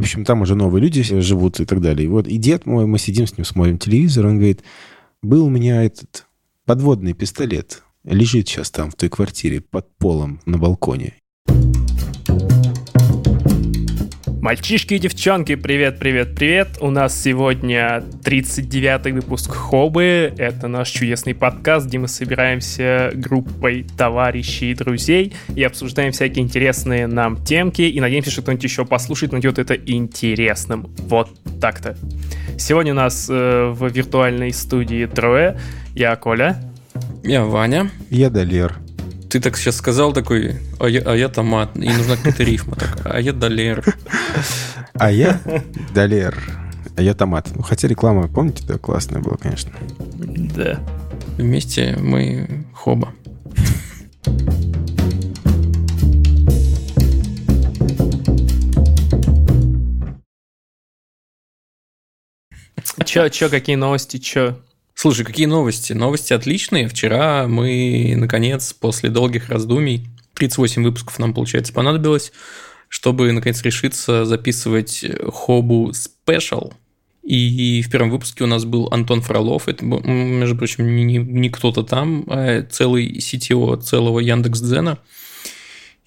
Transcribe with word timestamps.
общем, 0.00 0.24
там 0.24 0.42
уже 0.42 0.54
новые 0.54 0.82
люди 0.82 1.02
живут 1.02 1.60
и 1.60 1.64
так 1.64 1.80
далее. 1.80 2.06
И 2.06 2.08
вот 2.08 2.26
и 2.26 2.36
дед 2.36 2.66
мой, 2.66 2.86
мы 2.86 2.98
сидим 2.98 3.26
с 3.26 3.36
ним, 3.36 3.44
смотрим 3.44 3.78
телевизор, 3.78 4.26
он 4.26 4.36
говорит, 4.36 4.62
был 5.22 5.46
у 5.46 5.50
меня 5.50 5.82
этот 5.84 6.26
подводный 6.64 7.12
пистолет, 7.12 7.82
лежит 8.04 8.48
сейчас 8.48 8.70
там 8.70 8.90
в 8.90 8.94
той 8.94 9.08
квартире 9.08 9.60
под 9.60 9.96
полом 9.96 10.40
на 10.46 10.58
балконе. 10.58 11.19
Мальчишки 14.40 14.94
и 14.94 14.98
девчонки, 14.98 15.54
привет, 15.54 15.98
привет, 15.98 16.34
привет. 16.34 16.78
У 16.80 16.88
нас 16.88 17.20
сегодня 17.20 18.02
39-й 18.24 19.12
выпуск 19.12 19.52
Хобы. 19.52 20.32
Это 20.38 20.66
наш 20.66 20.88
чудесный 20.88 21.34
подкаст, 21.34 21.86
где 21.86 21.98
мы 21.98 22.08
собираемся 22.08 23.10
группой 23.12 23.84
товарищей 23.98 24.70
и 24.70 24.74
друзей 24.74 25.34
и 25.54 25.62
обсуждаем 25.62 26.12
всякие 26.12 26.42
интересные 26.42 27.06
нам 27.06 27.44
темки. 27.44 27.82
И 27.82 28.00
надеемся, 28.00 28.30
что 28.30 28.40
кто-нибудь 28.40 28.64
еще 28.64 28.86
послушает, 28.86 29.32
найдет 29.32 29.58
это 29.58 29.74
интересным. 29.74 30.88
Вот 31.00 31.28
так-то. 31.60 31.98
Сегодня 32.56 32.92
у 32.92 32.96
нас 32.96 33.28
э, 33.28 33.66
в 33.68 33.86
виртуальной 33.88 34.54
студии 34.54 35.04
трое. 35.04 35.60
Я 35.94 36.16
Коля. 36.16 36.56
Я 37.22 37.44
Ваня. 37.44 37.90
Я 38.08 38.30
Далер. 38.30 38.78
Ты 39.30 39.38
так 39.38 39.56
сейчас 39.56 39.76
сказал 39.76 40.12
такой, 40.12 40.56
а 40.80 40.88
я, 40.88 41.02
а 41.02 41.14
я 41.14 41.28
томат, 41.28 41.76
и 41.76 41.88
нужна 41.88 42.16
какая-то 42.16 42.42
рифма. 42.42 42.74
Так, 42.74 43.00
а 43.04 43.20
я 43.20 43.32
долер. 43.32 43.84
А 44.94 45.12
я 45.12 45.40
долер. 45.94 46.36
А 46.96 47.02
я 47.02 47.14
томат. 47.14 47.48
Ну, 47.54 47.62
хотя 47.62 47.86
реклама, 47.86 48.26
помните, 48.26 48.64
да, 48.66 48.76
классная 48.76 49.22
была, 49.22 49.36
конечно. 49.36 49.70
Да. 50.18 50.80
Вместе 51.36 51.96
мы 52.00 52.66
хоба. 52.74 53.14
Чё, 63.04 63.28
чё, 63.28 63.48
какие 63.48 63.76
новости, 63.76 64.16
чё? 64.16 64.56
Слушай, 65.02 65.24
какие 65.24 65.46
новости? 65.46 65.94
Новости 65.94 66.34
отличные. 66.34 66.86
Вчера 66.86 67.48
мы, 67.48 68.12
наконец, 68.18 68.74
после 68.74 69.08
долгих 69.08 69.48
раздумий, 69.48 70.06
38 70.34 70.82
выпусков 70.84 71.18
нам, 71.18 71.32
получается, 71.32 71.72
понадобилось, 71.72 72.32
чтобы, 72.90 73.32
наконец, 73.32 73.62
решиться 73.62 74.26
записывать 74.26 75.02
Хобу 75.32 75.92
Special. 75.92 76.74
И 77.22 77.80
в 77.80 77.90
первом 77.90 78.10
выпуске 78.10 78.44
у 78.44 78.46
нас 78.46 78.66
был 78.66 78.88
Антон 78.90 79.22
Фролов. 79.22 79.68
Это, 79.68 79.86
между 79.86 80.54
прочим, 80.54 80.94
не, 80.94 81.16
не 81.16 81.48
кто-то 81.48 81.82
там, 81.82 82.24
а 82.26 82.60
целый 82.60 83.10
CTO 83.20 83.80
целого 83.80 84.20
Яндекс.Дзена. 84.20 84.98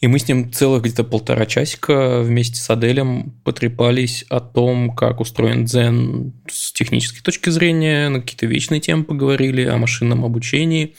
И 0.04 0.08
мы 0.08 0.20
с 0.20 0.28
ним 0.28 0.52
целых 0.52 0.84
где-то 0.84 1.06
полтора 1.06 1.46
часика 1.46 2.20
вместе 2.20 2.58
с 2.58 2.70
Аделем 2.70 3.32
потрепались 3.46 4.26
о 4.28 4.42
том, 4.42 4.94
как 4.94 5.22
устроен 5.22 5.64
Дзен 5.64 6.34
с 6.52 6.74
технической 6.74 7.22
точки 7.22 7.50
зрения, 7.50 8.10
на 8.10 8.20
какие-то 8.20 8.46
вечные 8.46 8.82
темы 8.82 9.06
поговорили, 9.06 9.64
о 9.64 9.78
машинном 9.78 10.26
обучении, 10.26 10.98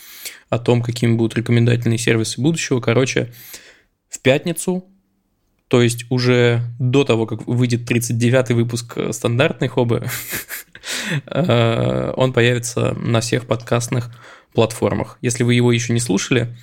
о 0.48 0.58
том, 0.58 0.80
какими 0.80 1.12
будут 1.16 1.36
рекомендательные 1.36 1.98
сервисы 1.98 2.40
будущего. 2.40 2.80
Короче, 2.80 3.30
в 4.08 4.20
пятницу, 4.20 4.86
то 5.68 5.82
есть 5.82 6.06
уже 6.08 6.62
до 6.78 7.04
того, 7.04 7.26
как 7.26 7.46
выйдет 7.46 7.86
39-й 7.86 8.54
выпуск 8.54 8.96
стандартной 9.10 9.68
хобы, 9.68 10.06
он 11.26 12.32
появится 12.32 12.94
на 12.94 13.20
всех 13.20 13.46
подкастных 13.46 14.10
платформах. 14.54 15.18
Если 15.20 15.42
вы 15.42 15.52
его 15.52 15.72
еще 15.72 15.92
не 15.92 16.00
слушали, 16.00 16.56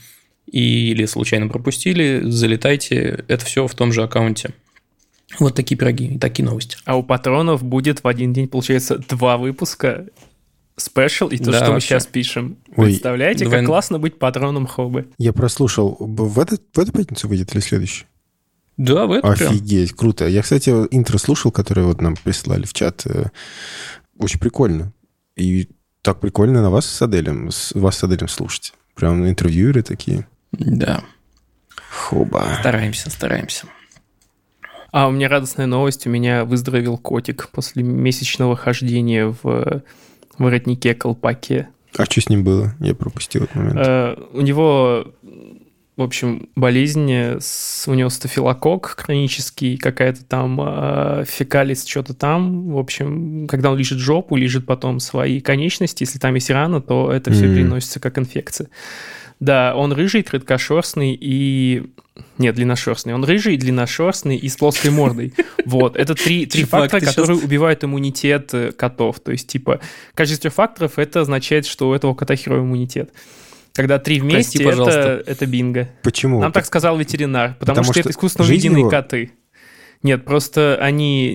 или 0.45 1.05
случайно 1.05 1.47
пропустили, 1.47 2.21
залетайте, 2.23 3.23
это 3.27 3.45
все 3.45 3.67
в 3.67 3.75
том 3.75 3.91
же 3.91 4.03
аккаунте. 4.03 4.51
Вот 5.39 5.55
такие 5.55 5.77
пироги, 5.77 6.17
такие 6.17 6.45
новости. 6.45 6.77
А 6.85 6.97
у 6.97 7.03
патронов 7.03 7.63
будет 7.63 8.03
в 8.03 8.07
один 8.07 8.33
день, 8.33 8.47
получается, 8.47 8.97
два 8.97 9.37
выпуска 9.37 10.07
спешл 10.75 11.27
и 11.27 11.37
то, 11.37 11.51
да, 11.51 11.63
что 11.63 11.73
мы 11.73 11.79
сейчас 11.79 12.05
пишем. 12.05 12.57
Ой, 12.75 12.87
Представляете, 12.87 13.45
давай... 13.45 13.59
как 13.59 13.67
классно 13.67 13.99
быть 13.99 14.19
патроном 14.19 14.67
хобы. 14.67 15.07
Я 15.17 15.31
прослушал. 15.33 15.95
В, 15.99 16.39
этот, 16.39 16.63
в 16.73 16.79
эту 16.79 16.91
пятницу 16.91 17.27
выйдет 17.27 17.53
или 17.53 17.61
следующий? 17.61 18.05
Да, 18.77 19.05
в 19.05 19.11
эту 19.11 19.27
Офигеть, 19.27 19.89
прям. 19.89 19.97
круто. 19.97 20.27
Я, 20.27 20.41
кстати, 20.41 20.69
интро 20.69 21.17
слушал, 21.17 21.51
которое 21.51 21.83
вот 21.83 22.01
нам 22.01 22.15
прислали 22.15 22.65
в 22.65 22.73
чат. 22.73 23.05
Э, 23.05 23.25
очень 24.17 24.39
прикольно. 24.39 24.91
И 25.35 25.69
так 26.01 26.19
прикольно 26.19 26.61
на 26.61 26.69
вас 26.69 26.85
с 26.85 27.01
Аделем, 27.01 27.51
вас 27.73 27.97
с 27.97 28.03
Аделем 28.03 28.27
слушать. 28.27 28.73
Прям 29.01 29.27
интервьюеры 29.27 29.81
такие. 29.81 30.27
Да. 30.51 31.03
Хуба. 31.89 32.57
Стараемся, 32.59 33.09
стараемся. 33.09 33.65
А 34.91 35.07
у 35.07 35.11
меня 35.11 35.27
радостная 35.27 35.65
новость. 35.65 36.05
У 36.05 36.11
меня 36.11 36.45
выздоровел 36.45 36.99
котик 36.99 37.49
после 37.49 37.81
месячного 37.81 38.55
хождения 38.55 39.35
в 39.41 39.81
воротнике 40.37 40.93
колпаке. 40.93 41.69
А 41.97 42.05
что 42.05 42.21
с 42.21 42.29
ним 42.29 42.43
было? 42.43 42.75
Я 42.79 42.93
пропустил 42.93 43.45
этот 43.45 43.55
момент. 43.55 43.79
Э, 43.79 44.15
у 44.33 44.41
него, 44.41 45.07
в 45.97 46.03
общем, 46.03 46.49
болезнь, 46.55 47.11
с, 47.11 47.85
у 47.87 47.93
него 47.93 48.09
стафилокок 48.09 48.95
хронический, 48.97 49.77
какая-то 49.77 50.23
там 50.23 50.59
э, 50.61 51.25
фекалис, 51.27 51.85
что-то 51.85 52.13
там. 52.13 52.71
В 52.71 52.77
общем, 52.77 53.47
когда 53.47 53.71
он 53.71 53.77
лежит 53.77 53.99
жопу, 53.99 54.35
лежит 54.35 54.65
потом 54.65 54.99
свои 54.99 55.41
конечности, 55.41 56.03
если 56.03 56.17
там 56.17 56.35
есть 56.35 56.49
рана, 56.49 56.81
то 56.81 57.11
это 57.11 57.31
все 57.31 57.45
mm. 57.45 57.55
переносится 57.55 57.99
как 57.99 58.17
инфекция. 58.17 58.69
Да, 59.41 59.75
он 59.75 59.91
рыжий, 59.91 60.23
краткошерстный 60.23 61.17
и... 61.19 61.91
Нет, 62.37 62.55
длинношерстный. 62.55 63.15
Он 63.15 63.23
рыжий, 63.23 63.57
длинношерстный 63.57 64.37
и 64.37 64.47
с 64.47 64.55
плоской 64.55 64.91
мордой. 64.91 65.33
Вот, 65.65 65.95
это 65.95 66.15
три, 66.15 66.47
три 66.47 66.63
фактора, 66.63 66.99
которые 67.01 67.35
сейчас... 67.35 67.45
убивают 67.45 67.83
иммунитет 67.83 68.53
э, 68.53 68.71
котов. 68.71 69.19
То 69.19 69.31
есть, 69.31 69.47
типа, 69.47 69.79
качество 70.15 70.49
факторов, 70.49 70.97
это 70.97 71.21
означает, 71.21 71.65
что 71.65 71.89
у 71.89 71.93
этого 71.93 72.13
кота 72.13 72.35
херовый 72.35 72.63
иммунитет. 72.63 73.11
Когда 73.73 73.99
три 73.99 74.19
вместе, 74.19 74.63
Прости, 74.63 74.81
это, 74.81 75.23
это 75.25 75.45
бинго. 75.45 75.89
Почему? 76.03 76.41
Нам 76.41 76.51
так 76.51 76.65
сказал 76.65 76.97
ветеринар, 76.97 77.55
потому, 77.59 77.77
потому 77.77 77.83
что, 77.85 77.93
что 77.93 77.99
это 78.01 78.09
искусственно 78.11 78.47
выведенные 78.47 78.81
его... 78.81 78.89
коты. 78.89 79.31
Нет, 80.03 80.25
просто 80.25 80.77
они 80.81 81.33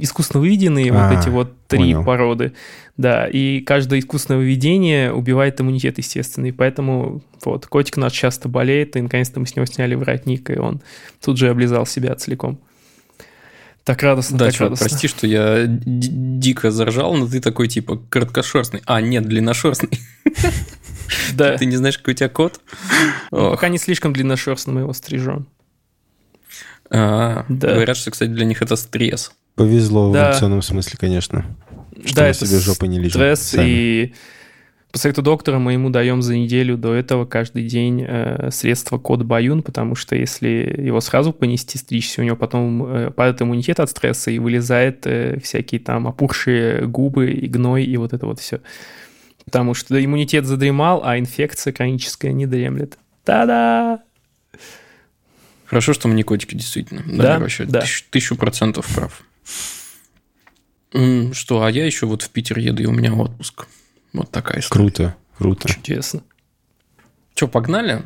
искусственно 0.00 0.42
выведенные, 0.42 0.92
а, 0.92 1.08
вот 1.08 1.18
эти 1.18 1.28
вот 1.30 1.66
три 1.66 1.78
понял. 1.78 2.04
породы. 2.04 2.52
Да, 2.98 3.26
и 3.26 3.60
каждое 3.62 4.00
искусственное 4.00 4.38
выведение 4.38 5.12
убивает 5.12 5.60
иммунитет, 5.60 5.96
естественно. 5.96 6.46
И 6.46 6.52
поэтому 6.52 7.22
вот 7.42 7.66
котик 7.66 7.96
наш 7.96 8.12
часто 8.12 8.50
болеет, 8.50 8.96
и 8.96 9.00
наконец-то 9.00 9.40
мы 9.40 9.46
с 9.46 9.56
него 9.56 9.64
сняли 9.64 9.94
воротник, 9.94 10.50
и 10.50 10.58
он 10.58 10.82
тут 11.24 11.38
же 11.38 11.48
облизал 11.48 11.86
себя 11.86 12.14
целиком. 12.16 12.60
Так 13.84 14.02
радостно, 14.02 14.38
да, 14.38 14.46
так 14.46 14.54
чувак, 14.54 14.70
радостно. 14.70 14.88
прости, 14.88 15.08
что 15.08 15.26
я 15.26 15.64
дико 15.66 16.70
заржал, 16.70 17.14
но 17.14 17.26
ты 17.26 17.40
такой, 17.40 17.68
типа, 17.68 17.96
короткошерстный. 18.08 18.82
А, 18.86 19.00
нет, 19.00 19.26
длинношерстный. 19.26 19.90
Да. 21.34 21.56
Ты 21.56 21.66
не 21.66 21.74
знаешь, 21.74 21.98
какой 21.98 22.14
у 22.14 22.16
тебя 22.16 22.28
кот? 22.28 22.60
Пока 23.30 23.68
не 23.68 23.78
слишком 23.78 24.12
длинношерстный, 24.12 24.74
мы 24.74 24.80
его 24.82 24.92
стрижем. 24.92 25.48
А, 26.88 27.44
да. 27.48 27.74
Говорят, 27.74 27.96
что, 27.96 28.12
кстати, 28.12 28.28
для 28.30 28.44
них 28.44 28.62
это 28.62 28.76
стресс. 28.76 29.32
Повезло 29.56 30.10
в 30.10 30.16
эволюционном 30.16 30.62
смысле, 30.62 30.96
конечно. 30.98 31.44
Что 32.04 32.14
да, 32.14 32.28
мы 32.28 32.34
себе 32.34 32.60
жопы 32.60 32.86
не 32.86 32.98
лежим. 32.98 33.12
Стресс 33.12 33.42
сами. 33.42 33.68
и 33.68 34.14
по 34.92 34.98
совету 34.98 35.22
доктора 35.22 35.58
мы 35.58 35.74
ему 35.74 35.90
даем 35.90 36.20
за 36.20 36.36
неделю 36.36 36.76
до 36.76 36.94
этого 36.94 37.24
каждый 37.24 37.64
день 37.64 38.04
э, 38.06 38.50
средство 38.50 38.98
код 38.98 39.22
Баюн, 39.22 39.62
потому 39.62 39.94
что 39.94 40.16
если 40.16 40.48
его 40.78 41.00
сразу 41.00 41.32
понести, 41.32 41.78
стричься, 41.78 42.22
у 42.22 42.24
него 42.24 42.36
потом 42.36 42.84
э, 42.84 43.10
падает 43.10 43.40
иммунитет 43.40 43.78
от 43.78 43.90
стресса 43.90 44.32
и 44.32 44.40
вылезает 44.40 45.06
э, 45.06 45.38
всякие 45.40 45.80
там 45.80 46.08
опухшие 46.08 46.86
губы 46.86 47.30
и 47.30 47.46
гной 47.46 47.84
и 47.84 47.96
вот 47.96 48.12
это 48.12 48.26
вот 48.26 48.40
все. 48.40 48.60
Потому 49.44 49.74
что 49.74 50.02
иммунитет 50.04 50.44
задремал, 50.44 51.02
а 51.04 51.18
инфекция 51.18 51.72
хроническая 51.72 52.32
не 52.32 52.46
дремлет. 52.46 52.98
Та-да! 53.24 54.02
Хорошо, 55.66 55.92
что 55.92 56.08
мы 56.08 56.14
не 56.14 56.24
котики, 56.24 56.56
действительно. 56.56 57.02
Да, 57.06 57.22
да 57.22 57.38
вообще 57.38 57.64
да. 57.64 57.82
Тысячу, 57.82 58.04
тысячу 58.10 58.36
процентов 58.36 58.92
прав. 58.92 59.22
Что, 61.32 61.62
а 61.62 61.70
я 61.70 61.86
еще 61.86 62.06
вот 62.06 62.22
в 62.22 62.30
Питер 62.30 62.58
еду, 62.58 62.82
и 62.82 62.86
у 62.86 62.90
меня 62.90 63.14
отпуск. 63.14 63.68
Вот 64.12 64.30
такая 64.30 64.60
история. 64.60 64.84
Круто, 64.84 65.16
круто. 65.38 65.68
Чудесно. 65.68 66.22
Что, 67.34 67.48
погнали? 67.48 68.02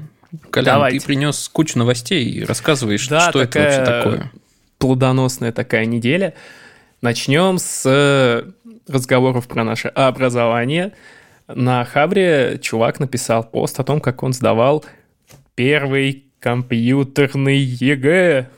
Колян, 0.50 0.76
Давайте. 0.76 1.00
ты 1.00 1.06
принес 1.06 1.48
кучу 1.48 1.78
новостей 1.78 2.24
и 2.24 2.44
рассказываешь, 2.44 3.06
да, 3.08 3.30
что 3.30 3.40
это 3.42 3.58
вообще 3.58 3.84
такое. 3.84 4.32
Плодоносная 4.78 5.52
такая 5.52 5.86
неделя. 5.86 6.34
Начнем 7.00 7.58
с 7.58 8.44
разговоров 8.88 9.46
про 9.46 9.64
наше 9.64 9.88
образование. 9.88 10.92
На 11.46 11.84
Хабре 11.84 12.58
чувак 12.60 13.00
написал 13.00 13.44
пост 13.44 13.78
о 13.78 13.84
том, 13.84 14.00
как 14.00 14.22
он 14.22 14.32
сдавал 14.32 14.84
первый 15.54 16.24
компьютерный 16.40 17.58
ЕГЭ. 17.58 18.48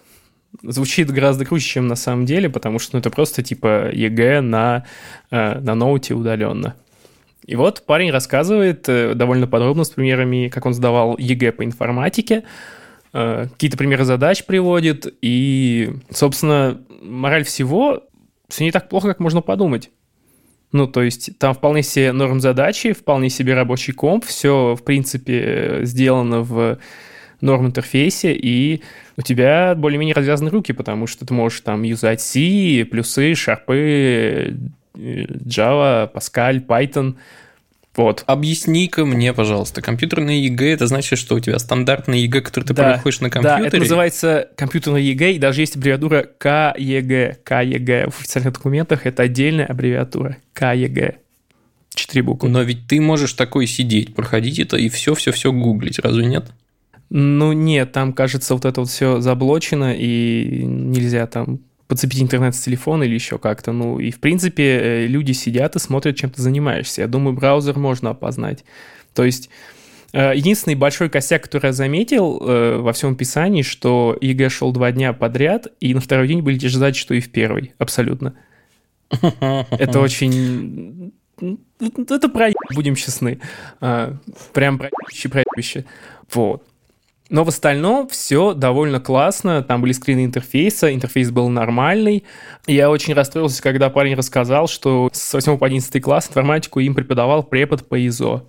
Звучит 0.62 1.10
гораздо 1.10 1.44
круче, 1.44 1.66
чем 1.66 1.87
на 1.87 1.96
самом 1.96 2.25
деле, 2.25 2.49
потому 2.49 2.78
что 2.78 2.96
ну, 2.96 3.00
это 3.00 3.10
просто 3.10 3.42
типа 3.42 3.90
ЕГЭ 3.92 4.40
на, 4.40 4.87
э, 5.31 5.60
на 5.60 5.75
ноуте 5.75 6.14
удаленно. 6.14 6.75
И 7.46 7.54
вот 7.54 7.87
парень 7.87 8.10
рассказывает 8.10 8.88
э, 8.88 9.14
довольно 9.14 9.46
подробно 9.46 9.84
с 9.84 9.90
примерами, 9.90 10.48
как 10.48 10.66
он 10.66 10.75
сдавал 10.75 11.16
ЕГЭ 11.16 11.52
по 11.52 11.64
информатике, 11.64 12.43
э, 13.12 13.46
какие-то 13.52 13.76
примеры 13.76 14.04
задач 14.04 14.44
приводит, 14.44 15.06
и, 15.22 15.93
собственно, 16.10 16.81
мораль 17.02 17.44
всего, 17.44 18.02
все 18.48 18.64
не 18.64 18.72
так 18.72 18.88
плохо, 18.88 19.08
как 19.08 19.20
можно 19.20 19.43
подумать. 19.43 19.90
Ну, 20.72 20.88
то 20.88 21.02
есть 21.02 21.38
там 21.38 21.54
вполне 21.54 21.84
себе 21.84 22.10
норм 22.10 22.40
задачи, 22.40 22.93
вполне 22.93 23.31
себе 23.31 23.54
рабочий 23.54 23.92
комп, 23.92 24.25
все, 24.25 24.75
в 24.75 24.82
принципе, 24.82 25.81
сделано 25.82 26.42
в 26.42 26.78
норм 27.40 27.66
интерфейсе, 27.66 28.34
и 28.34 28.82
у 29.16 29.22
тебя 29.22 29.75
более-менее 29.76 30.14
развязаны 30.14 30.50
руки, 30.50 30.72
потому 30.72 31.06
что 31.06 31.25
ты 31.25 31.32
можешь 31.32 31.60
там 31.60 31.82
юзать 31.82 32.20
C, 32.20 32.84
плюсы, 32.90 33.34
шарпы, 33.34 34.56
Java, 34.96 36.10
Pascal, 36.12 36.64
Python. 36.66 37.16
Вот. 37.96 38.25
Объясни-ка 38.26 39.06
мне, 39.06 39.32
пожалуйста, 39.32 39.81
компьютерное 39.81 40.34
ЕГЭ, 40.34 40.75
это 40.75 40.87
значит, 40.87 41.19
что 41.19 41.34
у 41.34 41.40
тебя 41.40 41.58
стандартное 41.58 42.19
ЕГЭ, 42.19 42.43
которое 42.43 42.66
ты 42.66 42.75
да, 42.75 42.93
проходишь 42.93 43.20
на 43.20 43.31
компьютере? 43.31 43.62
Да, 43.62 43.69
это 43.69 43.78
называется 43.78 44.50
компьютерное 44.56 45.00
ЕГЭ, 45.00 45.32
и 45.32 45.38
даже 45.38 45.62
есть 45.62 45.76
аббревиатура 45.76 46.22
КЕГЭ. 46.38 47.42
КЕГЭ 47.42 48.12
в 48.12 48.20
официальных 48.20 48.52
документах 48.52 49.06
это 49.06 49.22
отдельная 49.22 49.66
аббревиатура. 49.66 50.37
КЕГ. 50.52 51.16
Четыре 51.94 52.22
буквы. 52.22 52.50
Но 52.50 52.60
ведь 52.60 52.87
ты 52.87 53.00
можешь 53.00 53.32
такой 53.32 53.66
сидеть, 53.66 54.14
проходить 54.14 54.58
это 54.58 54.76
и 54.76 54.90
все-все-все 54.90 55.50
гуглить, 55.50 55.99
разве 55.99 56.26
нет? 56.26 56.52
Ну 57.08 57.52
нет, 57.52 57.92
там, 57.92 58.12
кажется, 58.12 58.52
вот 58.52 58.66
это 58.66 58.81
вот 58.81 58.90
все 58.90 59.20
заблочено, 59.20 59.94
и 59.96 60.64
нельзя 60.64 61.26
там 61.26 61.60
подцепить 61.88 62.20
интернет 62.20 62.54
с 62.54 62.60
телефона 62.60 63.04
или 63.04 63.14
еще 63.14 63.38
как-то. 63.38 63.72
Ну, 63.72 63.98
и, 63.98 64.10
в 64.10 64.20
принципе, 64.20 64.64
э, 64.64 65.06
люди 65.06 65.32
сидят 65.32 65.76
и 65.76 65.78
смотрят, 65.78 66.16
чем 66.16 66.30
ты 66.30 66.42
занимаешься. 66.42 67.02
Я 67.02 67.08
думаю, 67.08 67.34
браузер 67.34 67.78
можно 67.78 68.10
опознать. 68.10 68.64
То 69.14 69.24
есть, 69.24 69.50
э, 70.12 70.32
единственный 70.34 70.74
большой 70.74 71.08
косяк, 71.08 71.44
который 71.44 71.66
я 71.66 71.72
заметил 71.72 72.40
э, 72.40 72.78
во 72.78 72.92
всем 72.92 73.12
описании, 73.12 73.62
что 73.62 74.16
ЕГЭ 74.20 74.48
шел 74.48 74.72
два 74.72 74.90
дня 74.92 75.12
подряд, 75.12 75.68
и 75.80 75.94
на 75.94 76.00
второй 76.00 76.28
день 76.28 76.42
были 76.42 76.58
те 76.58 76.68
же 76.68 76.78
задачи, 76.78 77.00
что 77.00 77.14
и 77.14 77.20
в 77.20 77.30
первый. 77.30 77.72
Абсолютно. 77.78 78.34
Это 79.10 80.00
очень... 80.00 81.12
Это 81.68 82.28
про 82.30 82.48
будем 82.74 82.94
честны. 82.94 83.40
А, 83.80 84.16
прям 84.54 84.78
про 84.78 84.88
проебище. 85.30 85.84
Вот. 86.32 86.66
Но 87.28 87.43
в 87.43 87.49
остальном 87.49 88.08
все 88.08 88.55
довольно 88.55 89.00
классно. 89.00 89.62
Там 89.62 89.81
были 89.81 89.93
скрины 89.93 90.25
интерфейса, 90.25 90.94
интерфейс 90.94 91.31
был 91.31 91.49
нормальный. 91.49 92.25
Я 92.67 92.88
очень 92.88 93.14
расстроился, 93.14 93.62
когда 93.62 93.90
парень 93.90 94.14
рассказал, 94.14 94.69
что 94.69 95.11
с 95.12 95.34
8 95.34 95.58
по 95.58 95.67
11 95.67 96.00
класс 96.02 96.28
информатику 96.28 96.78
им 96.78 96.94
преподавал 96.94 97.43
препод 97.43 97.88
по 97.88 98.06
ИЗО. 98.06 98.46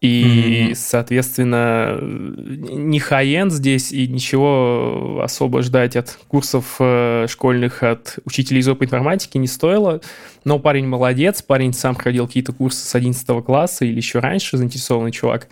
И, 0.00 0.68
mm-hmm. 0.68 0.74
соответственно, 0.76 1.98
не 2.00 3.00
хай 3.00 3.36
здесь, 3.50 3.90
и 3.90 4.06
ничего 4.06 5.20
особо 5.24 5.62
ждать 5.62 5.96
от 5.96 6.16
курсов 6.28 6.76
э, 6.78 7.26
школьных 7.28 7.82
от 7.82 8.18
учителей 8.24 8.60
ИЗО 8.60 8.76
по 8.76 8.84
информатике 8.84 9.40
не 9.40 9.48
стоило. 9.48 10.00
Но 10.44 10.60
парень 10.60 10.86
молодец, 10.86 11.42
парень 11.42 11.72
сам 11.72 11.96
ходил 11.96 12.28
какие-то 12.28 12.52
курсы 12.52 12.86
с 12.86 12.94
11 12.94 13.44
класса 13.44 13.86
или 13.86 13.96
еще 13.96 14.20
раньше, 14.20 14.56
заинтересованный 14.56 15.10
чувак. 15.10 15.48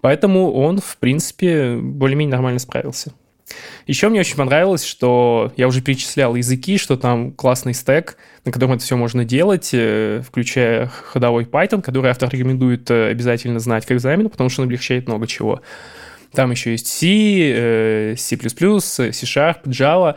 Поэтому 0.00 0.52
он, 0.52 0.80
в 0.80 0.96
принципе, 0.98 1.76
более-менее 1.76 2.32
нормально 2.32 2.58
справился. 2.58 3.12
Еще 3.86 4.08
мне 4.08 4.20
очень 4.20 4.36
понравилось, 4.36 4.84
что 4.84 5.52
я 5.56 5.66
уже 5.68 5.80
перечислял 5.80 6.34
языки, 6.34 6.76
что 6.76 6.96
там 6.96 7.32
классный 7.32 7.72
стек, 7.72 8.18
на 8.44 8.52
котором 8.52 8.74
это 8.74 8.84
все 8.84 8.96
можно 8.96 9.24
делать, 9.24 9.70
э, 9.72 10.22
включая 10.26 10.86
ходовой 10.86 11.44
Python, 11.44 11.80
который 11.80 12.10
автор 12.10 12.28
рекомендует 12.30 12.90
э, 12.90 13.08
обязательно 13.08 13.58
знать 13.58 13.86
к 13.86 13.92
экзамену, 13.92 14.28
потому 14.28 14.50
что 14.50 14.62
он 14.62 14.66
облегчает 14.66 15.06
много 15.06 15.26
чего. 15.26 15.62
Там 16.32 16.50
еще 16.50 16.72
есть 16.72 16.86
C, 16.86 17.06
э, 17.08 18.14
C++, 18.16 18.36
C-Sharp, 18.36 19.64
Java. 19.64 20.16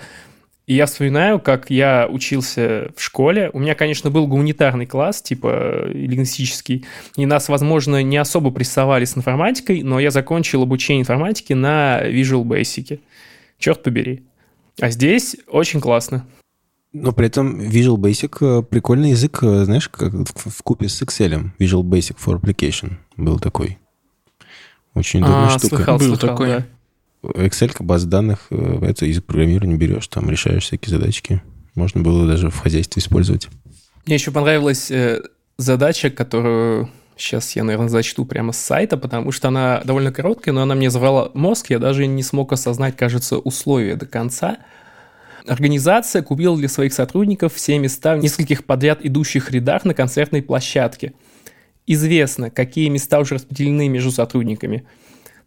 И 0.72 0.74
я 0.74 0.86
вспоминаю, 0.86 1.42
как 1.42 1.70
я 1.70 2.08
учился 2.10 2.94
в 2.96 3.04
школе. 3.04 3.50
У 3.52 3.60
меня, 3.60 3.76
конечно, 3.76 4.10
был 4.10 4.26
гуманитарный 4.26 4.86
класс, 4.86 5.22
типа 5.22 5.88
лингвистический, 5.88 6.86
и 7.18 7.26
нас, 7.26 7.50
возможно, 7.50 8.02
не 8.02 8.16
особо 8.16 8.52
прессовали 8.52 9.04
с 9.04 9.18
информатикой, 9.18 9.84
но 9.84 10.00
я 10.00 10.12
закончил 10.12 10.64
обучение 10.64 11.02
информатики 11.02 11.52
на 11.52 12.00
Visual 12.06 12.46
Basic. 12.46 13.02
Черт 13.60 13.84
побери. 13.84 14.24
А 14.80 14.90
здесь 14.92 15.36
очень 15.50 15.82
классно. 15.82 16.26
Но 16.94 17.12
при 17.12 17.28
этом 17.28 17.60
Visual 17.60 17.98
Basic 17.98 18.38
э, 18.40 18.64
прикольный 18.64 19.10
язык, 19.10 19.40
э, 19.44 19.66
знаешь, 19.66 19.90
как 19.90 20.14
в 20.14 20.64
купе 20.64 20.88
с 20.88 21.02
Excel. 21.02 21.50
Visual 21.60 21.84
Basic 21.84 22.16
for 22.18 22.40
Application 22.40 22.94
был 23.18 23.40
такой. 23.40 23.78
Очень 24.94 25.20
удобная 25.20 25.48
а, 25.48 25.60
штука. 25.60 25.76
Слыхал, 25.76 25.98
был 25.98 26.16
слыхал, 26.16 26.30
такой. 26.30 26.48
Да. 26.48 26.66
Excel, 27.24 27.72
баз 27.80 28.06
данных, 28.06 28.48
это 28.50 29.06
язык 29.06 29.26
программирования 29.26 29.76
берешь, 29.76 30.08
там 30.08 30.30
решаешь 30.30 30.64
всякие 30.64 30.98
задачки. 30.98 31.42
Можно 31.76 32.02
было 32.02 32.28
даже 32.28 32.50
в 32.50 32.58
хозяйстве 32.58 33.00
использовать. 33.00 33.48
Мне 34.06 34.16
еще 34.16 34.32
понравилась 34.32 34.90
э, 34.90 35.22
задача, 35.58 36.10
которую 36.10 36.90
сейчас 37.16 37.56
я, 37.56 37.64
наверное, 37.64 37.90
зачту 37.90 38.26
прямо 38.26 38.52
с 38.52 38.58
сайта, 38.58 38.98
потому 38.98 39.32
что 39.32 39.50
она 39.50 39.82
довольно 39.86 40.12
короткая, 40.12 40.54
но 40.54 40.64
она 40.64 40.74
мне 40.74 40.90
заврала 40.90 41.30
мозг, 41.34 41.70
я 41.70 41.80
даже 41.80 42.08
не 42.08 42.24
смог 42.24 42.52
осознать, 42.52 42.98
кажется, 42.98 43.38
условия 43.38 43.96
до 43.96 44.08
конца. 44.08 44.58
Организация 45.48 46.24
купила 46.24 46.58
для 46.58 46.68
своих 46.68 46.94
сотрудников 46.94 47.54
все 47.54 47.78
места 47.78 48.16
в 48.16 48.20
нескольких 48.20 48.66
подряд 48.66 49.00
идущих 49.06 49.52
рядах 49.52 49.86
на 49.86 49.94
концертной 49.94 50.42
площадке. 50.42 51.14
Известно, 51.86 52.50
какие 52.50 52.90
места 52.90 53.20
уже 53.20 53.36
распределены 53.36 53.88
между 53.88 54.12
сотрудниками– 54.12 54.88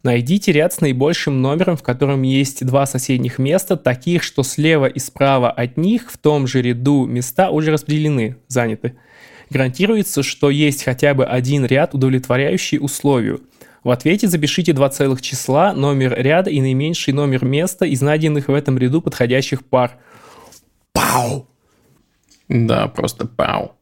Найдите 0.05 0.53
ряд 0.53 0.75
с 0.75 0.83
наибольшим 0.83 1.41
номером, 1.41 1.79
в 1.79 1.83
котором 1.83 2.23
есть 2.23 2.65
два 2.65 2.85
соседних 2.85 3.39
места, 3.39 3.77
таких, 3.79 4.23
что 4.23 4.43
слева 4.43 4.85
и 4.85 4.99
справа 4.99 5.51
от 5.51 5.79
них 5.79 6.13
в 6.13 6.19
том 6.19 6.47
же 6.47 6.61
ряду 6.61 7.07
места 7.07 7.49
уже 7.51 7.71
распределены, 7.71 8.37
заняты. 8.47 8.97
Гарантируется, 9.49 10.23
что 10.23 10.51
есть 10.51 10.85
хотя 10.85 11.15
бы 11.15 11.25
один 11.25 11.65
ряд, 11.65 11.95
удовлетворяющий 11.95 12.79
условию. 12.79 13.41
В 13.83 13.89
ответе 13.89 14.29
запишите 14.29 14.75
два 14.75 14.91
целых 14.91 15.23
числа, 15.23 15.73
номер 15.73 16.15
ряда 16.19 16.51
и 16.51 16.61
наименьший 16.61 17.15
номер 17.15 17.43
места 17.43 17.87
из 17.87 18.03
найденных 18.03 18.49
в 18.49 18.53
этом 18.53 18.77
ряду 18.77 19.01
подходящих 19.01 19.65
пар. 19.65 19.97
Пау! 20.93 21.49
Да, 22.51 22.89
просто 22.89 23.27
пау. 23.27 23.73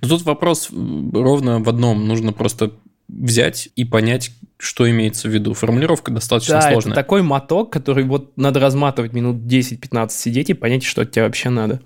Но 0.00 0.08
тут 0.08 0.22
вопрос 0.22 0.68
ровно 0.70 1.58
в 1.58 1.68
одном. 1.68 2.06
Нужно 2.06 2.32
просто 2.32 2.72
взять 3.08 3.68
и 3.74 3.84
понять, 3.84 4.30
что 4.58 4.88
имеется 4.90 5.28
в 5.28 5.32
виду. 5.32 5.54
Формулировка 5.54 6.10
достаточно 6.10 6.54
да, 6.54 6.70
сложная. 6.70 6.92
это 6.92 7.02
такой 7.02 7.22
моток, 7.22 7.70
который 7.70 8.04
вот 8.04 8.36
надо 8.36 8.60
разматывать 8.60 9.12
минут 9.12 9.36
10-15 9.36 10.10
сидеть 10.10 10.50
и 10.50 10.54
понять, 10.54 10.84
что 10.84 11.02
от 11.02 11.10
тебя 11.10 11.24
вообще 11.24 11.50
надо. 11.50 11.80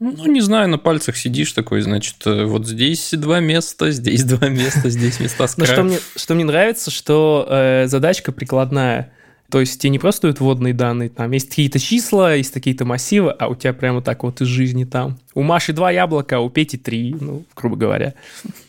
Ну, 0.00 0.26
не 0.26 0.40
знаю, 0.40 0.68
на 0.68 0.76
пальцах 0.76 1.16
сидишь 1.16 1.52
такой, 1.52 1.80
значит, 1.80 2.16
э, 2.26 2.44
вот 2.44 2.66
здесь 2.66 3.10
два 3.12 3.40
места, 3.40 3.90
здесь 3.90 4.24
два 4.24 4.48
места, 4.48 4.90
здесь 4.90 5.20
места 5.20 5.46
с 5.46 5.54
что 5.54 5.82
мне, 5.82 5.98
что 6.16 6.34
мне 6.34 6.44
нравится, 6.44 6.90
что 6.90 7.46
э, 7.48 7.86
задачка 7.86 8.32
прикладная. 8.32 9.12
То 9.50 9.60
есть 9.60 9.80
тебе 9.80 9.90
не 9.90 9.98
просто 9.98 10.22
дают 10.22 10.40
вводные 10.40 10.74
данные, 10.74 11.10
там 11.10 11.30
есть 11.30 11.50
какие-то 11.50 11.78
числа, 11.78 12.34
есть 12.34 12.52
какие-то 12.52 12.84
массивы, 12.84 13.30
а 13.30 13.46
у 13.48 13.54
тебя 13.54 13.72
прямо 13.72 14.02
так 14.02 14.24
вот 14.24 14.40
из 14.40 14.48
жизни 14.48 14.84
там. 14.84 15.18
У 15.32 15.42
Маши 15.42 15.72
два 15.72 15.90
яблока, 15.90 16.38
а 16.38 16.40
у 16.40 16.50
Пети 16.50 16.76
три, 16.76 17.14
ну, 17.18 17.44
грубо 17.54 17.76
говоря. 17.76 18.14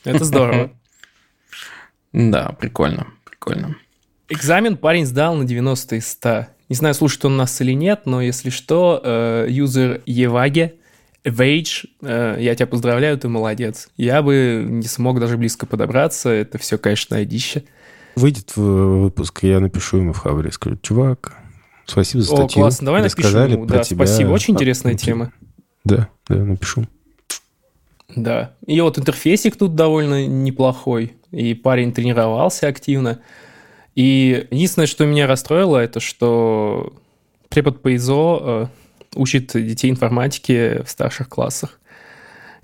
Это 0.03 0.23
здорово. 0.23 0.71
Да, 2.17 2.55
прикольно, 2.57 3.07
прикольно. 3.45 3.75
Экзамен 4.27 4.77
парень 4.77 5.05
сдал 5.05 5.35
на 5.35 5.45
90 5.45 5.95
из 5.97 6.07
100. 6.07 6.47
Не 6.69 6.75
знаю, 6.75 6.95
слушает 6.95 7.25
он 7.25 7.37
нас 7.37 7.61
или 7.61 7.73
нет, 7.73 8.01
но 8.05 8.21
если 8.21 8.49
что, 8.49 8.99
э, 9.03 9.47
юзер 9.49 10.01
Еваге, 10.05 10.75
Вейдж, 11.23 11.85
э, 12.01 12.37
я 12.39 12.55
тебя 12.55 12.67
поздравляю, 12.67 13.17
ты 13.17 13.27
молодец. 13.27 13.89
Я 13.97 14.21
бы 14.23 14.65
не 14.67 14.87
смог 14.87 15.19
даже 15.19 15.37
близко 15.37 15.65
подобраться, 15.65 16.29
это 16.29 16.57
все, 16.57 16.77
конечно, 16.77 17.17
одище. 17.17 17.63
Выйдет 18.15 18.55
в 18.55 19.01
выпуск, 19.01 19.43
я 19.43 19.59
напишу 19.59 19.97
ему 19.97 20.13
в 20.13 20.19
Хабре, 20.19 20.51
скажу, 20.51 20.77
чувак, 20.81 21.33
спасибо 21.85 22.23
за 22.23 22.27
статью. 22.27 22.61
О, 22.61 22.63
классно, 22.63 22.85
давай 22.85 23.03
напишу 23.03 23.37
ему, 23.37 23.65
да, 23.65 23.83
тебя. 23.83 24.05
спасибо, 24.05 24.29
очень 24.29 24.53
интересная 24.53 24.93
а, 24.93 24.97
тема. 24.97 25.33
Да, 25.83 26.09
да, 26.27 26.35
напишу. 26.35 26.85
Да, 28.15 28.53
и 28.65 28.79
вот 28.81 28.97
интерфейсик 28.97 29.55
тут 29.57 29.75
довольно 29.75 30.25
неплохой 30.25 31.13
и 31.35 31.53
парень 31.53 31.91
тренировался 31.91 32.67
активно. 32.67 33.19
И 33.93 34.47
единственное, 34.51 34.87
что 34.87 35.05
меня 35.05 35.27
расстроило, 35.27 35.77
это 35.77 35.99
что 35.99 36.93
препод 37.49 37.81
по 37.81 37.95
ИЗО 37.95 38.41
э, 38.41 38.67
учит 39.15 39.51
детей 39.53 39.91
информатики 39.91 40.81
в 40.83 40.89
старших 40.89 41.27
классах. 41.29 41.79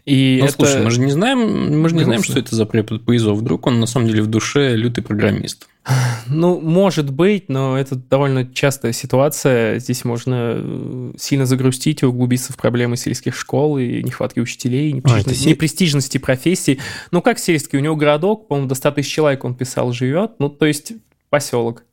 И 0.05 0.37
ну, 0.39 0.45
это... 0.45 0.53
слушай, 0.53 0.81
мы 0.81 0.91
же 0.91 0.99
не 0.99 1.11
знаем, 1.11 1.79
мы 1.79 1.89
же 1.89 1.95
не 1.95 2.03
знаем, 2.03 2.23
что 2.23 2.39
это 2.39 2.55
за 2.55 2.65
препод 2.65 3.05
по 3.05 3.15
ИЗО. 3.15 3.35
Вдруг 3.35 3.67
он 3.67 3.79
на 3.79 3.85
самом 3.85 4.07
деле 4.07 4.23
в 4.23 4.27
душе 4.27 4.75
лютый 4.75 5.01
программист. 5.01 5.67
Ну, 6.27 6.61
может 6.61 7.11
быть, 7.11 7.49
но 7.49 7.75
это 7.75 7.95
довольно 7.95 8.47
частая 8.53 8.93
ситуация. 8.93 9.79
Здесь 9.79 10.05
можно 10.05 10.53
э, 10.55 11.13
сильно 11.17 11.47
загрустить 11.47 12.03
и 12.03 12.05
углубиться 12.05 12.53
в 12.53 12.57
проблемы 12.57 12.97
сельских 12.97 13.35
школ 13.35 13.79
и 13.79 14.03
нехватки 14.03 14.39
учителей, 14.39 14.93
непрестижности, 14.93 15.47
а, 15.47 15.49
непрестижности 15.49 16.17
профессии. 16.19 16.79
Ну, 17.09 17.23
как 17.23 17.39
сельский? 17.39 17.79
У 17.79 17.81
него 17.81 17.95
городок, 17.95 18.47
по-моему, 18.47 18.69
до 18.69 18.75
100 18.75 18.91
тысяч 18.91 19.11
человек, 19.11 19.43
он 19.43 19.55
писал, 19.55 19.91
живет. 19.91 20.33
Ну, 20.37 20.49
то 20.49 20.67
есть 20.67 20.93
поселок. 21.31 21.83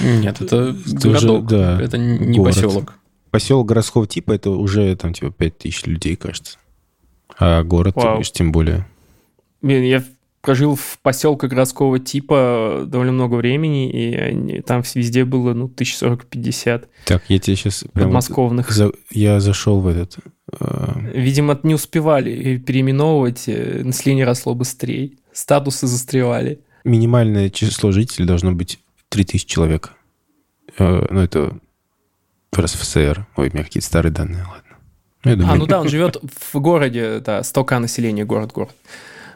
Нет, 0.00 0.40
это, 0.40 0.74
это 0.86 1.08
городок, 1.08 1.46
да, 1.46 1.80
это 1.80 1.98
не 1.98 2.38
город. 2.38 2.54
поселок. 2.54 2.94
Поселок 3.32 3.66
городского 3.66 4.06
типа 4.06 4.30
это 4.32 4.50
уже 4.50 4.94
там 4.94 5.12
типа 5.12 5.32
5000 5.32 5.86
людей, 5.86 6.14
кажется. 6.14 6.58
А 7.38 7.64
город, 7.64 7.94
Вау. 7.96 8.20
уж 8.20 8.30
тем 8.30 8.52
более. 8.52 8.86
Блин, 9.62 9.82
я 9.82 10.04
прожил 10.42 10.74
в 10.74 10.98
поселке 11.02 11.46
городского 11.46 11.98
типа 11.98 12.84
довольно 12.86 13.12
много 13.12 13.36
времени, 13.36 13.90
и 13.90 14.14
они- 14.16 14.60
там 14.60 14.82
везде 14.94 15.24
было, 15.24 15.54
ну, 15.54 15.68
1040-50 15.68 16.88
Так, 17.06 17.22
я 17.28 17.38
тебе 17.38 17.56
сейчас 17.56 17.82
вот 17.84 17.92
подмосковных. 17.92 18.70
за- 18.70 18.92
Я 19.10 19.40
зашел 19.40 19.80
в 19.80 19.86
этот... 19.86 20.16
э, 20.60 21.10
Видимо, 21.14 21.58
не 21.62 21.74
успевали 21.74 22.58
переименовывать, 22.58 23.44
э, 23.46 23.82
население 23.84 24.24
росло 24.26 24.54
быстрее, 24.54 25.12
статусы 25.32 25.86
застревали. 25.86 26.60
минимальное 26.84 27.48
число 27.48 27.92
жителей 27.92 28.26
должно 28.26 28.52
быть 28.52 28.80
3000 29.08 29.46
человек. 29.48 29.92
Э, 30.78 31.06
Ну, 31.10 31.20
это 31.20 31.58
в 32.52 32.58
РСФСР. 32.58 33.26
Ой, 33.36 33.48
у 33.48 33.52
меня 33.52 33.64
какие-то 33.64 33.86
старые 33.86 34.12
данные, 34.12 34.44
ладно. 34.44 34.76
Ну, 35.24 35.30
я 35.30 35.34
А, 35.34 35.36
думаю, 35.36 35.58
ну 35.58 35.66
да, 35.66 35.80
он 35.80 35.88
живет 35.88 36.18
в 36.22 36.60
городе, 36.60 37.20
да, 37.20 37.40
100к 37.40 37.78
населения, 37.78 38.24
город-город. 38.24 38.74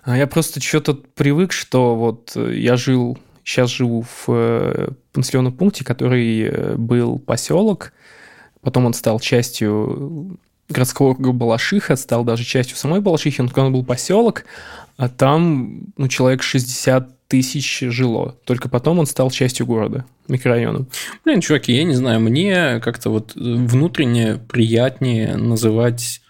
А 0.05 0.17
я 0.17 0.27
просто 0.27 0.61
что-то 0.61 0.95
привык, 0.95 1.53
что 1.53 1.97
вот 1.97 2.33
э, 2.37 2.55
я 2.57 2.77
жил, 2.77 3.19
сейчас 3.43 3.71
живу 3.71 4.03
в 4.03 4.25
э, 4.29 4.89
населенном 5.15 5.53
пункте, 5.53 5.85
который 5.85 6.43
э, 6.43 6.75
был 6.77 7.19
поселок, 7.19 7.93
потом 8.61 8.85
он 8.87 8.95
стал 8.95 9.19
частью 9.19 10.39
городского 10.69 11.11
округа 11.11 11.33
Балашиха, 11.33 11.97
стал 11.97 12.23
даже 12.25 12.45
частью 12.45 12.77
самой 12.77 13.01
Балашихи, 13.01 13.41
он, 13.41 13.51
он 13.57 13.73
был 13.73 13.85
поселок, 13.85 14.45
а 14.97 15.09
там 15.09 15.85
ну, 15.97 16.09
человек 16.09 16.43
60 16.43 17.16
тысяч 17.29 17.81
жило. 17.81 18.37
Только 18.45 18.69
потом 18.69 18.99
он 18.99 19.07
стал 19.07 19.31
частью 19.31 19.67
города, 19.67 20.05
микрорайоном. 20.29 20.89
Блин, 21.25 21.41
чуваки, 21.41 21.73
я 21.73 21.85
не 21.85 21.95
знаю, 21.95 22.21
мне 22.21 22.81
как-то 22.81 23.11
вот 23.11 23.33
внутренне 23.35 24.39
приятнее 24.49 25.37
называть 25.37 26.21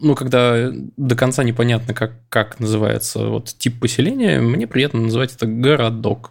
ну, 0.00 0.14
когда 0.14 0.70
до 0.96 1.16
конца 1.16 1.42
непонятно, 1.42 1.92
как, 1.92 2.12
как 2.28 2.60
называется 2.60 3.26
вот 3.26 3.54
тип 3.58 3.80
поселения, 3.80 4.40
мне 4.40 4.68
приятно 4.68 5.00
называть 5.00 5.34
это 5.34 5.46
городок. 5.46 6.30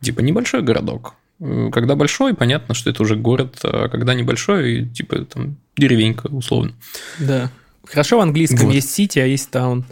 Типа 0.00 0.20
небольшой 0.20 0.62
городок. 0.62 1.14
Когда 1.38 1.94
большой, 1.94 2.34
понятно, 2.34 2.74
что 2.74 2.90
это 2.90 3.02
уже 3.02 3.14
город, 3.14 3.58
а 3.62 3.88
когда 3.88 4.14
небольшой, 4.14 4.88
типа 4.88 5.24
там 5.26 5.56
деревенька, 5.76 6.26
условно. 6.26 6.72
Да. 7.20 7.50
Хорошо 7.86 8.18
в 8.18 8.20
английском 8.20 8.66
Вот. 8.66 8.74
есть 8.74 8.90
сити, 8.90 9.20
а 9.20 9.24
есть 9.24 9.50
таун. 9.50 9.84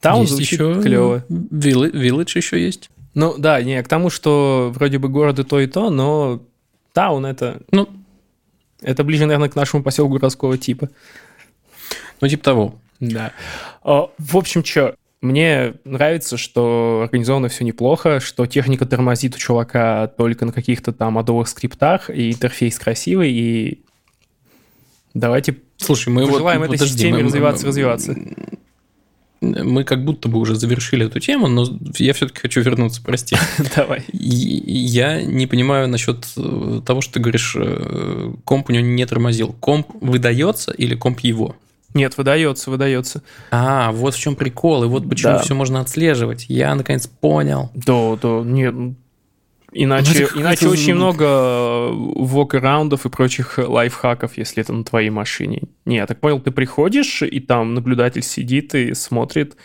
Таун 0.00 0.22
Есть 0.22 0.32
звучит 0.34 0.60
еще 0.60 0.82
клево. 0.82 1.24
Village 1.28 2.32
еще 2.36 2.62
есть. 2.62 2.90
Ну 3.14 3.34
да, 3.36 3.60
не, 3.62 3.82
к 3.82 3.88
тому, 3.88 4.08
что 4.10 4.72
вроде 4.74 4.98
бы 4.98 5.08
город 5.08 5.38
и 5.38 5.44
то, 5.44 5.60
и 5.60 5.66
то, 5.66 5.90
но 5.90 6.42
таун 6.92 7.26
это, 7.26 7.60
Ну, 7.70 7.88
это 8.80 9.04
ближе, 9.04 9.26
наверное, 9.26 9.48
к 9.48 9.56
нашему 9.56 9.82
поселку 9.82 10.14
городского 10.14 10.56
типа. 10.56 10.88
ну 12.20 12.28
типа 12.28 12.44
того. 12.44 12.74
Да. 13.00 13.32
А, 13.82 14.08
В 14.18 14.36
общем, 14.36 14.64
что, 14.64 14.94
мне 15.20 15.74
нравится, 15.84 16.36
что 16.36 17.00
организовано 17.04 17.48
все 17.48 17.64
неплохо, 17.64 18.20
что 18.20 18.46
техника 18.46 18.86
тормозит 18.86 19.34
у 19.34 19.38
чувака 19.38 20.06
только 20.06 20.46
на 20.46 20.52
каких-то 20.52 20.92
там 20.92 21.18
адовых 21.18 21.48
скриптах, 21.48 22.08
и 22.10 22.30
интерфейс 22.30 22.78
красивый, 22.78 23.32
и 23.32 23.82
давайте 25.14 25.56
Слушай, 25.76 26.10
мы 26.10 26.26
пожелаем 26.26 26.60
вот... 26.60 26.66
этой 26.66 26.74
подожди, 26.78 26.94
системе 26.94 27.18
мы- 27.18 27.24
развиваться, 27.24 27.64
мы- 27.64 27.68
развиваться. 27.68 28.16
Мы 29.40 29.84
как 29.84 30.04
будто 30.04 30.28
бы 30.28 30.38
уже 30.38 30.54
завершили 30.54 31.06
эту 31.06 31.18
тему, 31.18 31.48
но 31.48 31.66
я 31.96 32.12
все-таки 32.12 32.40
хочу 32.40 32.60
вернуться, 32.60 33.00
прости. 33.02 33.36
Давай. 33.76 34.04
Я 34.12 35.22
не 35.22 35.46
понимаю 35.46 35.88
насчет 35.88 36.26
э, 36.36 36.82
того, 36.84 37.00
что 37.00 37.14
ты 37.14 37.20
говоришь, 37.20 37.54
э, 37.58 38.32
комп 38.44 38.68
у 38.68 38.72
него 38.72 38.84
не 38.84 39.06
тормозил. 39.06 39.54
Комп 39.60 39.86
выдается 40.00 40.72
или 40.72 40.94
комп 40.94 41.20
его? 41.20 41.56
Нет, 41.94 42.18
выдается, 42.18 42.70
выдается. 42.70 43.22
А, 43.50 43.90
вот 43.92 44.14
в 44.14 44.18
чем 44.18 44.36
прикол, 44.36 44.84
и 44.84 44.86
вот 44.86 45.08
почему 45.08 45.32
Да. 45.32 45.38
все 45.40 45.54
можно 45.54 45.80
отслеживать. 45.80 46.44
Я 46.48 46.74
наконец 46.74 47.06
понял. 47.08 47.70
Да, 47.74 48.16
да, 48.20 48.42
нет. 48.44 48.74
Иначе, 49.72 50.24
это 50.24 50.40
иначе 50.40 50.60
какой-то 50.60 50.82
очень 50.82 50.94
много 50.94 51.90
вок-араундов 51.92 53.06
и 53.06 53.08
прочих 53.08 53.58
лайфхаков, 53.58 54.36
если 54.36 54.62
это 54.62 54.72
на 54.72 54.82
твоей 54.82 55.10
машине. 55.10 55.62
Не, 55.84 55.96
я 55.96 56.06
так 56.06 56.18
понял, 56.18 56.40
ты 56.40 56.50
приходишь, 56.50 57.22
и 57.22 57.38
там 57.40 57.74
наблюдатель 57.74 58.22
сидит 58.22 58.74
и 58.74 58.94
смотрит, 58.94 59.56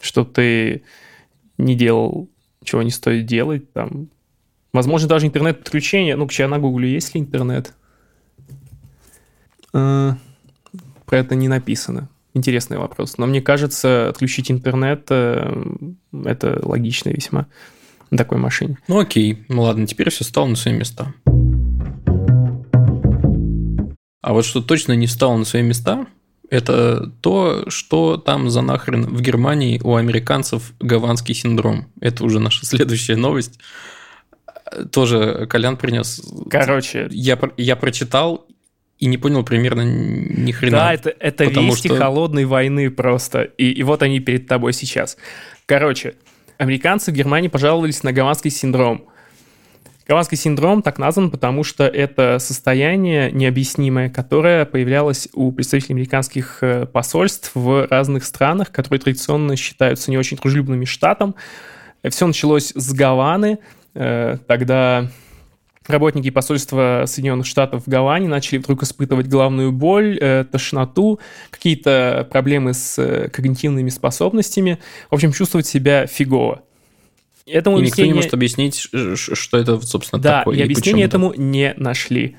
что 0.00 0.24
ты 0.24 0.84
не 1.58 1.74
делал, 1.74 2.30
чего 2.64 2.82
не 2.82 2.90
стоит 2.90 3.26
делать. 3.26 3.70
Там. 3.72 4.08
Возможно, 4.72 5.06
даже 5.06 5.26
интернет-подключение. 5.26 6.16
Ну, 6.16 6.26
я 6.30 6.48
на 6.48 6.58
гугле, 6.58 6.90
есть 6.90 7.14
ли 7.14 7.20
интернет? 7.20 7.74
Э, 9.74 10.12
Про 11.04 11.18
это 11.18 11.34
не 11.34 11.48
написано. 11.48 12.08
Интересный 12.32 12.78
вопрос. 12.78 13.18
Но 13.18 13.26
мне 13.26 13.42
кажется, 13.42 14.08
отключить 14.08 14.50
интернет 14.50 15.06
э, 15.10 15.62
это 16.24 16.58
логично 16.62 17.10
весьма 17.10 17.48
на 18.12 18.18
такой 18.18 18.38
машине. 18.38 18.76
Ну 18.88 19.00
окей, 19.00 19.42
ну 19.48 19.62
ладно, 19.62 19.86
теперь 19.86 20.10
все 20.10 20.22
стало 20.22 20.46
на 20.46 20.54
свои 20.54 20.74
места. 20.74 21.12
А 24.20 24.32
вот 24.34 24.44
что 24.44 24.60
точно 24.62 24.92
не 24.92 25.06
встало 25.06 25.36
на 25.36 25.44
свои 25.44 25.62
места, 25.62 26.06
это 26.48 27.10
то, 27.22 27.64
что 27.68 28.18
там 28.18 28.50
за 28.50 28.60
нахрен 28.60 29.02
в 29.06 29.20
Германии 29.20 29.80
у 29.82 29.96
американцев 29.96 30.74
гаванский 30.78 31.34
синдром. 31.34 31.86
Это 32.00 32.22
уже 32.24 32.38
наша 32.38 32.64
следующая 32.66 33.16
новость. 33.16 33.58
Тоже 34.92 35.46
Колян 35.50 35.76
принес. 35.76 36.22
Короче, 36.50 37.08
Я, 37.10 37.38
я 37.56 37.76
прочитал 37.76 38.46
и 38.98 39.06
не 39.06 39.16
понял 39.18 39.42
примерно 39.42 39.82
ни 39.82 40.52
хрена. 40.52 40.76
да, 40.76 40.94
это, 40.94 41.14
это 41.18 41.44
вести 41.44 41.88
что- 41.88 41.96
холодной 41.96 42.44
войны 42.44 42.90
просто. 42.90 43.42
И, 43.42 43.70
и 43.72 43.82
вот 43.82 44.02
они 44.02 44.20
перед 44.20 44.46
тобой 44.46 44.72
сейчас. 44.74 45.16
Короче, 45.66 46.14
американцы 46.62 47.10
в 47.10 47.14
Германии 47.14 47.48
пожаловались 47.48 48.02
на 48.02 48.12
гаванский 48.12 48.50
синдром. 48.50 49.06
Гаванский 50.06 50.36
синдром 50.36 50.82
так 50.82 50.98
назван, 50.98 51.30
потому 51.30 51.64
что 51.64 51.84
это 51.84 52.38
состояние 52.38 53.30
необъяснимое, 53.32 54.10
которое 54.10 54.64
появлялось 54.64 55.28
у 55.32 55.52
представителей 55.52 55.94
американских 55.94 56.58
э, 56.60 56.86
посольств 56.86 57.52
в 57.54 57.86
разных 57.88 58.24
странах, 58.24 58.70
которые 58.70 59.00
традиционно 59.00 59.56
считаются 59.56 60.10
не 60.10 60.18
очень 60.18 60.36
дружелюбными 60.36 60.84
штатом. 60.84 61.34
Все 62.08 62.26
началось 62.26 62.72
с 62.74 62.92
Гаваны, 62.92 63.58
э, 63.94 64.38
тогда 64.46 65.08
работники 65.86 66.30
посольства 66.30 67.04
Соединенных 67.06 67.46
Штатов 67.46 67.84
в 67.86 67.88
Гаване 67.88 68.28
начали 68.28 68.58
вдруг 68.58 68.82
испытывать 68.82 69.26
головную 69.26 69.72
боль, 69.72 70.18
э, 70.20 70.44
тошноту, 70.50 71.20
какие-то 71.50 72.26
проблемы 72.30 72.74
с 72.74 72.98
э, 72.98 73.28
когнитивными 73.28 73.90
способностями, 73.90 74.78
в 75.10 75.14
общем, 75.14 75.32
чувствовать 75.32 75.66
себя 75.66 76.06
фигово. 76.06 76.62
Этому 77.46 77.78
И 77.78 77.82
никто 77.82 78.02
не 78.02 78.10
объяснение- 78.10 78.14
может 78.14 78.34
объяснить, 78.34 78.88
что 79.36 79.58
это, 79.58 79.80
собственно, 79.80 80.22
да, 80.22 80.38
такое. 80.40 80.58
и 80.58 80.62
объяснения 80.62 81.08
почему, 81.08 81.30
да. 81.30 81.30
этому 81.30 81.50
не 81.50 81.74
нашли. 81.76 82.36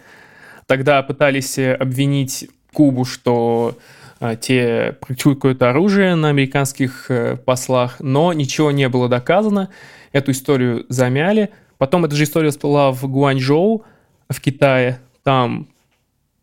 Тогда 0.65 1.03
пытались 1.03 1.57
э, 1.57 1.73
обвинить 1.73 2.50
Кубу, 2.71 3.05
что 3.05 3.77
а, 4.19 4.35
те 4.38 4.95
практикуют 5.01 5.38
какое-то 5.38 5.69
оружие 5.69 6.15
на 6.15 6.29
американских 6.29 7.07
э, 7.09 7.35
послах, 7.35 7.97
но 8.00 8.31
ничего 8.31 8.71
не 8.71 8.88
было 8.88 9.09
доказано. 9.09 9.69
Эту 10.13 10.31
историю 10.31 10.85
замяли. 10.88 11.50
Потом 11.84 12.06
эта 12.06 12.16
же 12.16 12.24
история 12.24 12.50
всплыла 12.50 12.94
в 12.94 13.04
Гуанчжоу, 13.10 13.84
в 14.30 14.40
Китае. 14.40 15.02
Там 15.22 15.68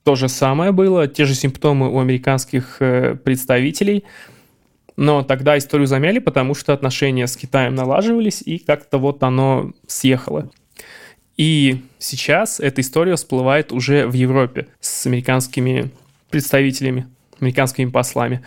то 0.04 0.14
же 0.14 0.28
самое 0.28 0.70
было, 0.70 1.08
те 1.08 1.24
же 1.24 1.34
симптомы 1.34 1.90
у 1.90 1.98
американских 1.98 2.76
э, 2.80 3.14
представителей. 3.14 4.04
Но 4.98 5.22
тогда 5.22 5.56
историю 5.56 5.86
замяли, 5.86 6.18
потому 6.18 6.54
что 6.54 6.74
отношения 6.74 7.26
с 7.26 7.38
Китаем 7.38 7.74
налаживались, 7.74 8.42
и 8.42 8.58
как-то 8.58 8.98
вот 8.98 9.22
оно 9.22 9.72
съехало. 9.86 10.50
И 11.38 11.84
сейчас 11.98 12.60
эта 12.60 12.82
история 12.82 13.16
всплывает 13.16 13.72
уже 13.72 14.06
в 14.06 14.12
Европе 14.12 14.68
с 14.78 15.06
американскими 15.06 15.90
представителями, 16.28 17.06
американскими 17.40 17.88
послами. 17.88 18.44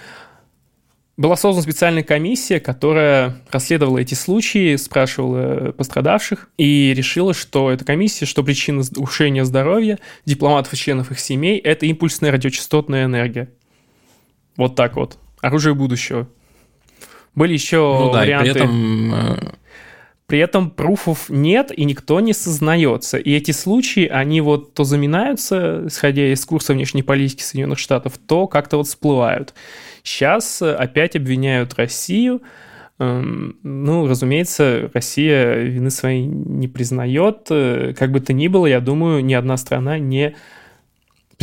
Была 1.16 1.36
создана 1.36 1.62
специальная 1.62 2.02
комиссия, 2.02 2.60
которая 2.60 3.36
расследовала 3.52 4.00
эти 4.00 4.16
случаи, 4.16 4.76
спрашивала 4.78 5.72
пострадавших 5.72 6.50
и 6.58 6.92
решила, 6.96 7.36
что 7.36 7.70
эта 7.70 7.86
комиссия, 7.86 8.26
что 8.26 8.44
причина 8.44 8.82
ухудшения 8.98 9.46
здоровья 9.46 10.00
дипломатов 10.26 10.74
и 10.74 10.78
членов 10.78 11.12
их 11.12 11.20
семей– 11.20 11.60
это 11.60 11.86
импульсная 11.86 12.32
радиочастотная 12.32 13.06
энергия. 13.06 13.52
Вот 14.58 14.76
так 14.76 14.96
вот. 14.96 15.20
Оружие 15.40 15.76
будущего. 15.76 16.28
Были 17.36 17.54
еще 17.54 17.78
Ну 17.78 18.12
да, 18.12 18.20
варианты... 18.22 18.50
и 18.50 18.54
при 18.54 18.62
этом 18.62 19.14
э, 19.14 19.54
При 20.34 20.40
этом 20.40 20.72
пруфов 20.72 21.30
нет, 21.30 21.72
и 21.78 21.86
никто 21.86 22.20
не 22.20 22.34
сознается. 22.34 23.20
И 23.20 23.32
эти 23.32 23.52
случаи, 23.52 24.08
они 24.08 24.42
вот 24.42 24.74
то 24.74 24.84
заминаются, 24.84 25.84
исходя 25.86 26.34
из 26.34 26.44
курса 26.44 26.74
внешней 26.74 27.04
политики 27.04 27.44
Соединенных 27.44 27.78
Штатов, 27.78 28.18
то 28.18 28.48
как-то 28.48 28.78
вот 28.78 28.88
всплывают. 28.88 29.54
Сейчас 30.02 30.60
опять 30.60 31.16
обвиняют 31.16 31.76
Россию 31.76 32.42
Эм, 33.00 33.58
ну, 33.64 34.08
разумеется, 34.08 34.90
Россия 34.94 35.56
вины 35.56 35.90
своей 35.90 36.26
не 36.26 36.68
признает. 36.68 37.48
Э, 37.50 37.94
как 37.98 38.12
бы 38.12 38.20
то 38.20 38.34
ни 38.34 38.48
было, 38.48 38.66
я 38.66 38.80
думаю, 38.80 39.24
ни 39.24 39.34
одна 39.34 39.58
страна 39.58 40.00
не 40.00 40.36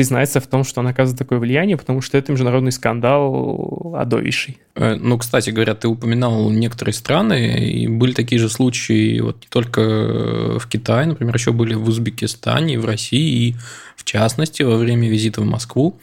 признается 0.00 0.40
в 0.40 0.47
том, 0.47 0.64
что 0.64 0.80
она 0.80 0.90
оказывает 0.90 1.19
такое 1.19 1.38
влияние, 1.38 1.76
потому 1.76 2.00
что 2.00 2.16
это 2.16 2.33
международный 2.33 2.73
скандал 2.73 3.95
адовейший. 3.95 4.57
Э, 4.75 4.95
ну, 4.95 5.19
кстати 5.19 5.50
говоря, 5.50 5.75
ты 5.75 5.88
упоминал 5.88 6.49
некоторые 6.49 6.95
страны, 6.95 7.69
и 7.69 7.87
были 7.87 8.14
такие 8.14 8.38
же 8.38 8.49
случаи 8.49 9.21
вот 9.21 9.42
не 9.42 9.49
только 9.50 10.59
в 10.59 10.66
Китае, 10.71 11.07
например, 11.07 11.35
еще 11.35 11.52
были 11.52 11.75
в 11.75 11.87
Узбекистане, 11.87 12.78
в 12.78 12.87
России, 12.87 13.49
и 13.49 13.57
в 13.95 14.04
частности, 14.04 14.62
во 14.62 14.78
время 14.78 15.07
визита 15.11 15.42
в 15.42 15.45
Москву 15.45 16.00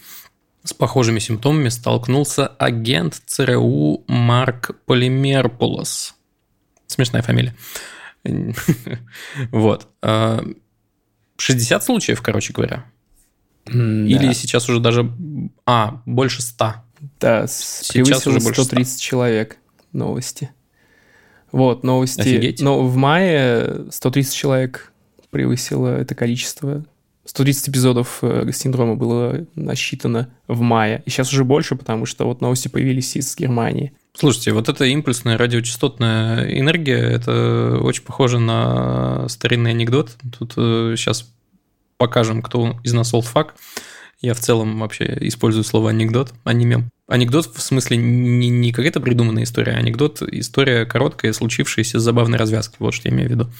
с 0.63 0.75
похожими 0.75 1.18
симптомами 1.18 1.70
столкнулся 1.70 2.46
агент 2.46 3.20
ЦРУ 3.25 4.04
Марк 4.06 4.75
Полимерпулос. 4.86 6.13
Смешная 6.86 7.24
фамилия. 7.24 7.56
Вот. 9.51 9.88
60 10.04 11.82
э, 11.82 11.84
случаев, 11.84 12.22
короче 12.22 12.54
говоря. 12.54 12.86
Или 13.69 14.33
сейчас 14.33 14.69
уже 14.69 14.79
даже... 14.79 15.12
А, 15.65 16.01
больше 16.05 16.41
100. 16.41 16.74
Да, 17.19 17.47
сейчас 17.47 18.25
уже 18.27 18.39
больше 18.39 18.63
130 18.63 18.93
100. 18.93 19.01
человек. 19.01 19.57
Новости. 19.93 20.51
Вот, 21.51 21.83
новости. 21.83 22.21
Офигеть. 22.21 22.62
Но 22.62 22.86
в 22.86 22.95
мае 22.95 23.86
130 23.91 24.33
человек 24.33 24.91
превысило 25.29 25.97
это 25.97 26.15
количество 26.15 26.86
130 27.27 27.69
эпизодов 27.69 28.19
э, 28.21 28.50
синдрома 28.53 28.95
было 28.95 29.45
насчитано 29.55 30.29
в 30.47 30.62
мае. 30.62 31.03
И 31.05 31.09
сейчас 31.09 31.31
уже 31.31 31.43
больше, 31.43 31.75
потому 31.75 32.05
что 32.05 32.25
вот 32.25 32.41
новости 32.41 32.67
появились 32.69 33.15
из 33.15 33.36
Германии. 33.36 33.93
Слушайте, 34.13 34.53
вот 34.53 34.69
эта 34.69 34.86
импульсная 34.86 35.38
радиочастотная 35.38 36.59
энергия, 36.59 36.97
это 36.97 37.79
очень 37.81 38.03
похоже 38.03 38.39
на 38.39 39.27
старинный 39.27 39.71
анекдот. 39.71 40.15
Тут 40.38 40.53
сейчас 40.53 41.21
э, 41.21 41.25
покажем, 41.98 42.42
кто 42.42 42.80
из 42.84 42.94
нас 42.94 43.13
олдфак. 43.13 43.56
Я 44.20 44.34
в 44.34 44.39
целом 44.39 44.80
вообще 44.80 45.16
использую 45.22 45.63
слово 45.63 45.92
анекдот, 45.92 46.34
а 46.44 46.54
не 46.54 46.66
мем. 46.66 46.89
Анекдот 47.08 47.46
в 47.56 47.62
смысле 47.62 47.98
не, 47.98 48.50
не 48.50 48.72
какая-то 48.72 49.00
придуманная 49.00 49.44
история, 49.44 49.74
а 49.74 49.77
анекдот– 49.77 50.22
история 50.32 50.86
короткая, 50.86 51.34
случившаяся 51.34 52.00
с 52.00 52.04
забавной 52.04 52.38
развязкой. 52.39 52.77
Вот 52.80 52.94
что 52.94 53.08
я 53.10 53.13
имею 53.13 53.30
в 53.30 53.32
виду. 53.32 53.51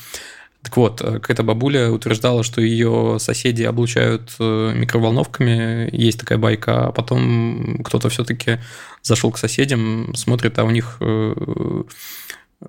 Так 0.64 0.76
вот, 0.76 1.02
э, 1.02 1.20
какая-то 1.20 1.44
бабуля 1.44 1.92
утверждала, 1.92 2.44
что 2.44 2.60
ее 2.60 3.18
соседи 3.20 3.64
облучают 3.64 4.34
э, 4.40 4.74
микроволновками. 4.76 5.90
Есть 5.96 6.20
такая 6.20 6.40
байка, 6.40 6.88
а 6.88 6.92
потом 6.92 7.84
кто-то 7.86 8.10
все-таки 8.10 8.58
зашел 9.04 9.32
к 9.32 9.38
соседям, 9.38 10.14
смотрит, 10.16 10.58
а 10.58 10.64
у 10.64 10.72
них 10.72 10.98
э, 11.00 11.84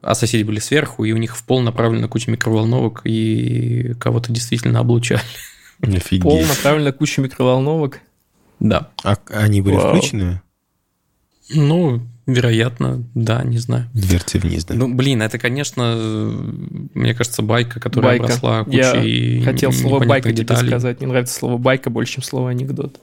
а 0.03 0.15
соседи 0.15 0.43
были 0.43 0.59
сверху, 0.59 1.05
и 1.05 1.13
у 1.13 1.17
них 1.17 1.37
в 1.37 1.45
пол 1.45 1.61
направлена 1.61 2.09
куча 2.09 2.31
микроволновок, 2.31 3.01
и 3.05 3.95
кого-то 3.99 4.31
действительно 4.31 4.81
облучали. 4.81 5.23
Офигеть. 5.83 6.23
Пол 6.23 6.41
направлена 6.43 6.93
куча 6.93 7.21
микроволновок? 7.21 8.01
Да. 8.61 8.91
А 9.05 9.17
они 9.29 9.61
были 9.63 9.77
Вау. 9.77 9.89
включены? 9.97 10.41
Ну, 11.51 12.01
Вероятно, 12.27 13.05
да, 13.15 13.43
не 13.43 13.57
знаю. 13.57 13.89
Дверцы 13.95 14.39
вниз, 14.39 14.67
да. 14.67 14.75
Ну, 14.75 14.95
блин, 14.95 15.23
это, 15.23 15.39
конечно, 15.39 15.95
мне 16.93 17.15
кажется, 17.15 17.41
байка, 17.41 17.81
которая 17.81 18.19
байка. 18.19 18.25
обросла 18.25 18.65
кучей 18.65 19.39
Я 19.39 19.45
хотел 19.47 19.73
слово 19.73 20.05
байка 20.05 20.31
деталей. 20.31 20.61
тебе 20.61 20.69
сказать. 20.73 20.99
Мне 21.01 21.09
нравится 21.09 21.35
слово 21.35 21.57
байка 21.57 21.89
больше, 21.89 22.15
чем 22.17 22.23
слово 22.23 22.51
анекдот. 22.51 23.01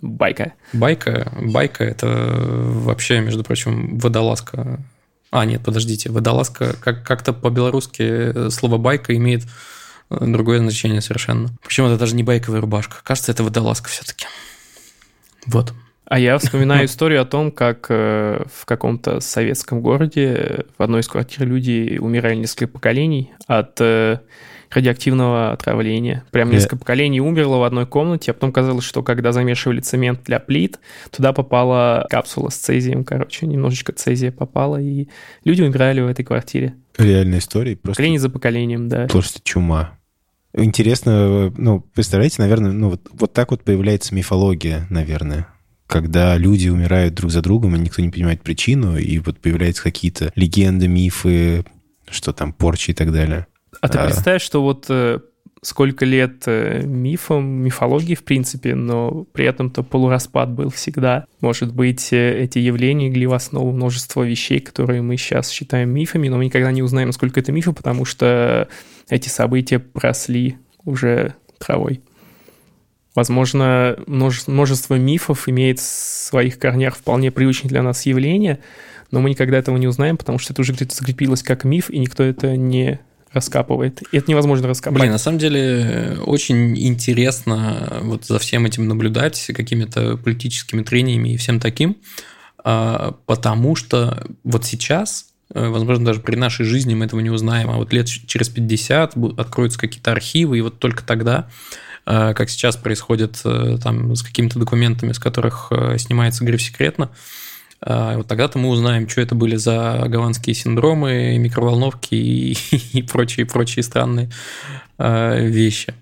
Байка. 0.00 0.52
Байка, 0.72 1.32
байка 1.42 1.82
это 1.82 2.06
вообще, 2.36 3.18
между 3.20 3.42
прочим, 3.42 3.98
водолазка. 3.98 4.78
А, 5.32 5.44
нет, 5.44 5.62
подождите, 5.64 6.10
водолазка, 6.12 6.76
как- 6.80 7.02
как-то 7.04 7.32
по-белорусски 7.32 8.48
слово 8.50 8.78
байка 8.78 9.16
имеет 9.16 9.42
другое 10.10 10.58
значение 10.58 11.00
совершенно. 11.00 11.50
Причем 11.64 11.86
это 11.86 11.98
даже 11.98 12.14
не 12.14 12.22
байковая 12.22 12.60
рубашка. 12.60 12.96
Кажется, 13.02 13.32
это 13.32 13.44
водолазка 13.44 13.88
все-таки. 13.88 14.26
Вот. 15.46 15.72
А 16.04 16.18
я 16.18 16.36
вспоминаю 16.38 16.84
историю 16.86 17.22
о 17.22 17.24
том, 17.24 17.50
как 17.50 17.86
э, 17.88 18.44
в 18.52 18.66
каком-то 18.66 19.20
советском 19.20 19.80
городе 19.80 20.66
в 20.76 20.82
одной 20.82 21.00
из 21.00 21.08
квартир 21.08 21.46
люди 21.46 21.98
умирали 21.98 22.34
несколько 22.34 22.68
поколений 22.68 23.32
от 23.46 23.80
э, 23.80 24.20
радиоактивного 24.74 25.52
отравления. 25.52 26.24
Прям 26.30 26.50
э. 26.50 26.54
несколько 26.54 26.76
поколений 26.76 27.20
умерло 27.20 27.56
в 27.56 27.64
одной 27.64 27.86
комнате, 27.86 28.30
а 28.30 28.34
потом 28.34 28.52
казалось, 28.52 28.84
что 28.84 29.02
когда 29.02 29.32
замешивали 29.32 29.80
цемент 29.80 30.22
для 30.24 30.40
плит, 30.40 30.78
туда 31.10 31.32
попала 31.32 32.06
капсула 32.10 32.50
с 32.50 32.56
цезием, 32.56 33.04
короче, 33.04 33.46
немножечко 33.46 33.92
цезия 33.92 34.32
попала, 34.32 34.80
и 34.80 35.08
люди 35.44 35.62
умирали 35.62 36.00
в 36.00 36.06
этой 36.06 36.24
квартире. 36.24 36.74
Реальная 36.98 37.38
история. 37.38 37.76
Просто... 37.76 37.96
Поколение 37.96 38.20
за 38.20 38.30
поколением, 38.30 38.88
да. 38.88 39.06
Просто 39.06 39.40
чума. 39.42 39.98
Интересно, 40.54 41.52
ну, 41.56 41.80
представляете, 41.94 42.42
наверное, 42.42 42.72
ну, 42.72 42.90
вот, 42.90 43.00
вот 43.12 43.32
так 43.32 43.50
вот 43.50 43.62
появляется 43.62 44.14
мифология, 44.14 44.86
наверное 44.90 45.46
когда 45.92 46.38
люди 46.38 46.68
умирают 46.68 47.12
друг 47.12 47.30
за 47.30 47.42
другом, 47.42 47.76
и 47.76 47.78
никто 47.78 48.00
не 48.00 48.08
понимает 48.08 48.40
причину, 48.40 48.96
и 48.96 49.18
вот 49.18 49.38
появляются 49.38 49.82
какие-то 49.82 50.32
легенды, 50.34 50.88
мифы, 50.88 51.66
что 52.08 52.32
там, 52.32 52.54
порчи 52.54 52.92
и 52.92 52.94
так 52.94 53.12
далее. 53.12 53.46
А 53.82 53.88
ты 53.88 53.98
представь, 53.98 54.42
что 54.42 54.62
вот 54.62 54.86
э, 54.88 55.18
сколько 55.60 56.04
лет 56.04 56.44
э, 56.46 56.82
мифам, 56.84 57.44
мифологии, 57.44 58.14
в 58.14 58.22
принципе, 58.22 58.76
но 58.76 59.24
при 59.32 59.44
этом-то 59.44 59.82
полураспад 59.82 60.50
был 60.50 60.70
всегда. 60.70 61.26
Может 61.40 61.74
быть, 61.74 62.12
э, 62.12 62.44
эти 62.44 62.60
явления 62.60 63.08
легли 63.08 63.26
в 63.26 63.34
основу 63.34 63.72
множества 63.72 64.22
вещей, 64.22 64.60
которые 64.60 65.02
мы 65.02 65.16
сейчас 65.16 65.50
считаем 65.50 65.90
мифами, 65.90 66.28
но 66.28 66.36
мы 66.36 66.44
никогда 66.44 66.70
не 66.70 66.80
узнаем, 66.80 67.08
насколько 67.08 67.40
это 67.40 67.50
мифы, 67.50 67.72
потому 67.72 68.04
что 68.04 68.68
эти 69.08 69.28
события 69.28 69.80
просли 69.80 70.58
уже 70.84 71.34
травой. 71.58 72.00
Возможно, 73.16 73.96
множество 74.06 74.94
мифов 74.94 75.48
имеет 75.48 75.80
в 75.80 75.82
своих 75.82 76.58
корнях 76.58 76.96
вполне 76.96 77.32
привычные 77.32 77.68
для 77.68 77.82
нас 77.82 78.06
явления, 78.06 78.60
но 79.10 79.20
мы 79.20 79.30
никогда 79.30 79.58
этого 79.58 79.76
не 79.76 79.88
узнаем, 79.88 80.16
потому 80.16 80.38
что 80.38 80.52
это 80.52 80.62
уже 80.62 80.72
где-то 80.72 80.94
закрепилось 80.94 81.42
как 81.42 81.64
миф, 81.64 81.90
и 81.90 81.98
никто 81.98 82.22
это 82.22 82.56
не 82.56 83.00
раскапывает. 83.32 84.02
И 84.12 84.16
это 84.16 84.30
невозможно 84.30 84.68
раскапать. 84.68 85.00
Блин, 85.00 85.12
на 85.12 85.18
самом 85.18 85.38
деле 85.38 86.18
очень 86.24 86.78
интересно 86.78 88.00
вот 88.02 88.24
за 88.24 88.38
всем 88.38 88.66
этим 88.66 88.88
наблюдать, 88.88 89.50
какими-то 89.54 90.16
политическими 90.16 90.82
трениями 90.82 91.30
и 91.30 91.36
всем 91.36 91.60
таким, 91.60 91.96
а, 92.64 93.16
потому 93.26 93.74
что 93.74 94.26
вот 94.44 94.64
сейчас 94.64 95.26
э, 95.54 95.68
возможно, 95.68 96.04
даже 96.04 96.20
при 96.20 96.36
нашей 96.36 96.64
жизни 96.64 96.94
мы 96.94 97.06
этого 97.06 97.20
не 97.20 97.30
узнаем, 97.30 97.70
а 97.70 97.76
вот 97.76 97.92
лет 97.92 98.06
через 98.06 98.48
50 98.48 99.14
откроются 99.38 99.78
какие-то 99.78 100.12
архивы, 100.12 100.58
и 100.58 100.60
вот 100.60 100.78
только 100.78 101.04
тогда 101.04 101.48
Э, 102.04 102.34
как 102.34 102.50
сейчас 102.50 102.76
происходит 102.76 103.40
э, 103.44 103.78
там 103.82 104.14
с 104.16 104.22
какими-то 104.22 104.58
документами, 104.58 105.12
с 105.12 105.18
которых 105.18 105.70
снимается 105.98 106.44
гриф 106.44 106.62
секретно, 106.62 107.10
вот 107.84 108.28
тогда-то 108.28 108.58
мы 108.58 108.68
узнаем, 108.68 109.08
что 109.08 109.20
это 109.20 109.34
были 109.34 109.56
за 109.56 110.04
гаванские 110.06 110.54
синдромы, 110.54 111.36
микроволновки 111.38 112.14
и, 112.14 112.56
и 112.92 113.02
прочие, 113.02 113.46
прочие 113.46 113.82
странные 113.82 114.30
вещи. 114.98 115.94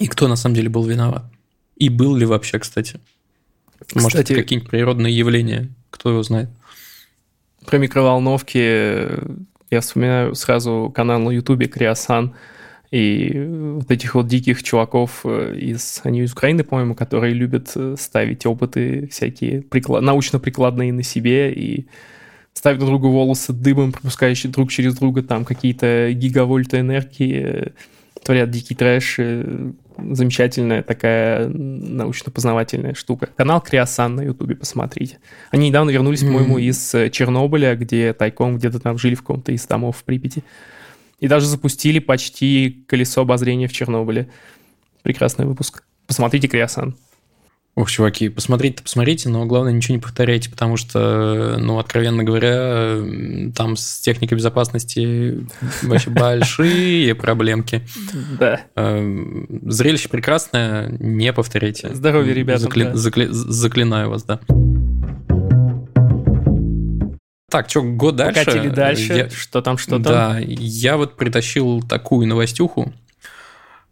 И 0.00 0.06
кто 0.06 0.28
на 0.28 0.36
самом 0.36 0.54
деле 0.56 0.68
был 0.68 0.84
виноват. 0.84 1.24
И 1.76 1.88
был 1.88 2.16
ли 2.16 2.26
вообще, 2.26 2.58
кстати. 2.58 3.00
Может, 3.94 4.08
кстати, 4.08 4.34
какие-нибудь 4.34 4.70
природные 4.70 5.16
явления, 5.16 5.68
кто 5.90 6.10
его 6.10 6.22
знает. 6.22 6.48
Про 7.64 7.78
микроволновки 7.78 9.08
я 9.70 9.80
вспоминаю 9.80 10.34
сразу 10.34 10.92
канал 10.94 11.20
на 11.20 11.30
Ютубе 11.30 11.66
Криосан, 11.66 12.34
и 12.90 13.44
вот 13.76 13.90
этих 13.90 14.14
вот 14.14 14.26
диких 14.26 14.62
чуваков 14.62 15.20
э, 15.24 15.56
из, 15.56 16.00
они 16.04 16.22
из 16.22 16.32
Украины, 16.32 16.64
по-моему, 16.64 16.94
которые 16.94 17.34
любят 17.34 17.70
э, 17.74 17.96
ставить 17.98 18.46
опыты 18.46 19.08
всякие 19.08 19.60
приклад, 19.60 20.02
научно-прикладные 20.02 20.92
на 20.92 21.02
себе 21.02 21.52
и 21.52 21.86
ставить 22.54 22.78
друг 22.78 22.90
другу 22.90 23.10
волосы 23.10 23.52
дымом, 23.52 23.92
пропускающие 23.92 24.50
друг 24.50 24.70
через 24.70 24.96
друга 24.96 25.22
там 25.22 25.44
какие-то 25.44 26.10
гигавольты 26.12 26.78
энергии, 26.80 27.42
э, 27.44 27.68
творят 28.22 28.50
дикий 28.50 28.74
трэш, 28.74 29.18
замечательная 29.98 30.82
такая 30.82 31.46
научно-познавательная 31.48 32.94
штука. 32.94 33.28
Канал 33.36 33.60
Криосан 33.60 34.16
на 34.16 34.22
Ютубе, 34.22 34.56
посмотрите. 34.56 35.18
Они 35.50 35.68
недавно 35.68 35.90
вернулись, 35.90 36.22
mm-hmm. 36.22 36.26
по-моему, 36.26 36.58
из 36.58 36.90
Чернобыля, 37.12 37.76
где 37.76 38.14
тайком 38.14 38.56
где-то 38.56 38.80
там 38.80 38.98
жили 38.98 39.14
в 39.14 39.20
каком-то 39.20 39.52
из 39.52 39.66
домов 39.66 39.98
в 39.98 40.04
Припяти. 40.04 40.42
И 41.18 41.28
даже 41.28 41.46
запустили 41.46 41.98
почти 41.98 42.84
колесо 42.86 43.22
обозрения 43.22 43.68
в 43.68 43.72
Чернобыле. 43.72 44.30
Прекрасный 45.02 45.46
выпуск. 45.46 45.82
Посмотрите 46.06 46.48
Криосан. 46.48 46.96
Ох, 47.78 47.88
чуваки, 47.88 48.28
посмотрите 48.28 48.82
посмотрите, 48.82 49.28
но 49.28 49.46
главное 49.46 49.72
ничего 49.72 49.94
не 49.94 50.00
повторяйте, 50.00 50.50
потому 50.50 50.76
что, 50.76 51.58
ну, 51.60 51.78
откровенно 51.78 52.24
говоря, 52.24 52.98
там 53.54 53.76
с 53.76 54.00
техникой 54.00 54.36
безопасности 54.36 55.46
вообще 55.82 56.10
большие 56.10 57.14
проблемки. 57.14 57.82
Да. 58.36 58.62
Эм, 58.74 59.46
зрелище 59.62 60.08
прекрасное, 60.08 60.88
не 60.98 61.32
повторяйте. 61.32 61.94
Здоровья, 61.94 62.32
ребята. 62.32 62.58
Заклинаю 62.96 64.10
вас, 64.10 64.24
да. 64.24 64.40
Так, 67.50 67.70
что, 67.70 67.82
год 67.82 68.16
дальше? 68.16 68.44
Покатили 68.44 68.68
дальше. 68.68 69.14
Я, 69.14 69.30
что 69.30 69.62
там, 69.62 69.78
что 69.78 69.92
там? 69.92 70.02
Да, 70.02 70.38
я 70.38 70.98
вот 70.98 71.16
притащил 71.16 71.82
такую 71.82 72.26
новостюху. 72.26 72.92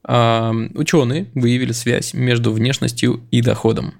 А, 0.05 0.53
ученые 0.75 1.31
выявили 1.35 1.73
связь 1.73 2.13
между 2.13 2.53
внешностью 2.53 3.23
и 3.31 3.41
доходом. 3.41 3.95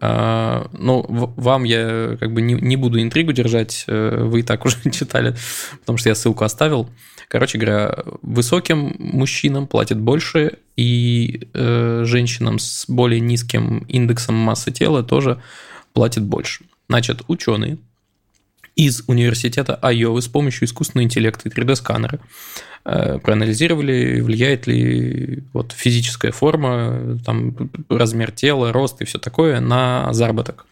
А, 0.00 0.68
ну, 0.72 1.04
вам 1.08 1.62
я 1.62 2.16
как 2.18 2.32
бы 2.32 2.42
не, 2.42 2.54
не 2.54 2.76
буду 2.76 3.00
интригу 3.00 3.32
держать, 3.32 3.84
э, 3.86 4.24
вы 4.24 4.40
и 4.40 4.42
так 4.42 4.64
уже 4.64 4.76
читали, 4.90 5.36
потому 5.80 5.96
что 5.96 6.08
я 6.08 6.16
ссылку 6.16 6.44
оставил. 6.44 6.90
Короче 7.28 7.58
говоря, 7.58 7.98
высоким 8.22 8.96
мужчинам 8.98 9.68
платят 9.68 10.00
больше, 10.00 10.58
и 10.76 11.48
э, 11.54 12.02
женщинам 12.04 12.58
с 12.58 12.86
более 12.88 13.20
низким 13.20 13.84
индексом 13.88 14.34
массы 14.34 14.72
тела 14.72 15.04
тоже 15.04 15.40
платят 15.92 16.24
больше. 16.24 16.64
Значит, 16.88 17.22
ученые 17.28 17.78
из 18.78 19.02
университета 19.08 19.74
Айовы 19.74 20.22
с 20.22 20.28
помощью 20.28 20.64
искусственного 20.66 21.04
интеллекта 21.04 21.48
и 21.48 21.52
3D-сканера 21.52 22.20
э, 22.84 23.18
проанализировали, 23.18 24.20
влияет 24.20 24.68
ли 24.68 25.42
вот 25.52 25.72
физическая 25.72 26.30
форма, 26.30 27.18
там, 27.26 27.56
размер 27.88 28.30
тела, 28.30 28.72
рост 28.72 29.02
и 29.02 29.04
все 29.04 29.18
такое 29.18 29.58
на 29.58 30.12
заработок. 30.12 30.64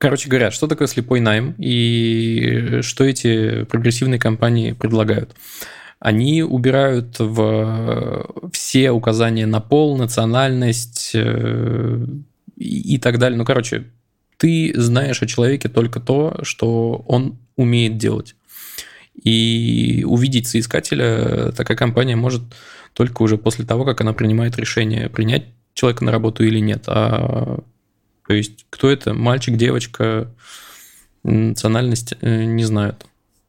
Короче 0.00 0.30
говоря, 0.30 0.50
что 0.50 0.66
такое 0.66 0.88
слепой 0.88 1.20
найм 1.20 1.54
и 1.58 2.80
что 2.80 3.04
эти 3.04 3.64
прогрессивные 3.64 4.18
компании 4.18 4.72
предлагают? 4.72 5.36
Они 5.98 6.42
убирают 6.42 7.18
в 7.18 8.50
все 8.50 8.92
указания 8.92 9.44
на 9.44 9.60
пол, 9.60 9.98
национальность 9.98 11.10
э, 11.12 12.06
и 12.56 12.96
так 12.96 13.18
далее. 13.18 13.36
Ну, 13.36 13.44
короче, 13.44 13.88
ты 14.38 14.72
знаешь 14.74 15.20
о 15.20 15.26
человеке 15.26 15.68
только 15.68 16.00
то, 16.00 16.38
что 16.44 17.04
он 17.06 17.38
умеет 17.56 17.98
делать. 17.98 18.36
И 19.22 20.02
увидеть 20.08 20.48
соискателя 20.48 21.52
такая 21.52 21.76
компания 21.76 22.16
может 22.16 22.40
только 22.94 23.20
уже 23.20 23.36
после 23.36 23.66
того, 23.66 23.84
как 23.84 24.00
она 24.00 24.14
принимает 24.14 24.56
решение, 24.56 25.10
принять 25.10 25.44
человека 25.74 26.04
на 26.04 26.10
работу 26.10 26.42
или 26.42 26.58
нет. 26.58 26.84
А 26.86 27.62
то 28.30 28.34
есть, 28.34 28.64
кто 28.70 28.88
это, 28.88 29.12
мальчик, 29.12 29.56
девочка, 29.56 30.30
национальность, 31.24 32.14
э, 32.20 32.44
не 32.44 32.62
знают. 32.62 33.04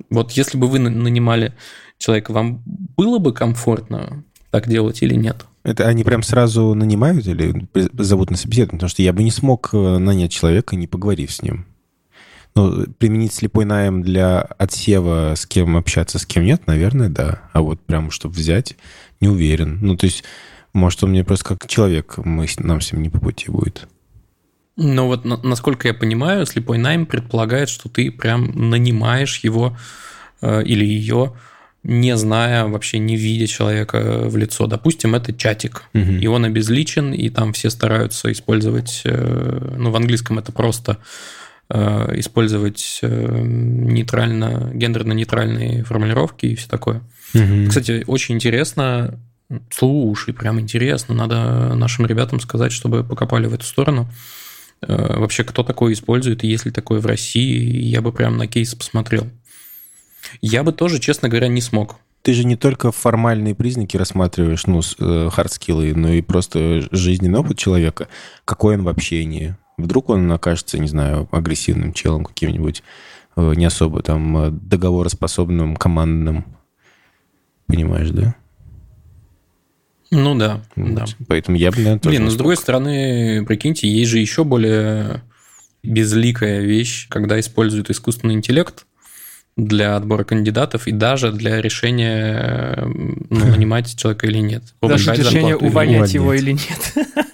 Вот 0.10 0.32
если 0.32 0.58
бы 0.58 0.66
вы 0.66 0.80
нанимали 0.80 1.54
человека, 2.00 2.32
вам 2.32 2.64
было 2.66 3.20
бы 3.20 3.32
комфортно 3.32 4.24
так 4.50 4.68
делать 4.68 5.04
или 5.04 5.14
нет? 5.14 5.46
Это 5.62 5.88
они 5.88 6.04
прям 6.04 6.24
сразу 6.24 6.74
нанимают 6.74 7.28
или 7.28 7.68
зовут 7.76 8.32
на 8.32 8.38
собеседование? 8.38 8.80
Потому 8.80 8.90
что 8.90 9.04
я 9.04 9.14
бы 9.14 9.22
не 9.22 9.30
смог 9.30 9.70
э, 9.72 9.98
нанять 10.00 10.32
человека, 10.32 10.76
не 10.76 10.88
поговорив 10.88 11.32
с 11.32 11.44
ним. 11.44 11.68
Ну, 12.56 12.88
применить 12.98 13.34
слепой 13.34 13.66
найм 13.66 14.02
для 14.02 14.42
отсева, 14.42 15.36
с 15.36 15.46
кем 15.46 15.78
общаться, 15.78 16.18
с 16.18 16.26
кем 16.26 16.44
нет, 16.44 16.66
наверное, 16.66 17.10
да. 17.10 17.44
А 17.54 17.62
вот 17.62 17.80
прям, 17.82 18.10
чтобы 18.10 18.34
взять, 18.34 18.76
не 19.20 19.28
уверен. 19.28 19.78
Ну, 19.80 19.96
то 19.96 20.08
есть, 20.08 20.24
может, 20.74 21.04
он 21.04 21.12
мне 21.12 21.24
просто 21.24 21.46
как 21.46 21.68
человек, 21.68 22.18
мы, 22.18 22.48
нам 22.58 22.82
с 22.82 22.92
ним 22.92 23.04
не 23.04 23.10
по 23.10 23.20
пути 23.20 23.52
будет. 23.52 23.88
Но 24.82 25.08
вот 25.08 25.26
насколько 25.44 25.88
я 25.88 25.94
понимаю, 25.94 26.46
слепой 26.46 26.78
найм 26.78 27.06
предполагает, 27.06 27.70
что 27.70 27.90
ты 27.90 28.12
прям 28.12 28.70
нанимаешь 28.70 29.40
его 29.44 29.78
э, 30.42 30.64
или 30.64 30.84
ее, 30.84 31.34
не 31.84 32.16
зная, 32.16 32.66
вообще 32.66 33.00
не 33.00 33.16
видя 33.16 33.48
человека 33.48 34.24
в 34.26 34.38
лицо. 34.38 34.68
Допустим, 34.68 35.16
это 35.16 35.34
чатик, 35.34 35.84
угу. 35.94 36.12
и 36.12 36.28
он 36.28 36.46
обезличен, 36.46 37.14
и 37.14 37.30
там 37.30 37.54
все 37.54 37.70
стараются 37.70 38.32
использовать, 38.32 39.02
э, 39.06 39.76
ну, 39.78 39.92
в 39.92 39.96
английском 39.96 40.38
это 40.40 40.52
просто 40.52 40.98
э, 41.70 42.20
использовать 42.20 43.00
нейтрально, 43.02 44.72
гендерно-нейтральные 44.74 45.84
формулировки 45.84 46.48
и 46.48 46.56
все 46.56 46.68
такое. 46.68 47.02
Угу. 47.34 47.70
Кстати, 47.70 48.04
очень 48.08 48.36
интересно, 48.36 49.20
слушай, 49.70 50.34
прям 50.34 50.60
интересно, 50.60 51.16
надо 51.16 51.74
нашим 51.76 52.06
ребятам 52.06 52.40
сказать, 52.40 52.72
чтобы 52.72 53.04
покопали 53.04 53.48
в 53.48 53.54
эту 53.54 53.66
сторону. 53.66 54.08
Э, 54.82 55.20
вообще 55.20 55.44
кто 55.44 55.64
такое 55.64 55.94
использует, 55.94 56.44
и 56.44 56.48
есть 56.48 56.66
ли 56.66 56.72
такое 56.72 57.00
в 57.00 57.06
России, 57.06 57.84
я 57.84 58.02
бы 58.02 58.12
прям 58.12 58.38
на 58.38 58.48
кейс 58.48 58.74
посмотрел. 58.74 59.28
Я 60.42 60.64
бы 60.64 60.72
тоже, 60.72 61.00
честно 61.00 61.30
говоря, 61.30 61.48
не 61.48 61.62
смог. 61.62 61.98
Ты 62.22 62.34
же 62.34 62.44
не 62.44 62.56
только 62.56 62.92
формальные 62.92 63.56
признаки 63.56 63.98
рассматриваешь, 63.98 64.68
ну, 64.68 64.82
хардскиллы, 65.30 65.92
э, 65.92 65.96
но 65.96 66.10
и 66.10 66.22
просто 66.22 66.88
жизненный 66.92 67.40
опыт 67.40 67.58
человека, 67.58 68.08
какой 68.46 68.76
он 68.76 68.84
в 68.84 68.90
общении. 68.90 69.56
Вдруг 69.78 70.10
он 70.10 70.32
окажется, 70.32 70.78
не 70.78 70.88
знаю, 70.88 71.28
агрессивным 71.32 71.94
челом 71.94 72.26
каким-нибудь, 72.26 72.84
э, 73.36 73.54
не 73.56 73.66
особо 73.66 74.02
там 74.02 74.60
договороспособным, 74.68 75.76
командным. 75.76 76.46
Понимаешь, 77.68 78.10
да? 78.10 78.36
Ну 80.12 80.36
да, 80.36 80.62
вот. 80.76 80.94
да. 80.94 81.06
Поэтому 81.28 81.58
я 81.58 81.72
бы, 81.72 81.78
наверное, 81.78 82.00
тоже 82.00 82.16
Блин, 82.16 82.26
но 82.26 82.32
с 82.32 82.36
другой 82.36 82.58
стороны, 82.58 83.46
прикиньте, 83.46 83.88
есть 83.90 84.12
же 84.12 84.20
еще 84.20 84.44
более 84.44 85.22
безликая 85.84 86.62
вещь, 86.62 87.08
когда 87.10 87.40
используют 87.40 87.90
искусственный 87.90 88.36
интеллект 88.36 88.86
для 89.56 89.96
отбора 89.96 90.24
кандидатов 90.24 90.88
и 90.88 90.92
даже 90.92 91.32
для 91.32 91.62
решения, 91.62 92.84
ну, 92.86 93.46
нанимать 93.46 93.96
человека 93.96 94.28
или 94.28 94.40
нет. 94.40 94.64
Даже 94.82 95.14
решение 95.14 95.56
увольнять 95.56 96.14
его 96.14 96.34
или 96.34 96.52
нет. 96.52 97.08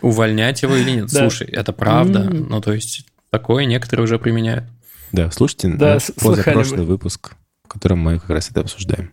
Увольнять 0.00 0.62
его 0.62 0.74
или 0.74 0.90
нет. 0.90 1.10
Слушай, 1.10 1.48
это 1.48 1.72
правда. 1.72 2.24
Ну, 2.24 2.60
то 2.60 2.72
есть, 2.72 3.06
такое 3.30 3.64
некоторые 3.64 4.04
уже 4.04 4.18
применяют. 4.18 4.64
Да, 5.12 5.30
слушайте 5.30 5.68
да, 5.68 5.98
позапрошлый 6.20 6.86
выпуск, 6.86 7.34
в 7.64 7.68
котором 7.68 7.98
мы 7.98 8.18
как 8.18 8.30
раз 8.30 8.50
это 8.50 8.60
обсуждаем. 8.60 9.12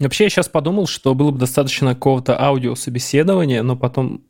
Вообще, 0.00 0.24
я 0.24 0.30
сейчас 0.30 0.48
подумал, 0.48 0.86
что 0.86 1.14
было 1.14 1.30
бы 1.30 1.38
достаточно 1.38 1.94
какого-то 1.94 2.40
аудиособеседования, 2.40 3.62
но 3.62 3.76
потом 3.76 4.22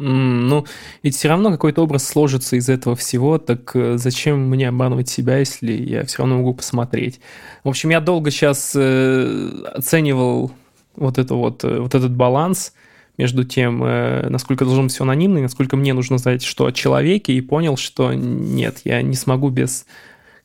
ну, 0.00 0.64
ведь 1.02 1.16
все 1.16 1.28
равно 1.28 1.50
какой-то 1.50 1.82
образ 1.82 2.06
сложится 2.06 2.54
из 2.54 2.68
этого 2.68 2.94
всего, 2.94 3.38
так 3.38 3.74
э, 3.74 3.98
зачем 3.98 4.48
мне 4.48 4.68
обманывать 4.68 5.08
себя, 5.08 5.38
если 5.38 5.72
я 5.72 6.04
все 6.04 6.18
равно 6.18 6.36
могу 6.36 6.54
посмотреть? 6.54 7.18
В 7.64 7.68
общем, 7.68 7.90
я 7.90 8.00
долго 8.00 8.30
сейчас 8.30 8.74
э, 8.76 9.64
оценивал 9.74 10.52
вот, 10.94 11.18
это 11.18 11.34
вот, 11.34 11.64
э, 11.64 11.80
вот 11.80 11.96
этот 11.96 12.14
баланс 12.14 12.74
между 13.16 13.42
тем, 13.42 13.80
насколько 13.80 14.64
должен 14.64 14.84
быть 14.84 14.92
все 14.92 15.02
анонимно, 15.02 15.38
и 15.38 15.42
насколько 15.42 15.76
мне 15.76 15.92
нужно 15.92 16.18
знать, 16.18 16.44
что 16.44 16.66
о 16.66 16.72
человеке, 16.72 17.32
и 17.32 17.40
понял, 17.40 17.76
что 17.76 18.14
нет, 18.14 18.82
я 18.84 19.02
не 19.02 19.16
смогу 19.16 19.48
без 19.48 19.86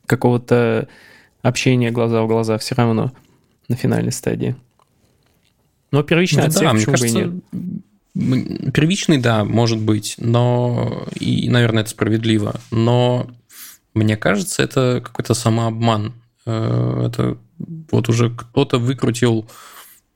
какого-то 0.06 0.88
общения 1.42 1.92
глаза 1.92 2.20
в 2.22 2.26
глаза 2.26 2.58
все 2.58 2.74
равно 2.74 3.12
на 3.68 3.76
финальной 3.76 4.10
стадии. 4.10 4.56
Но 5.94 6.02
первичный 6.02 6.42
ну, 6.42 6.48
отсек, 6.48 6.62
да, 6.62 6.72
почему 6.72 6.92
кажется, 6.92 7.30
нет? 8.14 8.72
Первичный, 8.74 9.18
да, 9.18 9.44
может 9.44 9.78
быть, 9.78 10.16
но 10.18 11.06
и, 11.20 11.48
наверное, 11.48 11.82
это 11.82 11.90
справедливо. 11.90 12.60
Но 12.72 13.30
мне 13.94 14.16
кажется, 14.16 14.64
это 14.64 15.00
какой-то 15.04 15.34
самообман. 15.34 16.14
Э, 16.46 17.06
это 17.06 17.38
вот 17.92 18.08
уже 18.08 18.30
кто-то 18.30 18.78
выкрутил 18.78 19.48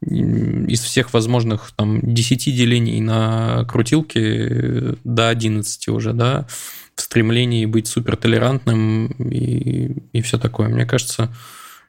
из 0.01 0.81
всех 0.81 1.13
возможных 1.13 1.71
там 1.77 2.01
10 2.03 2.57
делений 2.57 3.01
на 3.01 3.65
крутилке 3.67 4.97
до 5.05 5.29
11 5.29 5.89
уже, 5.91 6.13
да, 6.13 6.49
в 6.97 7.03
стремлении 7.03 7.67
быть 7.67 7.87
супер 7.87 8.17
толерантным 8.17 9.13
и, 9.13 9.93
и 10.13 10.23
все 10.23 10.39
такое. 10.39 10.69
Мне 10.69 10.87
кажется, 10.87 11.33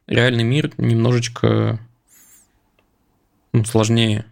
реальный 0.06 0.44
мир 0.44 0.72
немножечко 0.78 1.80
ну, 3.54 3.66
сложнее. 3.66 4.26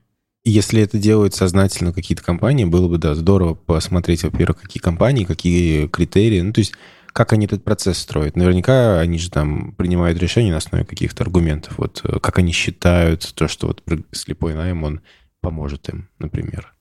Если 0.43 0.82
это 0.82 0.97
делают 0.97 1.36
сознательно 1.36 1.93
какие-то 1.93 2.23
компании, 2.23 2.65
было 2.65 2.88
бы, 2.88 2.97
да, 2.97 3.15
здорово 3.15 3.53
посмотреть, 3.53 4.23
во-первых, 4.23 4.62
какие 4.62 4.82
компании, 4.82 5.25
какие 5.25 5.88
критерии. 5.88 6.41
Ну, 6.41 6.53
то 6.53 6.60
есть 6.60 6.73
как 7.17 7.34
они 7.34 7.47
этот 7.47 7.63
процесс 7.63 7.97
строят. 7.97 8.36
Наверняка 8.36 8.99
они 8.99 9.17
же 9.17 9.32
там 9.32 9.71
принимают 9.71 10.19
решения 10.19 10.51
на 10.51 10.58
основе 10.58 10.86
каких-то 10.86 11.23
аргументов. 11.23 11.80
Вот 11.80 12.01
э, 12.03 12.19
как 12.19 12.38
они 12.38 12.51
считают 12.51 13.34
то, 13.34 13.47
что 13.47 13.67
вот 13.67 13.82
слепой 14.12 14.53
найм, 14.53 14.84
он 14.84 15.01
поможет 15.41 15.89
им, 15.89 16.10
например. 16.19 16.75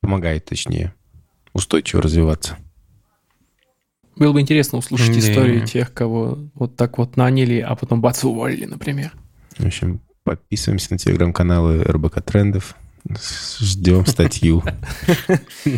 Помогает, 0.00 0.44
точнее, 0.46 0.92
устойчиво 1.52 2.02
развиваться. 2.02 2.58
Было 4.16 4.32
бы 4.32 4.40
интересно 4.40 4.78
услышать 4.78 5.10
Не. 5.10 5.20
историю 5.20 5.64
тех, 5.64 5.94
кого 5.94 6.50
вот 6.54 6.74
так 6.74 6.98
вот 6.98 7.16
наняли, 7.16 7.60
а 7.60 7.76
потом 7.76 8.00
бац, 8.00 8.24
уволили, 8.24 8.64
например. 8.64 9.12
В 9.56 9.64
общем, 9.64 10.00
подписываемся 10.24 10.92
на 10.92 10.98
телеграм-каналы 10.98 11.82
РБК 11.82 12.22
Трендов. 12.22 12.76
Ждем 13.60 14.04
статью. 14.06 14.62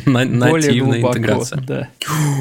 Нативная 0.07 1.01
интеграция. 1.01 1.91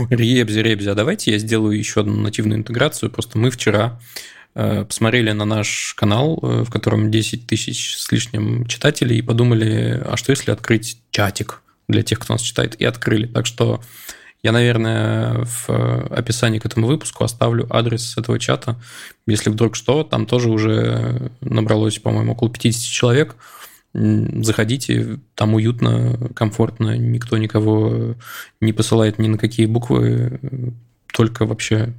Ребзи, 0.09 0.59
Ребзи, 0.59 0.89
а 0.89 0.95
давайте 0.95 1.31
я 1.31 1.37
сделаю 1.37 1.77
еще 1.77 2.01
одну 2.01 2.19
нативную 2.19 2.59
интеграцию. 2.59 3.11
Просто 3.11 3.37
мы 3.37 3.51
вчера 3.51 3.99
э, 4.55 4.83
посмотрели 4.85 5.31
на 5.31 5.45
наш 5.45 5.93
канал, 5.95 6.39
э, 6.41 6.63
в 6.63 6.71
котором 6.71 7.11
10 7.11 7.45
тысяч 7.45 7.95
с 7.97 8.11
лишним 8.11 8.65
читателей, 8.65 9.19
и 9.19 9.21
подумали, 9.21 10.01
а 10.03 10.17
что 10.17 10.31
если 10.31 10.51
открыть 10.51 10.99
чатик 11.11 11.61
для 11.87 12.01
тех, 12.01 12.19
кто 12.19 12.33
нас 12.33 12.41
читает, 12.41 12.75
и 12.79 12.85
открыли. 12.85 13.27
Так 13.27 13.45
что 13.45 13.81
я, 14.43 14.51
наверное, 14.51 15.45
в 15.45 15.69
описании 16.09 16.59
к 16.59 16.65
этому 16.65 16.87
выпуску 16.87 17.23
оставлю 17.23 17.67
адрес 17.69 18.17
этого 18.17 18.39
чата. 18.39 18.79
Если 19.27 19.49
вдруг 19.49 19.75
что, 19.75 20.03
там 20.03 20.25
тоже 20.25 20.49
уже 20.49 21.31
набралось, 21.41 21.99
по-моему, 21.99 22.33
около 22.33 22.49
50 22.49 22.81
человек– 22.83 23.35
заходите, 23.93 25.19
там 25.35 25.53
уютно, 25.53 26.17
комфортно, 26.33 26.97
никто 26.97 27.37
никого 27.37 28.15
не 28.61 28.73
посылает 28.73 29.19
ни 29.19 29.27
на 29.27 29.37
какие 29.37 29.65
буквы, 29.65 30.39
только 31.13 31.45
вообще 31.45 31.93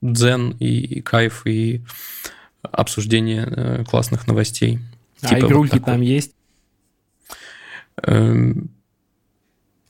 дзен 0.00 0.50
и 0.60 1.00
кайф 1.00 1.46
и 1.46 1.82
обсуждение 2.62 3.46
э, 3.50 3.84
классных 3.84 4.26
новостей. 4.26 4.78
А 5.22 5.28
типа 5.28 5.46
игрульки 5.46 5.74
вот 5.74 5.84
там 5.84 6.00
есть? 6.00 6.32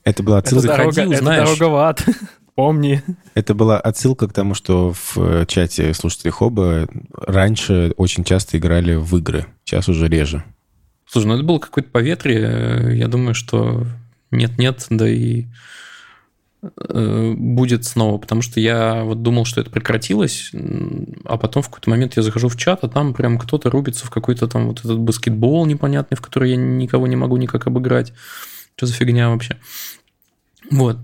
Это 0.03 0.23
была 0.23 0.39
отсылка. 0.39 0.67
Это, 0.67 0.77
дорога, 0.77 0.91
Заходи, 0.91 1.15
это 1.15 1.23
дороговат. 1.25 2.05
Помни. 2.55 3.01
Это 3.33 3.53
была 3.53 3.79
отсылка 3.79 4.27
к 4.27 4.33
тому, 4.33 4.53
что 4.53 4.93
в 4.93 5.45
чате 5.45 5.93
слушателей 5.93 6.31
Хоба 6.31 6.87
раньше 7.13 7.93
очень 7.97 8.23
часто 8.23 8.57
играли 8.57 8.95
в 8.95 9.15
игры. 9.17 9.45
Сейчас 9.63 9.87
уже 9.87 10.07
реже. 10.07 10.43
Слушай, 11.05 11.27
ну 11.27 11.35
это 11.35 11.43
было 11.43 11.59
какое-то 11.59 11.89
поветрие. 11.89 12.97
Я 12.97 13.07
думаю, 13.07 13.35
что 13.35 13.85
нет-нет, 14.31 14.85
да 14.89 15.09
и 15.09 15.45
э, 16.61 17.33
будет 17.35 17.85
снова, 17.85 18.17
потому 18.17 18.41
что 18.41 18.59
я 18.59 19.03
вот 19.03 19.21
думал, 19.21 19.45
что 19.45 19.61
это 19.61 19.69
прекратилось, 19.69 20.51
а 21.25 21.37
потом 21.37 21.63
в 21.63 21.67
какой-то 21.69 21.89
момент 21.89 22.15
я 22.15 22.23
захожу 22.23 22.47
в 22.47 22.57
чат, 22.57 22.83
а 22.83 22.89
там 22.89 23.13
прям 23.13 23.37
кто-то 23.37 23.69
рубится 23.69 24.05
в 24.05 24.09
какой-то 24.09 24.47
там 24.47 24.67
вот 24.67 24.79
этот 24.79 24.99
баскетбол 24.99 25.65
непонятный, 25.65 26.15
в 26.15 26.21
который 26.21 26.51
я 26.51 26.55
никого 26.55 27.07
не 27.07 27.15
могу 27.15 27.37
никак 27.37 27.67
обыграть. 27.67 28.13
Что 28.75 28.85
за 28.85 28.93
фигня 28.93 29.29
вообще? 29.29 29.57
Вот. 30.69 30.97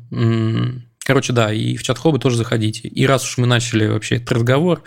Короче, 1.00 1.34
да, 1.34 1.54
и 1.54 1.78
в 1.78 1.84
чат 1.84 1.98
хобы 1.98 2.20
тоже 2.20 2.38
заходите. 2.38 2.88
И 2.88 3.06
раз 3.06 3.24
уж 3.24 3.38
мы 3.38 3.48
начали 3.48 3.88
вообще 3.88 4.18
этот 4.18 4.32
разговор, 4.32 4.84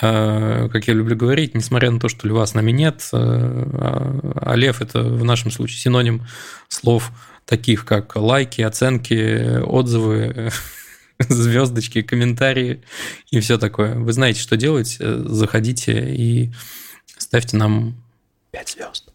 Э, 0.00 0.68
как 0.72 0.88
я 0.88 0.94
люблю 0.94 1.16
говорить, 1.16 1.54
несмотря 1.54 1.90
на 1.90 2.00
то, 2.00 2.08
что 2.08 2.26
льва 2.26 2.46
с 2.46 2.54
нами 2.54 2.70
нет, 2.70 3.06
э, 3.12 3.16
а 3.16 4.54
лев– 4.54 4.80
это 4.82 5.02
в 5.02 5.24
нашем 5.24 5.50
случае 5.50 5.78
синоним 5.78 6.26
слов 6.68 7.12
таких, 7.44 7.84
как 7.84 8.16
лайки, 8.16 8.62
оценки, 8.62 9.60
отзывы, 9.60 10.50
звездочки, 11.18 12.00
комментарии 12.00 12.82
и 13.30 13.40
все 13.40 13.58
такое. 13.58 13.94
Вы 13.96 14.12
знаете, 14.12 14.40
что 14.40 14.56
делать. 14.56 14.96
Э, 15.00 15.22
заходите 15.26 16.14
и 16.14 16.52
ставьте 17.18 17.58
нам 17.58 18.02
5 18.52 18.68
звезд. 18.70 19.12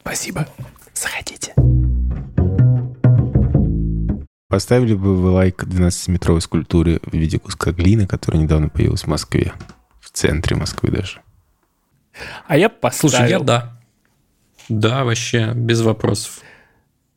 Спасибо. 0.00 0.48
Заходите. 0.94 1.54
Поставили 4.54 4.94
бы 4.94 5.16
вы 5.16 5.30
лайк 5.30 5.64
12-метровой 5.64 6.40
скульптуре 6.40 7.00
в 7.04 7.12
виде 7.12 7.40
куска 7.40 7.72
глины, 7.72 8.06
которая 8.06 8.40
недавно 8.40 8.68
появилась 8.68 9.02
в 9.02 9.08
Москве? 9.08 9.52
центре 10.14 10.56
Москвы 10.56 10.90
даже. 10.90 11.20
А 12.46 12.56
я 12.56 12.68
поставил. 12.68 13.10
Слушай, 13.10 13.30
я 13.30 13.40
да. 13.40 13.80
Да, 14.68 15.04
вообще, 15.04 15.52
без 15.54 15.82
вопросов. 15.82 16.40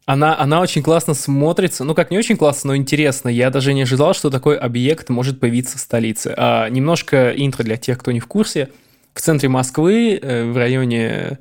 Она, 0.08 0.38
она 0.40 0.62
очень 0.62 0.82
классно 0.82 1.14
смотрится. 1.14 1.84
Ну, 1.84 1.94
как 1.94 2.10
не 2.10 2.18
очень 2.18 2.38
классно, 2.38 2.70
но 2.70 2.76
интересно. 2.76 3.30
Я 3.30 3.52
даже 3.52 3.74
не 3.74 3.84
ожидал, 3.84 4.16
что 4.16 4.32
такой 4.32 4.58
объект 4.58 5.10
может 5.10 5.40
появиться 5.40 5.78
в 5.78 5.82
столице. 5.82 6.34
А, 6.36 6.68
немножко 6.70 7.32
интро 7.32 7.64
для 7.64 7.78
тех, 7.78 8.00
кто 8.00 8.12
не 8.12 8.20
в 8.20 8.26
курсе. 8.26 8.70
В 9.14 9.22
центре 9.22 9.48
Москвы, 9.48 10.20
э, 10.20 10.52
в 10.52 10.58
районе 10.58 11.40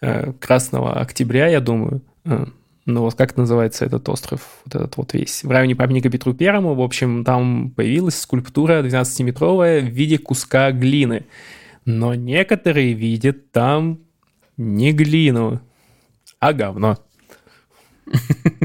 э, 0.00 0.32
Красного 0.40 1.00
Октября, 1.00 1.46
я 1.46 1.60
думаю, 1.60 2.02
э, 2.24 2.46
ну 2.88 3.02
вот 3.02 3.16
как 3.16 3.36
называется 3.36 3.84
этот 3.84 4.08
остров, 4.08 4.40
вот 4.64 4.74
этот 4.74 4.96
вот 4.96 5.12
весь, 5.12 5.44
в 5.44 5.50
районе 5.50 5.76
памятника 5.76 6.08
Петру 6.08 6.32
Первому, 6.32 6.74
в 6.74 6.80
общем, 6.80 7.22
там 7.22 7.70
появилась 7.70 8.18
скульптура 8.18 8.82
12-метровая 8.82 9.80
в 9.82 9.90
виде 9.90 10.16
куска 10.16 10.72
глины. 10.72 11.26
Но 11.84 12.14
некоторые 12.14 12.94
видят 12.94 13.52
там 13.52 14.00
не 14.56 14.92
глину, 14.92 15.60
а 16.40 16.54
говно. 16.54 16.96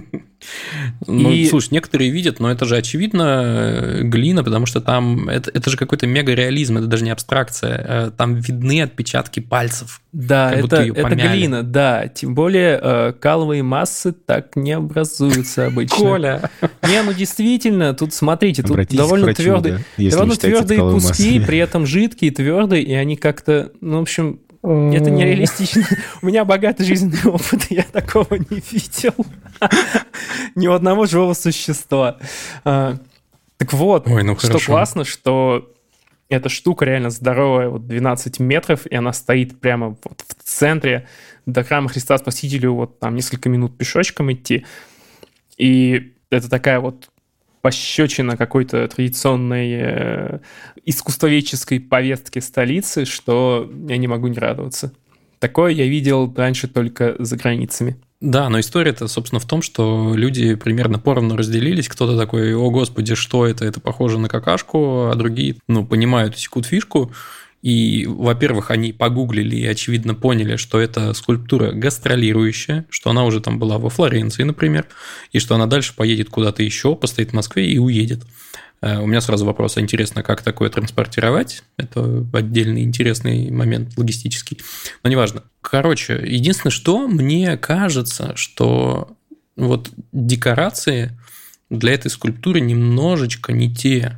Ну, 1.08 1.32
и... 1.32 1.48
слушай, 1.48 1.70
некоторые 1.72 2.10
видят, 2.10 2.40
но 2.40 2.52
это 2.52 2.66
же 2.66 2.78
очевидно 2.78 3.42
э, 3.44 4.02
глина, 4.04 4.44
потому 4.44 4.66
что 4.66 4.82
там 4.82 5.30
это, 5.30 5.52
это 5.54 5.70
же 5.70 5.78
какой-то 5.78 6.08
мега-реализм, 6.08 6.78
это 6.78 6.88
даже 6.88 7.04
не 7.04 7.12
абстракция. 7.12 7.86
Э, 7.88 8.12
там 8.16 8.36
видны 8.36 8.82
отпечатки 8.82 9.40
пальцев. 9.40 10.02
Да, 10.12 10.52
это, 10.52 10.78
это 10.84 11.16
глина, 11.16 11.64
да. 11.64 12.08
Тем 12.08 12.36
более 12.36 12.80
э, 12.82 13.14
каловые 13.20 13.64
массы 13.64 14.12
так 14.12 14.56
не 14.56 14.74
образуются 14.74 15.68
обычно. 15.68 15.98
Коля! 15.98 16.50
Не, 16.84 17.02
ну 17.04 17.14
действительно, 17.14 17.94
тут 17.94 18.14
смотрите, 18.14 18.62
тут 18.62 18.72
Обратитесь 18.72 18.98
довольно 18.98 19.26
врачу, 19.26 19.44
твердые, 19.44 19.80
да, 19.98 20.10
довольно 20.10 20.36
твердые 20.36 20.80
куски, 20.80 21.08
массами. 21.08 21.46
при 21.46 21.58
этом 21.58 21.86
жидкие, 21.86 22.32
твердые, 22.32 22.84
и 22.84 22.94
они 22.94 23.16
как-то, 23.16 23.72
ну, 23.82 24.00
в 24.00 24.02
общем, 24.02 24.40
это 24.64 25.12
нереалистично. 25.12 25.84
У 26.22 26.28
меня 26.28 26.46
богатый 26.46 26.86
жизненный 26.86 27.24
опыт, 27.26 27.66
я 27.70 27.84
такого 27.84 28.36
не 28.36 28.64
видел. 28.72 29.14
Ни 30.56 30.68
у 30.68 30.74
одного 30.74 31.06
живого 31.06 31.34
существа. 31.34 32.18
А, 32.64 32.98
так 33.58 33.74
вот, 33.74 34.08
Ой, 34.08 34.24
ну 34.24 34.38
что 34.40 34.60
классно, 34.60 35.04
что 35.04 35.70
эта 36.30 36.50
штука 36.50 36.86
реально 36.86 37.10
здоровая, 37.10 37.70
вот 37.70 37.88
12 37.88 38.40
метров, 38.40 38.86
и 38.86 38.96
она 38.96 39.12
стоит 39.12 39.60
прямо 39.60 39.98
вот 40.04 40.24
в 40.28 40.44
центре 40.44 41.08
до 41.46 41.64
храма 41.64 41.90
Христа 41.90 42.18
Спасителя, 42.18 42.70
вот 42.70 43.00
там 43.00 43.16
несколько 43.16 43.50
минут 43.50 43.78
пешочком 43.78 44.32
идти. 44.32 44.66
И 45.58 46.14
это 46.30 46.50
такая 46.50 46.80
вот 46.80 47.10
пощечина 47.64 48.36
какой-то 48.36 48.86
традиционной 48.90 49.72
э, 49.72 50.40
искусствоведческой 50.84 51.80
повестки 51.80 52.40
столицы, 52.40 53.06
что 53.06 53.72
я 53.88 53.96
не 53.96 54.08
могу 54.08 54.28
не 54.28 54.38
радоваться. 54.38 54.92
Такое 55.40 55.72
я 55.72 55.88
видел 55.88 56.32
раньше 56.36 56.68
только 56.68 57.16
за 57.20 57.38
границами. 57.38 57.96
Да, 58.20 58.50
но 58.50 58.60
история-то, 58.60 59.08
собственно, 59.08 59.40
в 59.40 59.46
том, 59.46 59.62
что 59.62 60.14
люди 60.14 60.56
примерно 60.56 61.00
поровну 61.00 61.38
разделились. 61.38 61.88
Кто-то 61.88 62.18
такой, 62.18 62.54
о 62.54 62.70
господи, 62.70 63.16
что 63.16 63.48
это, 63.48 63.64
это 63.64 63.80
похоже 63.80 64.20
на 64.20 64.28
какашку, 64.28 65.08
а 65.08 65.16
другие, 65.16 65.56
ну, 65.70 65.86
понимают, 65.86 66.38
секут 66.38 66.66
фишку 66.66 67.14
И, 67.64 68.06
во-первых, 68.06 68.72
они 68.72 68.92
погуглили 68.92 69.56
и, 69.56 69.66
очевидно, 69.66 70.16
поняли, 70.16 70.58
что 70.58 70.82
это 70.82 71.14
скульптура 71.14 71.72
гастролирующая, 71.72 72.86
что 72.90 73.10
она 73.10 73.24
уже 73.24 73.40
там 73.40 73.58
была 73.58 73.78
во 73.78 73.90
Флоренции, 73.90 74.44
например, 74.44 74.86
и 75.32 75.40
что 75.40 75.56
она 75.56 75.66
дальше 75.66 75.96
поедет 75.96 76.30
куда-то 76.30 76.62
еще, 76.62 76.94
постоит 76.94 77.30
в 77.30 77.34
Москве 77.34 77.72
и 77.72 77.78
уедет. 77.78 78.24
Э, 78.82 79.00
у 79.00 79.08
меня 79.08 79.22
сразу 79.22 79.46
вопрос, 79.46 79.78
интересно, 79.78 80.24
как 80.24 80.42
такое 80.42 80.70
транспортировать? 80.70 81.64
Это 81.78 82.28
отдельный 82.34 82.84
интересный 82.84 83.50
момент 83.50 83.98
логистический. 83.98 84.60
Но 85.02 85.10
неважно. 85.10 85.44
Короче, 85.62 86.22
единственное, 86.22 86.72
что 86.72 87.08
мне 87.08 87.56
кажется, 87.56 88.36
что 88.36 89.16
вот 89.56 89.90
декорации 90.12 91.18
для 91.70 91.94
этой 91.94 92.12
скульптуры 92.12 92.60
немножечко 92.60 93.54
не 93.54 93.74
те. 93.74 94.18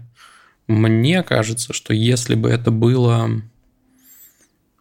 Мне 0.68 1.24
кажется, 1.24 1.74
что 1.74 1.94
если 1.94 2.36
бы 2.36 2.50
это 2.50 2.72
было... 2.72 3.42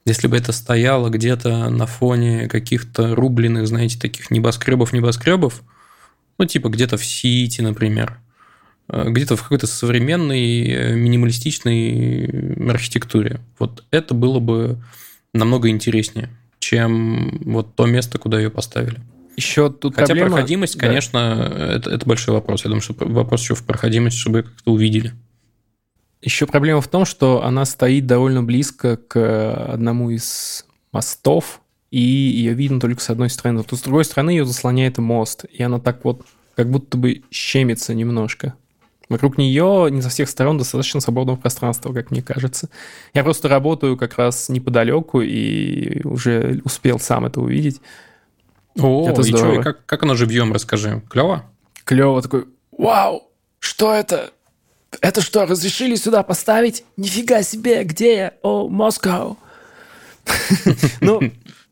Если 0.07 0.29
бы 0.29 0.37
это 0.37 0.53
стояло 0.53 1.09
где-то 1.09 1.71
на 1.71 1.87
фоне 1.87 2.47
каких-то 2.49 3.15
рубленых, 3.15 3.67
знаете, 3.67 3.99
таких 3.99 4.31
небоскребов-небоскребов, 4.31 5.63
ну, 6.39 6.45
типа 6.45 6.69
где-то 6.69 6.99
в 6.99 7.05
Сити, 7.05 7.63
например, 7.63 8.21
Э, 8.89 9.09
где-то 9.09 9.37
в 9.37 9.43
какой-то 9.43 9.67
современной 9.67 10.69
э, 10.69 10.95
минималистичной 10.95 12.69
архитектуре. 12.69 13.41
Вот 13.59 13.85
это 13.91 14.15
было 14.15 14.41
бы 14.41 14.79
намного 15.33 15.69
интереснее, 15.69 16.29
чем 16.59 17.41
вот 17.45 17.75
то 17.75 17.87
место, 17.87 18.19
куда 18.19 18.39
ее 18.39 18.51
поставили. 18.51 19.01
Еще 19.37 19.71
тут 19.71 19.95
Хотя 19.95 20.09
проблема... 20.09 20.31
проходимость, 20.33 20.79
да. 20.79 20.87
конечно, 20.87 21.53
это, 21.75 21.91
это 21.91 22.07
большой 22.07 22.35
вопрос. 22.35 22.65
Я 22.65 22.69
думаю, 22.69 22.83
что 22.83 22.95
вопрос 22.99 23.43
еще 23.43 23.55
в 23.55 23.65
проходимости, 23.65 24.19
чтобы 24.19 24.43
как-то 24.43 24.73
увидели. 24.73 25.13
Еще 26.25 26.47
проблема 26.47 26.81
в 26.81 26.89
том, 26.89 27.05
что 27.05 27.45
она 27.45 27.67
стоит 27.67 28.07
довольно 28.07 28.43
близко 28.43 28.97
к 28.97 29.73
одному 29.75 30.09
из 30.09 30.65
мостов, 30.91 31.61
и 31.91 32.01
ее 32.01 32.55
видно 32.55 32.81
только 32.81 33.03
с 33.03 33.11
одной 33.11 33.29
стороны. 33.29 33.63
То 33.63 33.77
с 33.77 33.83
другой 33.83 34.07
стороны 34.07 34.31
ее 34.31 34.47
заслоняет 34.47 34.97
мост, 34.97 35.45
и 35.45 35.63
она 35.63 35.79
так 35.79 36.03
вот 36.03 36.23
как 36.57 36.71
будто 36.71 36.97
бы 36.97 37.25
щемится 37.31 37.95
немножко. 37.95 38.55
Вокруг 39.11 39.37
нее 39.37 39.89
не 39.91 40.01
со 40.01 40.09
всех 40.09 40.31
сторон 40.31 40.57
достаточно 40.57 41.01
свободного 41.01 41.37
пространства, 41.37 41.93
как 41.93 42.11
мне 42.11 42.23
кажется. 42.23 42.71
Я 43.13 43.23
просто 43.23 43.49
работаю 43.49 43.99
как 43.99 44.17
раз 44.17 44.49
неподалеку 44.49 45.21
и 45.21 46.03
уже 46.07 46.63
успел 46.65 46.99
сам 46.99 47.27
это 47.27 47.43
увидеть. 47.43 47.83
О, 48.79 49.11
это 49.11 49.21
и 49.21 49.25
что, 49.25 49.61
как, 49.61 49.85
как 49.85 50.03
оно 50.05 50.15
живьем, 50.15 50.55
расскажи. 50.55 51.03
Клево? 51.11 51.45
Клево, 51.85 52.23
такой, 52.23 52.47
вау, 52.73 53.29
что 53.59 53.93
это? 53.93 54.33
Это 55.01 55.21
что, 55.21 55.47
разрешили 55.47 55.95
сюда 55.97 56.23
поставить? 56.23 56.85
Нифига 56.97 57.43
себе, 57.43 57.85
где 57.85 58.17
я? 58.17 58.35
О, 58.43 58.69
Москва. 58.69 59.37
Ну, 61.01 61.21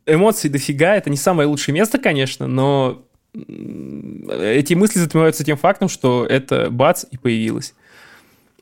эмоций 0.07 0.51
дофига, 0.51 0.97
это 0.97 1.11
не 1.11 1.17
самое 1.17 1.49
лучшее 1.49 1.75
место, 1.75 1.99
конечно, 1.99 2.47
но 2.47 3.03
эти 3.35 4.75
мысли 4.75 4.99
затмеваются 4.99 5.45
тем 5.45 5.57
фактом, 5.57 5.89
что 5.89 6.27
это 6.27 6.69
бац 6.71 7.05
и 7.11 7.17
появилось. 7.17 7.75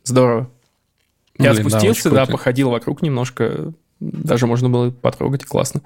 Здорово. 0.05 0.51
Я 1.39 1.53
Блин, 1.53 1.69
спустился, 1.69 2.11
да, 2.11 2.27
да, 2.27 2.33
походил 2.33 2.71
вокруг 2.71 3.03
немножко. 3.03 3.73
Даже 3.99 4.47
можно 4.47 4.69
было 4.69 4.91
потрогать, 4.91 5.45
классно. 5.45 5.83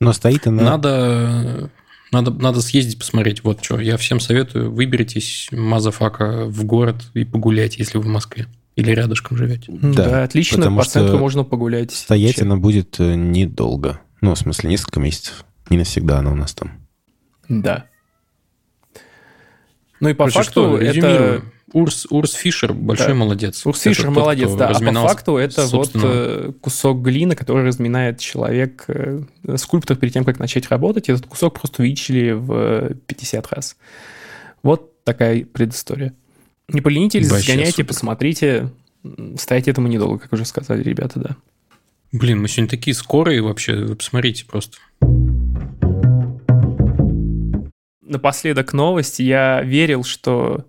Но 0.00 0.12
стоит 0.12 0.46
она... 0.46 0.62
Надо, 0.62 1.70
надо, 2.12 2.30
надо 2.30 2.60
съездить 2.60 2.98
посмотреть. 2.98 3.42
Вот 3.44 3.64
что. 3.64 3.80
Я 3.80 3.96
всем 3.96 4.20
советую. 4.20 4.72
Выберитесь, 4.72 5.48
motherfucker, 5.52 6.46
в 6.46 6.64
город 6.64 6.96
и 7.14 7.24
погулять, 7.24 7.78
если 7.78 7.98
вы 7.98 8.04
в 8.04 8.08
Москве. 8.08 8.46
Или 8.76 8.90
рядышком 8.90 9.36
живете. 9.36 9.72
Да, 9.72 10.04
да 10.08 10.22
отлично. 10.24 10.70
По 10.70 10.84
центру 10.84 11.18
можно 11.18 11.44
погулять. 11.44 11.92
Стоять 11.92 12.36
Вообще. 12.36 12.42
она 12.42 12.56
будет 12.56 13.00
э, 13.00 13.14
недолго. 13.14 14.00
Ну, 14.20 14.34
в 14.34 14.38
смысле, 14.38 14.70
несколько 14.70 15.00
месяцев. 15.00 15.44
Не 15.70 15.78
навсегда 15.78 16.18
она 16.18 16.32
у 16.32 16.34
нас 16.34 16.52
там. 16.52 16.72
Да. 17.48 17.86
Ну 20.00 20.10
и 20.10 20.12
по 20.12 20.24
Короче, 20.24 20.38
факту 20.38 20.50
что, 20.50 20.78
это... 20.78 21.42
Урс, 21.72 22.06
Урс 22.10 22.34
Фишер 22.34 22.72
большой 22.72 23.08
да. 23.08 23.14
молодец. 23.14 23.66
Урс 23.66 23.80
Фишер 23.80 24.10
молодец, 24.10 24.52
да. 24.52 24.68
А 24.68 24.78
по 24.78 24.92
факту 24.92 25.36
это 25.36 25.66
собственно... 25.66 26.04
вот 26.04 26.14
э, 26.14 26.52
кусок 26.60 27.02
глины, 27.02 27.34
который 27.34 27.64
разминает 27.64 28.20
человек, 28.20 28.84
э, 28.86 29.22
скульптор 29.56 29.96
перед 29.96 30.12
тем, 30.12 30.24
как 30.24 30.38
начать 30.38 30.68
работать. 30.68 31.08
Этот 31.08 31.26
кусок 31.26 31.58
просто 31.58 31.82
увеличили 31.82 32.30
в 32.30 32.94
50 33.06 33.52
раз. 33.52 33.76
Вот 34.62 35.02
такая 35.02 35.44
предыстория. 35.44 36.14
Не 36.68 36.80
поленитесь, 36.80 37.26
сгоняйте, 37.26 37.72
супер. 37.72 37.86
посмотрите. 37.88 38.70
Стоять 39.36 39.68
этому 39.68 39.88
недолго, 39.88 40.18
как 40.18 40.32
уже 40.32 40.44
сказали 40.44 40.82
ребята, 40.82 41.20
да. 41.20 41.36
Блин, 42.12 42.40
мы 42.40 42.48
сегодня 42.48 42.70
такие 42.70 42.94
скорые 42.94 43.42
вообще. 43.42 43.74
Вы 43.74 43.96
посмотрите 43.96 44.44
просто 44.46 44.78
напоследок 48.02 48.72
новость. 48.72 49.18
Я 49.18 49.62
верил, 49.62 50.04
что 50.04 50.64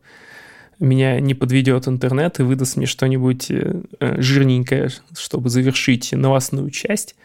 меня 0.80 1.20
не 1.20 1.34
подведет 1.34 1.88
интернет 1.88 2.40
и 2.40 2.44
выдаст 2.44 2.78
мне 2.78 2.86
что-нибудь 2.86 3.50
э, 3.50 3.82
жирненькое, 4.00 4.90
чтобы 5.18 5.50
завершить 5.50 6.12
новостную 6.12 6.70
часть. 6.70 7.16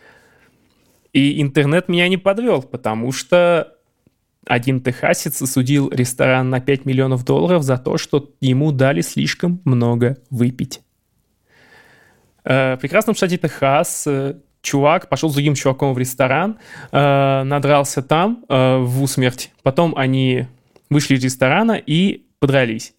И 1.13 1.43
интернет 1.43 1.89
меня 1.89 2.09
не 2.09 2.17
подвел, 2.17 2.63
потому 2.63 3.13
что 3.13 3.77
один 4.47 4.81
техасец 4.81 5.41
осудил 5.43 5.91
ресторан 5.91 6.51
на 6.51 6.61
5 6.61 6.85
миллионов 6.85 7.25
долларов 7.25 7.63
за 7.63 7.79
то, 7.79 7.99
что 7.99 8.31
ему 8.41 8.73
дали 8.73 9.03
слишком 9.03 9.61
много 9.65 10.19
выпить. 10.31 10.81
Э, 12.45 12.75
в 12.77 12.79
прекрасном 12.79 13.15
штате 13.15 13.39
Техас 13.39 14.05
э, 14.07 14.37
чувак 14.63 15.09
пошел 15.09 15.31
с 15.31 15.35
другим 15.35 15.55
чуваком 15.55 15.93
в 15.93 15.99
ресторан, 15.99 16.59
э, 16.91 17.43
надрался 17.43 18.03
там 18.03 18.45
э, 18.49 18.79
в 18.79 19.03
усмерть. 19.03 19.53
Потом 19.63 19.95
они 19.97 20.47
вышли 20.89 21.17
из 21.17 21.25
ресторана 21.25 21.73
и 21.73 22.25
подрались. 22.39 22.95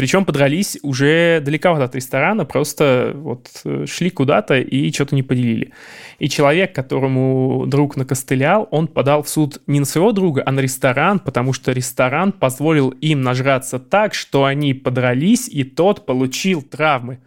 Причем 0.00 0.24
подрались 0.24 0.78
уже 0.80 1.42
далековато 1.44 1.84
от 1.84 1.94
ресторана, 1.94 2.46
просто 2.46 3.12
вот 3.14 3.50
э, 3.66 3.84
шли 3.86 4.08
куда-то 4.08 4.58
и 4.58 4.90
что-то 4.92 5.14
не 5.14 5.22
поделили. 5.22 5.74
И 6.18 6.30
человек, 6.30 6.74
которому 6.74 7.66
друг 7.66 7.96
накостылял, 7.96 8.66
он 8.70 8.88
подал 8.88 9.22
в 9.22 9.28
суд 9.28 9.60
не 9.66 9.78
на 9.78 9.84
своего 9.84 10.12
друга, 10.12 10.42
а 10.46 10.52
на 10.52 10.60
ресторан, 10.60 11.18
потому 11.18 11.52
что 11.52 11.72
ресторан 11.72 12.32
позволил 12.32 12.88
им 12.88 13.20
нажраться 13.20 13.78
так, 13.78 14.14
что 14.14 14.46
они 14.46 14.72
подрались, 14.72 15.50
и 15.50 15.64
тот 15.64 16.06
получил 16.06 16.62
травмы. 16.62 17.18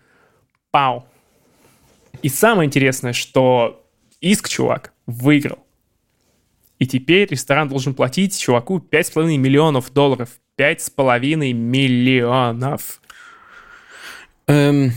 Пау. 0.72 1.06
И 2.24 2.28
самое 2.28 2.66
интересное, 2.66 3.14
что 3.14 3.86
иск 4.20 4.50
чувак 4.50 4.94
выиграл. 5.06 5.60
И 6.80 6.88
теперь 6.88 7.30
ресторан 7.30 7.70
должен 7.70 7.94
платить 7.94 8.36
чуваку 8.36 8.80
5,5 8.80 9.38
миллионов 9.38 9.94
долларов. 9.94 10.30
5,5 10.58 11.54
миллионов. 11.54 13.02
Эм, 14.48 14.92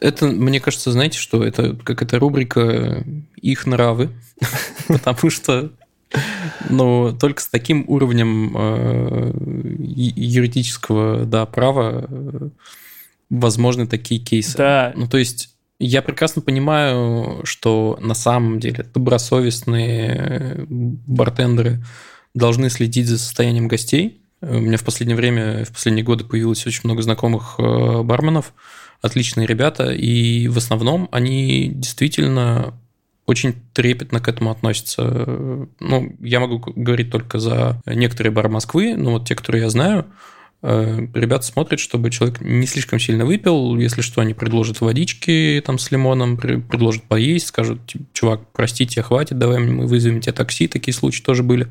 это, 0.00 0.26
мне 0.26 0.60
кажется, 0.60 0.92
знаете, 0.92 1.18
что 1.18 1.44
это 1.44 1.76
как 1.76 2.02
эта 2.02 2.18
рубрика 2.18 3.04
«Их 3.36 3.66
нравы», 3.66 4.10
потому 4.88 5.30
что 5.30 5.72
ну, 6.68 7.16
только 7.18 7.40
с 7.40 7.48
таким 7.48 7.84
уровнем 7.88 8.54
э, 8.56 9.32
юридического 9.78 11.24
да, 11.24 11.46
права 11.46 12.06
э, 12.08 12.48
возможны 13.30 13.86
такие 13.86 14.20
кейсы. 14.20 14.56
Да. 14.56 14.92
Ну, 14.94 15.08
то 15.08 15.18
есть 15.18 15.54
я 15.78 16.02
прекрасно 16.02 16.42
понимаю, 16.42 17.40
что 17.44 17.98
на 18.00 18.14
самом 18.14 18.60
деле 18.60 18.86
добросовестные 18.94 20.66
бартендеры 20.68 21.84
должны 22.34 22.70
следить 22.70 23.08
за 23.08 23.18
состоянием 23.18 23.68
гостей. 23.68 24.21
У 24.42 24.58
меня 24.58 24.76
в 24.76 24.84
последнее 24.84 25.16
время, 25.16 25.64
в 25.64 25.72
последние 25.72 26.04
годы 26.04 26.24
появилось 26.24 26.66
очень 26.66 26.82
много 26.84 27.02
знакомых 27.02 27.54
э, 27.58 28.02
барменов, 28.02 28.52
отличные 29.00 29.46
ребята, 29.46 29.92
и 29.92 30.48
в 30.48 30.58
основном 30.58 31.08
они 31.12 31.70
действительно 31.72 32.74
очень 33.26 33.54
трепетно 33.72 34.20
к 34.20 34.28
этому 34.28 34.50
относятся. 34.50 35.68
Ну, 35.80 36.16
я 36.20 36.40
могу 36.40 36.58
говорить 36.58 37.10
только 37.10 37.38
за 37.38 37.80
некоторые 37.86 38.32
бары 38.32 38.48
Москвы, 38.48 38.96
но 38.96 39.12
вот 39.12 39.28
те, 39.28 39.34
которые 39.34 39.62
я 39.62 39.70
знаю, 39.70 40.06
Э, 40.64 41.08
ребята 41.12 41.44
смотрят, 41.44 41.80
чтобы 41.80 42.10
человек 42.10 42.40
не 42.40 42.66
слишком 42.66 43.00
сильно 43.00 43.24
выпил. 43.24 43.76
Если 43.76 44.00
что, 44.00 44.20
они 44.20 44.32
предложат 44.32 44.80
водички 44.80 45.62
там 45.64 45.78
с 45.78 45.90
лимоном, 45.90 46.36
предложат 46.36 47.02
поесть, 47.02 47.48
скажут, 47.48 47.80
чувак, 48.12 48.40
простите, 48.52 49.02
хватит, 49.02 49.38
давай 49.38 49.58
мы 49.58 49.86
вызовем 49.86 50.20
тебе 50.20 50.32
такси. 50.32 50.68
Такие 50.68 50.94
случаи 50.94 51.22
тоже 51.22 51.42
были. 51.42 51.68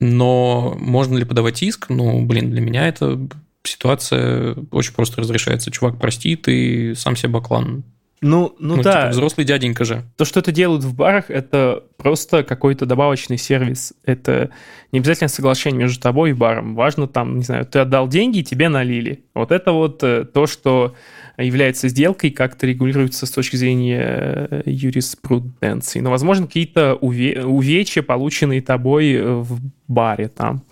Но 0.00 0.74
можно 0.78 1.16
ли 1.16 1.24
подавать 1.24 1.62
иск? 1.62 1.90
Ну, 1.90 2.24
блин, 2.24 2.50
для 2.50 2.60
меня 2.60 2.88
это 2.88 3.28
ситуация 3.62 4.56
очень 4.70 4.94
просто 4.94 5.20
разрешается. 5.20 5.70
Чувак, 5.70 5.98
прости, 5.98 6.36
ты 6.36 6.94
сам 6.94 7.16
себе 7.16 7.28
баклан 7.28 7.84
Ну, 8.22 8.54
ну, 8.58 8.76
Ну, 8.76 8.82
да. 8.82 8.92
типа, 8.92 9.08
взрослый 9.12 9.46
дяденька 9.46 9.84
же. 9.86 10.02
То, 10.16 10.26
что 10.26 10.40
это 10.40 10.52
делают 10.52 10.84
в 10.84 10.94
барах, 10.94 11.30
это 11.30 11.84
просто 11.96 12.44
какой-то 12.44 12.84
добавочный 12.84 13.38
сервис. 13.38 13.94
Это 14.04 14.50
не 14.92 14.98
обязательно 14.98 15.28
соглашение 15.28 15.80
между 15.80 16.00
тобой 16.02 16.30
и 16.30 16.32
баром. 16.34 16.74
Важно 16.74 17.06
там, 17.08 17.38
не 17.38 17.44
знаю, 17.44 17.64
ты 17.64 17.78
отдал 17.78 18.08
деньги, 18.08 18.38
и 18.38 18.44
тебе 18.44 18.68
налили. 18.68 19.24
Вот 19.34 19.52
это 19.52 19.72
вот 19.72 20.02
э, 20.02 20.24
то, 20.26 20.46
что 20.46 20.94
является 21.38 21.88
сделкой, 21.88 22.30
как-то 22.30 22.66
регулируется 22.66 23.24
с 23.24 23.30
точки 23.30 23.56
зрения 23.56 24.48
э, 24.50 24.62
юриспруденции. 24.66 26.00
Но, 26.00 26.10
возможно, 26.10 26.46
какие-то 26.46 26.98
уве- 27.00 27.42
увечья, 27.42 28.02
полученные 28.02 28.60
тобой 28.60 29.12
э, 29.14 29.22
в 29.32 29.60
баре 29.88 30.28
там 30.28 30.62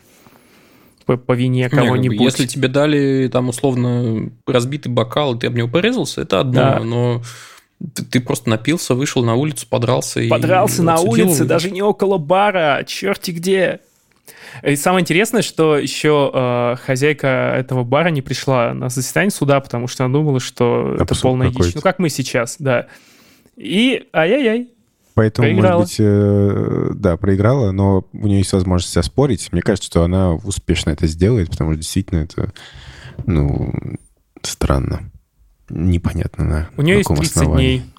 по, 1.09 1.17
по 1.17 1.33
вине 1.33 1.63
Не, 1.63 1.69
как 1.71 1.81
бы, 1.81 1.87
кого-нибудь. 1.87 2.21
Если 2.21 2.47
тебе 2.47 2.69
дали 2.69 3.29
там 3.33 3.49
условно 3.49 4.31
разбитый 4.47 4.93
бокал, 4.93 5.35
и 5.35 5.39
ты 5.39 5.47
об 5.47 5.57
него 5.57 5.67
порезался, 5.69 6.21
это 6.21 6.41
одно, 6.41 6.53
Да. 6.53 6.81
но 6.81 7.23
ты, 7.95 8.05
ты 8.05 8.21
просто 8.21 8.51
напился, 8.51 8.95
вышел 8.95 9.25
на 9.25 9.35
улицу, 9.35 9.67
подрался 9.71 10.21
и 10.21 10.29
Подрался 10.29 10.83
на 10.83 10.95
отсудил. 10.95 11.27
улице, 11.29 11.45
даже 11.47 11.71
не 11.71 11.81
около 11.81 12.19
бара, 12.19 12.85
черти 12.87 13.31
где. 13.31 13.81
И 14.63 14.77
самое 14.77 15.03
интересное, 15.03 15.41
что 15.43 15.79
еще 15.79 16.31
э, 16.35 16.77
хозяйка 16.85 17.55
этого 17.57 17.85
бара 17.85 18.09
не 18.11 18.21
пришла 18.21 18.75
на 18.75 18.91
заседание 18.91 19.31
суда, 19.31 19.61
потому 19.61 19.89
что 19.89 20.05
она 20.05 20.13
думала, 20.13 20.41
что 20.41 20.93
это 20.95 21.05
Абсурд 21.05 21.23
полная 21.23 21.51
дичь. 21.51 21.75
Ну, 21.75 21.81
как 21.81 21.99
мы 21.99 22.11
сейчас, 22.11 22.57
да. 22.59 22.87
И 23.57 24.05
ай-яй-яй. 24.13 24.69
Поэтому, 25.19 25.49
Проиграла. 25.49 25.79
может 25.81 25.89
быть, 25.91 25.97
э, 25.99 26.91
да, 26.95 27.16
проиграла, 27.16 27.73
но 27.73 28.07
у 28.12 28.27
нее 28.29 28.39
есть 28.39 28.53
возможность 28.53 28.97
оспорить. 28.97 29.49
Мне 29.51 29.62
кажется, 29.62 29.89
что 29.91 30.05
она 30.05 30.35
успешно 30.35 30.91
это 30.91 31.09
сделает, 31.09 31.51
потому 31.51 31.73
что 31.73 31.81
действительно 31.81 32.21
это, 32.21 32.53
ну, 33.27 33.75
странно. 34.43 35.11
Непонятно 35.71 36.45
на 36.45 36.69
У 36.77 36.83
нее 36.83 36.99
есть 36.99 37.09
каком 37.09 37.16
30 37.16 37.37
основании. 37.37 37.79
дней. 37.79 37.91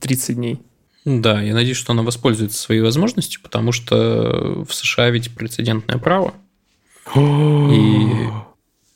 30 0.00 0.36
дней. 0.36 0.60
Да, 1.06 1.40
я 1.40 1.54
надеюсь, 1.54 1.78
что 1.78 1.94
она 1.94 2.02
воспользуется 2.02 2.58
своей 2.58 2.82
возможностью, 2.82 3.40
потому 3.42 3.72
что 3.72 4.66
в 4.68 4.74
США 4.74 5.08
ведь 5.08 5.34
прецедентное 5.34 5.96
право. 5.96 6.34
И 7.16 8.28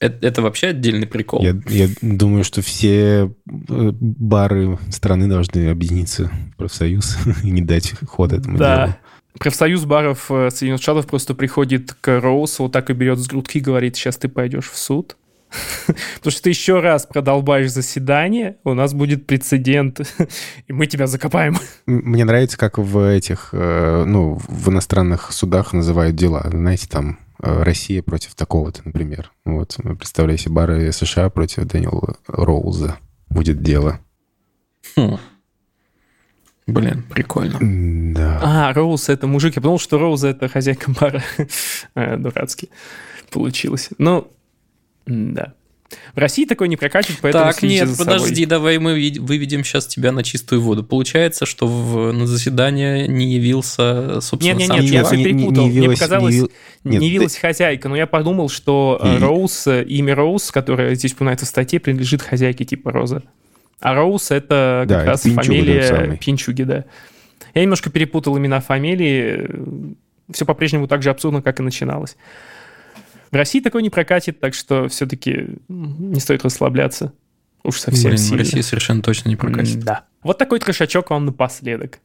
это, 0.00 0.26
это 0.26 0.42
вообще 0.42 0.68
отдельный 0.68 1.06
прикол. 1.06 1.42
Я, 1.42 1.56
я 1.66 1.88
думаю, 2.02 2.44
что 2.44 2.62
все 2.62 3.32
э, 3.46 3.92
бары 4.00 4.78
страны 4.90 5.26
должны 5.26 5.68
объединиться 5.68 6.30
в 6.52 6.56
профсоюз 6.56 7.16
и 7.42 7.50
не 7.50 7.62
дать 7.62 7.94
ход 8.06 8.32
этому 8.32 8.58
делу. 8.58 8.68
Да. 8.68 8.98
Профсоюз 9.38 9.84
баров 9.84 10.30
э, 10.30 10.50
Соединенных 10.50 10.82
Штатов 10.82 11.06
просто 11.06 11.34
приходит 11.34 11.94
к 12.00 12.20
Роуз, 12.20 12.58
вот 12.60 12.72
так 12.72 12.90
и 12.90 12.92
берет 12.92 13.18
с 13.18 13.26
грудки, 13.26 13.58
говорит, 13.58 13.96
сейчас 13.96 14.16
ты 14.16 14.28
пойдешь 14.28 14.70
в 14.70 14.76
суд. 14.76 15.16
Потому 15.86 16.30
что 16.30 16.42
ты 16.42 16.50
еще 16.50 16.80
раз 16.80 17.06
продолбаешь 17.06 17.70
заседание, 17.70 18.56
у 18.64 18.74
нас 18.74 18.94
будет 18.94 19.26
прецедент, 19.26 20.00
и 20.68 20.72
мы 20.72 20.86
тебя 20.86 21.06
закопаем. 21.06 21.56
Мне 21.86 22.24
нравится, 22.24 22.56
как 22.56 22.78
в 22.78 22.98
этих, 22.98 23.50
э, 23.52 24.04
ну, 24.06 24.40
в 24.46 24.70
иностранных 24.70 25.32
судах 25.32 25.72
называют 25.72 26.14
дела. 26.14 26.46
Знаете, 26.50 26.86
там 26.88 27.18
Россия 27.38 28.02
против 28.02 28.34
такого-то, 28.34 28.82
например. 28.84 29.32
Вот, 29.44 29.76
ну, 29.82 29.96
представляю 29.96 30.38
себе, 30.38 30.54
бары 30.54 30.92
США 30.92 31.30
против 31.30 31.64
Дэниела 31.66 32.16
Роуза 32.26 32.98
будет 33.28 33.62
дело. 33.62 34.00
Хм. 34.96 35.18
Блин, 36.66 37.02
прикольно. 37.08 37.58
Да. 38.14 38.40
А, 38.42 38.72
Роуз 38.74 39.08
это 39.08 39.26
мужик. 39.26 39.56
Я 39.56 39.62
подумал, 39.62 39.78
что 39.78 39.98
Роуз 39.98 40.24
это 40.24 40.48
хозяйка 40.48 40.90
бара. 40.90 41.22
Э, 41.94 42.16
Дурацкий 42.16 42.68
получилось. 43.30 43.90
Ну, 43.98 44.30
да. 45.06 45.54
В 46.14 46.18
России 46.18 46.44
такое 46.44 46.68
не 46.68 46.76
прокатит, 46.76 47.16
поэтому 47.22 47.44
Так, 47.44 47.62
нет, 47.62 47.88
за 47.88 47.96
собой. 47.96 48.14
подожди, 48.18 48.44
давай 48.44 48.78
мы 48.78 48.92
выведем 49.20 49.64
сейчас 49.64 49.86
тебя 49.86 50.12
на 50.12 50.22
чистую 50.22 50.60
воду. 50.60 50.84
Получается, 50.84 51.46
что 51.46 51.66
в, 51.66 52.12
на 52.12 52.26
заседание 52.26 53.08
не 53.08 53.32
явился, 53.34 54.20
собственно, 54.20 54.50
Нет, 54.50 54.58
нет, 54.58 54.68
сам 54.68 54.76
нет, 54.80 54.84
Нет, 54.84 54.92
чувак, 54.92 55.12
чувак. 55.12 55.12
я 55.12 55.18
не- 55.18 55.32
не- 55.32 55.38
перепутал. 55.38 55.64
не 55.64 55.68
Мне 55.70 55.76
явилась- 55.78 55.98
показалось, 55.98 56.32
не 56.34 56.36
явил- 56.40 56.50
не, 56.84 56.90
Нет, 56.92 57.02
явилась 57.02 57.36
хозяйка, 57.36 57.88
но 57.88 57.96
я 57.96 58.06
подумал, 58.06 58.50
что 58.50 59.00
И- 59.02 59.18
Роуз, 59.18 59.66
э, 59.66 59.82
имя 59.84 60.14
Роуз, 60.14 60.50
которое 60.50 60.94
здесь 60.94 61.14
упоминается 61.14 61.46
в 61.46 61.48
статье, 61.48 61.80
принадлежит 61.80 62.20
хозяйке 62.20 62.64
типа 62.66 62.92
Роза. 62.92 63.22
А 63.80 63.94
Роуз 63.94 64.30
это 64.30 64.84
как 64.86 64.88
Да, 64.88 65.04
раз 65.04 65.22
Пинчуга 65.22 65.40
тот 65.42 65.46
фамилия. 65.46 66.18
Пинчуги, 66.22 66.62
да. 66.64 66.84
Я 67.54 67.62
немножко 67.62 67.88
перепутал 67.90 68.36
имена 68.36 68.60
фамилии. 68.60 69.48
Все 70.32 70.44
по-прежнему 70.44 70.86
так 70.86 71.02
же 71.02 71.08
абсурдно, 71.10 71.40
как 71.40 71.60
и 71.60 71.62
начиналось. 71.62 72.16
В 73.30 73.34
России 73.36 73.60
такое 73.60 73.82
не 73.82 73.90
прокатит, 73.90 74.40
так 74.40 74.54
что 74.54 74.88
все-таки 74.88 75.58
не 75.68 76.20
стоит 76.20 76.44
расслабляться. 76.44 77.12
Уж 77.64 77.78
совсем 77.80 78.10
Блин, 78.10 78.16
в 78.16 78.20
сильно. 78.20 78.38
России 78.38 78.60
совершенно 78.60 79.02
точно 79.02 79.28
не 79.28 79.36
прокатит. 79.36 79.80
Да. 79.80 80.04
Вот 80.22 80.38
такой 80.38 80.60
трешачок 80.60 81.10
вам 81.10 81.26
напоследок. 81.26 81.98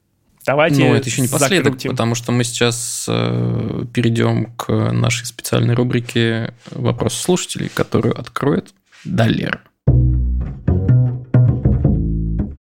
Давайте 0.45 0.83
Ну, 0.83 0.93
это 0.93 1.07
еще 1.07 1.21
не 1.21 1.29
последок, 1.29 1.65
закрутим. 1.65 1.91
потому 1.91 2.15
что 2.15 2.33
мы 2.33 2.43
сейчас 2.43 3.05
э, 3.07 3.85
перейдем 3.93 4.47
к 4.57 4.91
нашей 4.91 5.25
специальной 5.25 5.73
рубрике 5.73 6.53
«Вопрос 6.71 7.13
слушателей», 7.13 7.69
которую 7.73 8.19
откроет 8.19 8.73
Далер. 9.05 9.61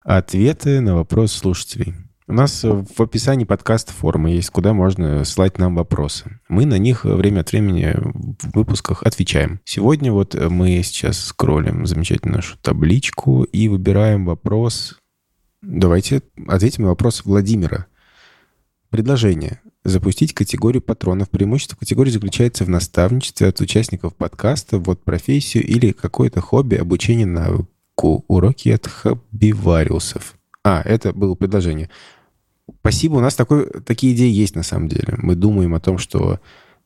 Ответы 0.04 0.82
на 0.82 0.96
вопрос 0.96 1.32
слушателей. 1.32 1.94
У 2.32 2.34
нас 2.34 2.64
э, 2.64 2.86
в 2.96 3.02
описании 3.02 3.44
подкаста 3.44 3.92
форма 3.92 4.32
есть, 4.32 4.52
куда 4.52 4.72
можно 4.72 5.26
слать 5.26 5.58
нам 5.58 5.76
вопросы. 5.76 6.40
Мы 6.48 6.66
на 6.66 6.78
них 6.78 7.06
э, 7.06 7.14
время 7.14 7.42
от 7.42 7.52
времени 7.52 7.94
в 7.94 8.56
выпусках 8.56 9.04
отвечаем. 9.04 9.60
Сегодня 9.66 10.14
вот 10.14 10.34
э, 10.34 10.48
мы 10.48 10.82
сейчас 10.82 11.20
скроллим 11.20 11.86
замечательную 11.86 12.38
нашу 12.38 12.58
табличку 12.60 13.44
и 13.44 13.68
выбираем 13.68 14.24
вопрос. 14.24 14.98
Давайте 15.62 16.22
ответим 16.48 16.84
на 16.84 16.90
вопрос 16.92 17.26
Владимира. 17.26 17.88
Предложение. 18.92 19.60
Запустить 19.84 20.34
категорию 20.34 20.82
патронов. 20.82 21.30
Преимущество 21.30 21.76
категории 21.76 22.12
заключается 22.12 22.64
в 22.64 22.70
наставничестве 22.70 23.50
от 23.50 23.60
участников 23.60 24.16
подкаста, 24.16 24.78
вот 24.78 25.04
профессию 25.04 25.68
или 25.68 25.92
какое-то 25.92 26.40
хобби, 26.40 26.76
обучение 26.76 27.26
навыку, 27.26 28.24
уроки 28.30 28.70
от 28.70 28.88
хоббивариусов. 28.88 30.36
А, 30.64 30.82
это 30.86 31.12
было 31.12 31.36
предложение. 31.36 31.90
Спасибо, 32.80 33.16
у 33.16 33.20
нас 33.20 33.36
такой, 33.36 33.70
такие 33.86 34.14
идеи 34.14 34.32
есть 34.32 34.56
на 34.56 34.64
самом 34.64 34.88
деле. 34.88 35.16
Мы 35.18 35.36
думаем 35.36 35.76
о 35.76 35.80
том, 35.80 35.98
что 35.98 36.40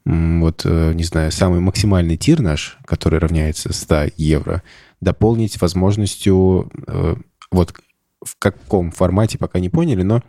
вот, 0.06 0.62
э, 0.66 0.94
не 0.94 1.04
знаю, 1.04 1.32
самый 1.32 1.60
максимальный 1.60 2.18
тир 2.18 2.42
наш, 2.42 2.78
который 2.86 3.20
равняется 3.20 3.74
100 3.74 4.12
евро, 4.18 4.62
дополнить 5.02 5.60
возможностью, 5.60 6.72
э, 6.88 7.16
вот 7.52 7.74
в 8.24 8.36
каком 8.38 8.92
формате, 8.92 9.38
пока 9.38 9.60
не 9.60 9.70
поняли, 9.70 10.04
но, 10.04 10.22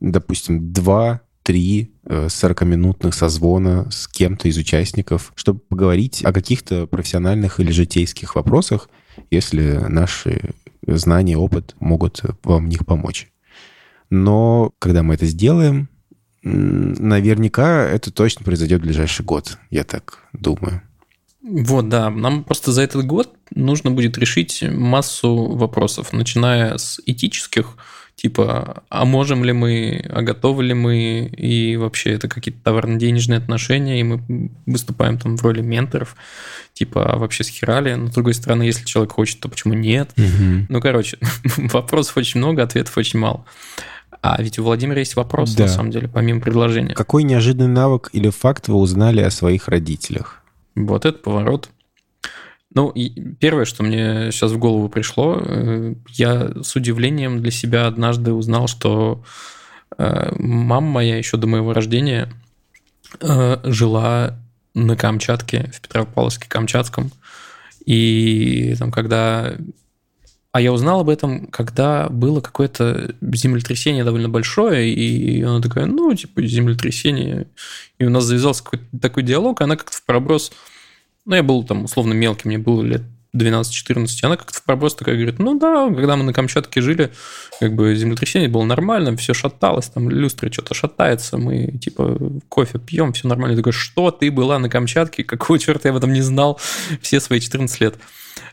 допустим, 0.00 0.72
2 0.72 1.20
три 1.48 1.94
40-минутных 2.04 3.14
созвона 3.14 3.90
с 3.90 4.06
кем-то 4.06 4.48
из 4.48 4.58
участников, 4.58 5.32
чтобы 5.34 5.60
поговорить 5.60 6.22
о 6.22 6.34
каких-то 6.34 6.86
профессиональных 6.86 7.58
или 7.58 7.70
житейских 7.70 8.34
вопросах, 8.34 8.90
если 9.30 9.78
наши 9.88 10.54
знания, 10.86 11.38
опыт 11.38 11.74
могут 11.80 12.20
вам 12.44 12.66
в 12.66 12.68
них 12.68 12.84
помочь. 12.84 13.32
Но 14.10 14.72
когда 14.78 15.02
мы 15.02 15.14
это 15.14 15.26
сделаем, 15.26 15.88
наверняка 16.42 17.84
это 17.84 18.10
точно 18.12 18.44
произойдет 18.44 18.80
в 18.80 18.84
ближайший 18.84 19.24
год, 19.24 19.58
я 19.70 19.84
так 19.84 20.24
думаю. 20.32 20.82
Вот, 21.42 21.88
да. 21.88 22.10
Нам 22.10 22.44
просто 22.44 22.72
за 22.72 22.82
этот 22.82 23.06
год 23.06 23.34
нужно 23.54 23.90
будет 23.90 24.18
решить 24.18 24.62
массу 24.62 25.34
вопросов, 25.34 26.12
начиная 26.12 26.76
с 26.76 27.00
этических, 27.06 27.76
типа, 28.16 28.82
а 28.90 29.04
можем 29.04 29.44
ли 29.44 29.52
мы, 29.52 30.04
а 30.10 30.22
готовы 30.22 30.64
ли 30.64 30.74
мы, 30.74 31.30
и 31.36 31.76
вообще 31.76 32.14
это 32.14 32.28
какие-то 32.28 32.60
товарно-денежные 32.64 33.38
отношения, 33.38 34.00
и 34.00 34.02
мы 34.02 34.50
выступаем 34.66 35.18
там 35.18 35.36
в 35.36 35.42
роли 35.42 35.62
менторов, 35.62 36.16
типа, 36.74 37.12
а 37.12 37.16
вообще 37.16 37.44
с 37.44 37.48
херали. 37.48 37.94
Но, 37.94 38.08
с 38.08 38.14
другой 38.14 38.34
стороны, 38.34 38.64
если 38.64 38.84
человек 38.84 39.12
хочет, 39.12 39.40
то 39.40 39.48
почему 39.48 39.74
нет? 39.74 40.10
Ну, 40.68 40.80
короче, 40.80 41.18
вопросов 41.56 42.16
очень 42.16 42.40
много, 42.40 42.62
ответов 42.62 42.98
очень 42.98 43.20
мало. 43.20 43.46
А 44.20 44.40
ведь 44.42 44.58
у 44.58 44.64
Владимира 44.64 44.98
есть 44.98 45.16
вопрос, 45.16 45.54
Да. 45.54 45.64
на 45.64 45.68
самом 45.68 45.90
деле, 45.90 46.08
помимо 46.08 46.40
предложения. 46.40 46.94
Какой 46.94 47.22
неожиданный 47.22 47.68
навык 47.68 48.10
или 48.12 48.30
факт 48.30 48.68
вы 48.68 48.76
узнали 48.76 49.20
о 49.20 49.30
своих 49.30 49.68
родителях? 49.68 50.42
Вот 50.74 51.04
это 51.04 51.18
поворот. 51.18 51.70
Ну, 52.74 52.92
первое, 53.40 53.64
что 53.64 53.82
мне 53.82 54.30
сейчас 54.30 54.52
в 54.52 54.58
голову 54.58 54.88
пришло, 54.88 55.40
э, 55.40 55.94
я 56.10 56.52
с 56.62 56.76
удивлением 56.76 57.40
для 57.40 57.50
себя 57.50 57.86
однажды 57.86 58.32
узнал, 58.32 58.68
что 58.68 59.22
э, 59.96 60.32
мама 60.38 60.86
моя 60.86 61.16
еще 61.16 61.38
до 61.38 61.46
моего 61.46 61.72
рождения 61.72 62.28
э, 63.20 63.58
жила 63.64 64.38
на 64.74 64.96
Камчатке, 64.96 65.72
в 65.72 65.80
Петропавловске-Камчатском. 65.80 67.10
И 67.86 68.76
там, 68.78 68.92
когда... 68.92 69.54
А 70.58 70.60
я 70.60 70.72
узнал 70.72 70.98
об 71.02 71.08
этом, 71.08 71.46
когда 71.46 72.08
было 72.08 72.40
какое-то 72.40 73.14
землетрясение 73.20 74.02
довольно 74.02 74.28
большое, 74.28 74.92
и 74.92 75.40
она 75.40 75.60
такая, 75.60 75.86
ну, 75.86 76.12
типа, 76.12 76.44
землетрясение. 76.44 77.46
И 78.00 78.04
у 78.04 78.10
нас 78.10 78.24
завязался 78.24 78.64
какой-то 78.64 78.84
такой 79.00 79.22
диалог, 79.22 79.60
и 79.60 79.64
она 79.64 79.76
как-то 79.76 79.96
в 79.96 80.02
проброс... 80.02 80.50
Ну, 81.26 81.36
я 81.36 81.44
был 81.44 81.62
там 81.62 81.84
условно 81.84 82.12
мелкий, 82.12 82.48
мне 82.48 82.58
было 82.58 82.82
лет 82.82 83.02
12-14, 83.36 84.06
она 84.22 84.36
как-то 84.36 84.58
в 84.58 84.64
проброс 84.64 84.94
такая 84.94 85.16
говорит, 85.16 85.38
ну 85.38 85.58
да, 85.58 85.88
когда 85.88 86.16
мы 86.16 86.24
на 86.24 86.32
Камчатке 86.32 86.80
жили, 86.80 87.12
как 87.60 87.74
бы 87.74 87.94
землетрясение 87.94 88.48
было 88.48 88.64
нормально, 88.64 89.16
все 89.16 89.34
шаталось, 89.34 89.86
там 89.86 90.08
люстры 90.08 90.50
что-то 90.50 90.74
шатается, 90.74 91.36
мы 91.36 91.78
типа 91.78 92.18
кофе 92.48 92.78
пьем, 92.78 93.12
все 93.12 93.28
нормально. 93.28 93.52
Я 93.52 93.58
такой, 93.58 93.72
что 93.72 94.10
ты 94.10 94.30
была 94.30 94.58
на 94.58 94.70
Камчатке? 94.70 95.24
Какого 95.24 95.58
черта 95.58 95.88
я 95.88 95.92
об 95.92 95.98
этом 95.98 96.12
не 96.12 96.22
знал 96.22 96.58
все 97.02 97.20
свои 97.20 97.40
14 97.40 97.80
лет? 97.80 97.96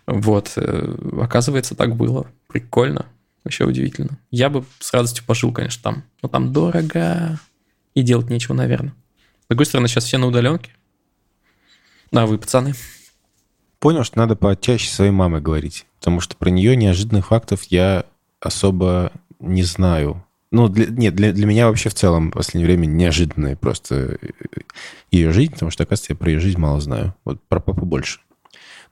Вот, 0.08 0.54
э, 0.58 0.96
оказывается, 1.22 1.76
так 1.76 1.96
было. 1.96 2.28
Прикольно, 2.48 3.06
вообще 3.44 3.64
удивительно. 3.64 4.20
Я 4.30 4.50
бы 4.50 4.66
с 4.80 4.94
радостью 4.94 5.24
пожил, 5.26 5.52
конечно, 5.54 5.82
там, 5.82 6.04
но 6.22 6.30
там 6.30 6.52
дорого 6.52 7.40
и 7.94 8.02
делать 8.02 8.30
нечего, 8.30 8.54
наверное. 8.54 8.94
С 9.46 9.48
другой 9.48 9.66
стороны, 9.66 9.88
сейчас 9.88 10.06
все 10.06 10.18
на 10.18 10.28
удаленке. 10.28 10.72
А 12.12 12.26
вы, 12.26 12.38
пацаны? 12.38 12.74
Понял, 13.80 14.04
что 14.04 14.18
надо 14.18 14.36
почаще 14.36 14.90
своей 14.90 15.12
мамой 15.12 15.42
говорить, 15.42 15.86
потому 16.00 16.22
что 16.22 16.36
про 16.36 16.50
нее 16.50 16.76
неожиданных 16.76 17.28
фактов 17.28 17.64
я 17.66 18.06
особо 18.40 19.12
не 19.40 19.64
знаю. 19.64 20.24
Ну, 20.52 20.70
для, 20.70 20.86
нет, 20.86 21.16
для, 21.16 21.34
для 21.34 21.46
меня 21.46 21.68
вообще 21.68 21.90
в 21.90 21.94
целом 21.94 22.30
в 22.30 22.36
последнее 22.36 22.68
время 22.68 22.86
неожиданная 22.86 23.56
просто 23.56 24.18
э, 24.22 24.28
ее 25.12 25.32
жизнь, 25.32 25.52
потому 25.52 25.72
что, 25.72 25.84
оказывается, 25.84 26.14
я 26.14 26.18
про 26.18 26.32
ее 26.32 26.40
жизнь 26.40 26.60
мало 26.60 26.80
знаю. 26.80 27.14
Вот 27.26 27.42
про 27.48 27.60
папу 27.60 27.86
больше. 27.86 28.20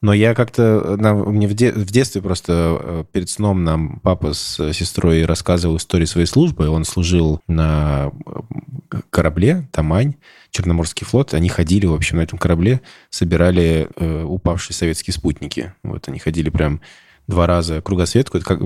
Но 0.02 0.12
я 0.12 0.36
как-то... 0.36 0.98
Мне 1.28 1.48
в, 1.48 1.54
де, 1.54 1.72
в 1.72 1.90
детстве 1.90 2.22
просто 2.22 2.78
э, 2.82 3.04
перед 3.14 3.30
сном 3.30 3.64
нам 3.64 4.02
папа 4.02 4.34
с 4.34 4.74
сестрой 4.74 5.24
рассказывал 5.24 5.78
историю 5.78 6.08
своей 6.08 6.28
службы. 6.28 6.68
Он 6.68 6.84
служил 6.84 7.40
на 7.48 8.12
э, 8.26 8.32
корабле 9.10 9.68
«Тамань», 9.72 10.16
Черноморский 10.52 11.06
флот. 11.06 11.34
Они 11.34 11.50
ходили, 11.50 11.86
в 11.86 11.94
общем, 11.94 12.18
на 12.18 12.22
этом 12.22 12.38
корабле, 12.38 12.82
собирали 13.10 13.90
э, 13.96 14.24
упавшие 14.24 14.76
советские 14.76 15.14
спутники. 15.14 15.74
Вот 15.84 16.08
они 16.08 16.20
ходили 16.20 16.50
прям 16.50 16.82
два 17.28 17.48
раза 17.48 17.82
кругосветку. 17.82 18.38
Это 18.38 18.46
как 18.46 18.60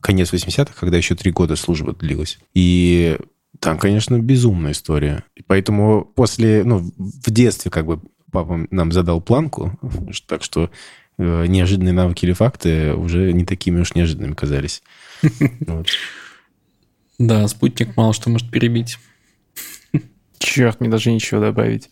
конец 0.00 0.32
80-х, 0.32 0.74
когда 0.78 0.96
еще 0.96 1.14
три 1.14 1.32
года 1.32 1.56
служба 1.56 1.94
длилась. 1.94 2.38
И 2.54 3.16
там, 3.58 3.78
конечно, 3.78 4.18
безумная 4.18 4.72
история. 4.72 5.24
И 5.34 5.42
поэтому 5.42 6.04
после, 6.04 6.64
ну, 6.64 6.78
в 6.98 7.30
детстве 7.30 7.70
как 7.70 7.86
бы 7.86 8.00
папа 8.30 8.66
нам 8.70 8.92
задал 8.92 9.20
планку, 9.20 9.78
так 10.26 10.42
что 10.42 10.70
э, 11.18 11.46
неожиданные 11.46 11.92
навыки 11.92 12.24
или 12.24 12.32
факты 12.32 12.94
уже 12.94 13.32
не 13.32 13.44
такими 13.44 13.80
уж 13.80 13.94
неожиданными 13.94 14.34
казались. 14.34 14.82
Да, 17.18 17.46
спутник 17.48 17.98
мало 17.98 18.14
что 18.14 18.30
может 18.30 18.50
перебить. 18.50 18.96
Черт, 20.40 20.80
мне 20.80 20.88
даже 20.88 21.12
ничего 21.12 21.40
добавить. 21.40 21.90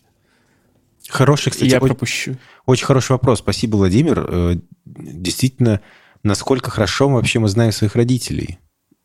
Хороший, 1.07 1.51
кстати, 1.51 1.69
я 1.69 1.79
пропущу. 1.79 2.35
Очень 2.65 2.85
хороший 2.85 3.11
вопрос. 3.13 3.39
Спасибо, 3.39 3.77
Владимир. 3.77 4.25
Э, 4.27 4.55
действительно, 4.85 5.81
насколько 6.23 6.69
хорошо 6.69 7.07
вообще 7.09 7.39
мы 7.39 7.47
знаем 7.47 7.71
своих 7.71 7.95
родителей. 7.95 8.59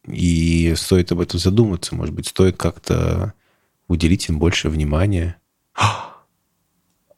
И 0.07 0.75
стоит 0.77 1.13
об 1.13 1.21
этом 1.21 1.39
задуматься. 1.39 1.95
Может 1.95 2.15
быть, 2.15 2.27
стоит 2.27 2.57
как-то 2.57 3.35
уделить 3.87 4.29
им 4.29 4.39
больше 4.39 4.69
внимания. 4.69 5.37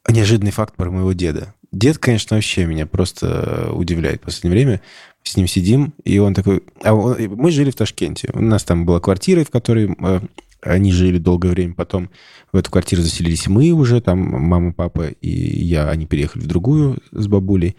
Неожиданный 0.08 0.52
факт 0.52 0.74
про 0.76 0.90
моего 0.90 1.12
деда. 1.12 1.54
Дед, 1.72 1.98
конечно, 1.98 2.36
вообще 2.36 2.64
меня 2.64 2.86
просто 2.86 3.70
удивляет 3.72 4.20
в 4.20 4.24
последнее 4.24 4.52
время. 4.52 4.82
С 5.22 5.36
ним 5.36 5.48
сидим, 5.48 5.94
и 6.04 6.18
он 6.18 6.34
такой... 6.34 6.62
А 6.82 6.94
он... 6.94 7.16
Мы 7.36 7.50
жили 7.50 7.70
в 7.70 7.74
Ташкенте. 7.74 8.30
У 8.32 8.40
нас 8.40 8.62
там 8.62 8.86
была 8.86 9.00
квартира, 9.00 9.42
в 9.44 9.50
которой 9.50 9.96
э, 9.98 10.20
они 10.60 10.92
жили 10.92 11.18
долгое 11.18 11.50
время. 11.50 11.74
Потом 11.74 12.10
в 12.52 12.56
эту 12.56 12.70
квартиру 12.70 13.02
заселились 13.02 13.46
мы 13.46 13.70
уже, 13.70 14.00
там 14.00 14.18
мама, 14.18 14.72
папа 14.72 15.08
и 15.08 15.30
я. 15.64 15.88
Они 15.88 16.06
переехали 16.06 16.42
в 16.42 16.46
другую 16.46 16.98
с 17.12 17.26
бабулей. 17.26 17.76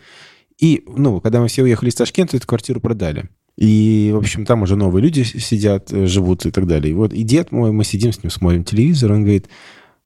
И, 0.59 0.83
ну, 0.87 1.21
когда 1.21 1.39
мы 1.39 1.47
все 1.47 1.63
уехали 1.63 1.89
из 1.89 1.95
Ташкента, 1.95 2.37
эту 2.37 2.47
квартиру 2.47 2.81
продали. 2.81 3.29
И, 3.57 4.11
в 4.13 4.17
общем, 4.17 4.45
там 4.45 4.63
уже 4.63 4.75
новые 4.75 5.03
люди 5.03 5.23
сидят, 5.23 5.91
э, 5.91 6.05
живут 6.05 6.45
и 6.45 6.51
так 6.51 6.67
далее. 6.67 6.91
И 6.91 6.95
вот 6.95 7.13
и 7.13 7.23
дед 7.23 7.51
мой, 7.51 7.71
мы 7.71 7.83
сидим 7.83 8.11
с 8.13 8.21
ним, 8.21 8.29
смотрим 8.29 8.63
телевизор, 8.63 9.11
он 9.11 9.23
говорит, 9.23 9.47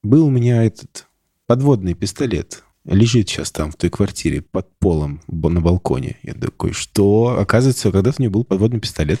был 0.02 0.26
у 0.26 0.30
меня 0.30 0.64
этот 0.64 1.06
подводный 1.46 1.94
пистолет 1.94 2.62
лежит 2.84 3.28
сейчас 3.28 3.50
там, 3.52 3.70
в 3.70 3.76
той 3.76 3.90
квартире, 3.90 4.42
под 4.42 4.68
полом, 4.78 5.20
на 5.28 5.60
балконе. 5.60 6.16
Я 6.22 6.34
такой, 6.34 6.72
что? 6.72 7.38
Оказывается, 7.38 7.90
когда-то 7.90 8.20
у 8.20 8.22
него 8.22 8.32
был 8.32 8.44
подводный 8.44 8.80
пистолет. 8.80 9.20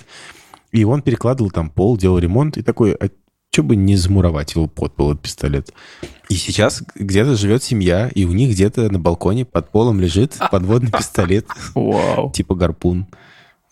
И 0.72 0.84
он 0.84 1.02
перекладывал 1.02 1.50
там 1.50 1.70
пол, 1.70 1.96
делал 1.96 2.18
ремонт. 2.18 2.56
И 2.56 2.62
такой, 2.62 2.96
что 3.52 3.62
бы 3.62 3.76
не 3.76 3.96
замуровать 3.96 4.54
его 4.54 4.66
под 4.66 4.94
пол, 4.94 5.12
этот 5.12 5.22
пистолет? 5.22 5.72
И 6.30 6.34
сейчас 6.34 6.82
где-то 6.94 7.36
живет 7.36 7.62
семья, 7.62 8.08
и 8.14 8.24
у 8.24 8.32
них 8.32 8.50
где-то 8.50 8.90
на 8.90 8.98
балконе 8.98 9.44
под 9.44 9.70
полом 9.70 10.00
лежит 10.00 10.38
подводный 10.50 10.90
пистолет. 10.90 11.46
Вау. 11.74 12.32
Типа 12.32 12.54
гарпун. 12.54 13.06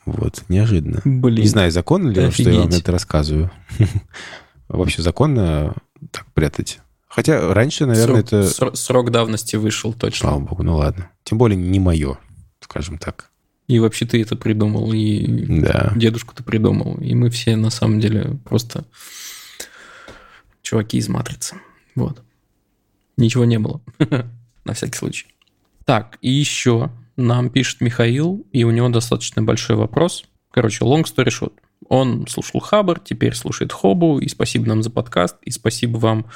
Вот, 0.04 0.44
неожиданно. 0.48 1.00
Блин. 1.04 1.42
Не 1.42 1.48
знаю, 1.48 1.70
законно 1.70 2.10
ли, 2.10 2.30
что 2.30 2.50
я 2.50 2.60
вам 2.60 2.68
это 2.68 2.92
рассказываю. 2.92 3.50
Вообще 4.68 5.02
законно 5.02 5.74
так 6.10 6.26
прятать 6.32 6.80
Хотя 7.08 7.52
раньше, 7.52 7.86
наверное, 7.86 8.22
срок, 8.22 8.26
это... 8.26 8.48
Срок, 8.48 8.76
срок 8.76 9.10
давности 9.10 9.56
вышел 9.56 9.92
точно. 9.92 10.28
Слава 10.28 10.40
богу, 10.40 10.62
ну 10.62 10.76
ладно. 10.76 11.10
Тем 11.24 11.38
более 11.38 11.56
не 11.56 11.80
мое, 11.80 12.18
скажем 12.60 12.98
так. 12.98 13.30
И 13.66 13.78
вообще 13.80 14.06
ты 14.06 14.22
это 14.22 14.36
придумал, 14.36 14.92
и 14.92 15.26
да. 15.60 15.92
дедушку 15.96 16.34
ты 16.36 16.44
придумал. 16.44 16.96
И 17.00 17.14
мы 17.14 17.30
все 17.30 17.56
на 17.56 17.70
самом 17.70 17.98
деле 17.98 18.38
просто 18.44 18.84
чуваки 20.70 20.98
из 20.98 21.08
матрицы. 21.08 21.56
Вот. 21.96 22.22
Ничего 23.16 23.44
не 23.44 23.58
было. 23.58 23.80
на 24.64 24.72
всякий 24.72 24.96
случай. 24.96 25.26
Так, 25.84 26.16
и 26.20 26.30
еще 26.30 26.90
нам 27.16 27.50
пишет 27.50 27.80
Михаил, 27.80 28.46
и 28.52 28.62
у 28.62 28.70
него 28.70 28.88
достаточно 28.88 29.42
большой 29.42 29.74
вопрос. 29.74 30.24
Короче, 30.52 30.84
long 30.84 31.02
story 31.02 31.28
short. 31.28 31.54
Он 31.88 32.26
слушал 32.28 32.60
Хабар, 32.60 33.00
теперь 33.00 33.34
слушает 33.34 33.72
Хобу, 33.72 34.20
и 34.20 34.28
спасибо 34.28 34.68
нам 34.68 34.84
за 34.84 34.90
подкаст, 34.90 35.38
и 35.42 35.50
спасибо 35.50 35.98
вам, 35.98 36.26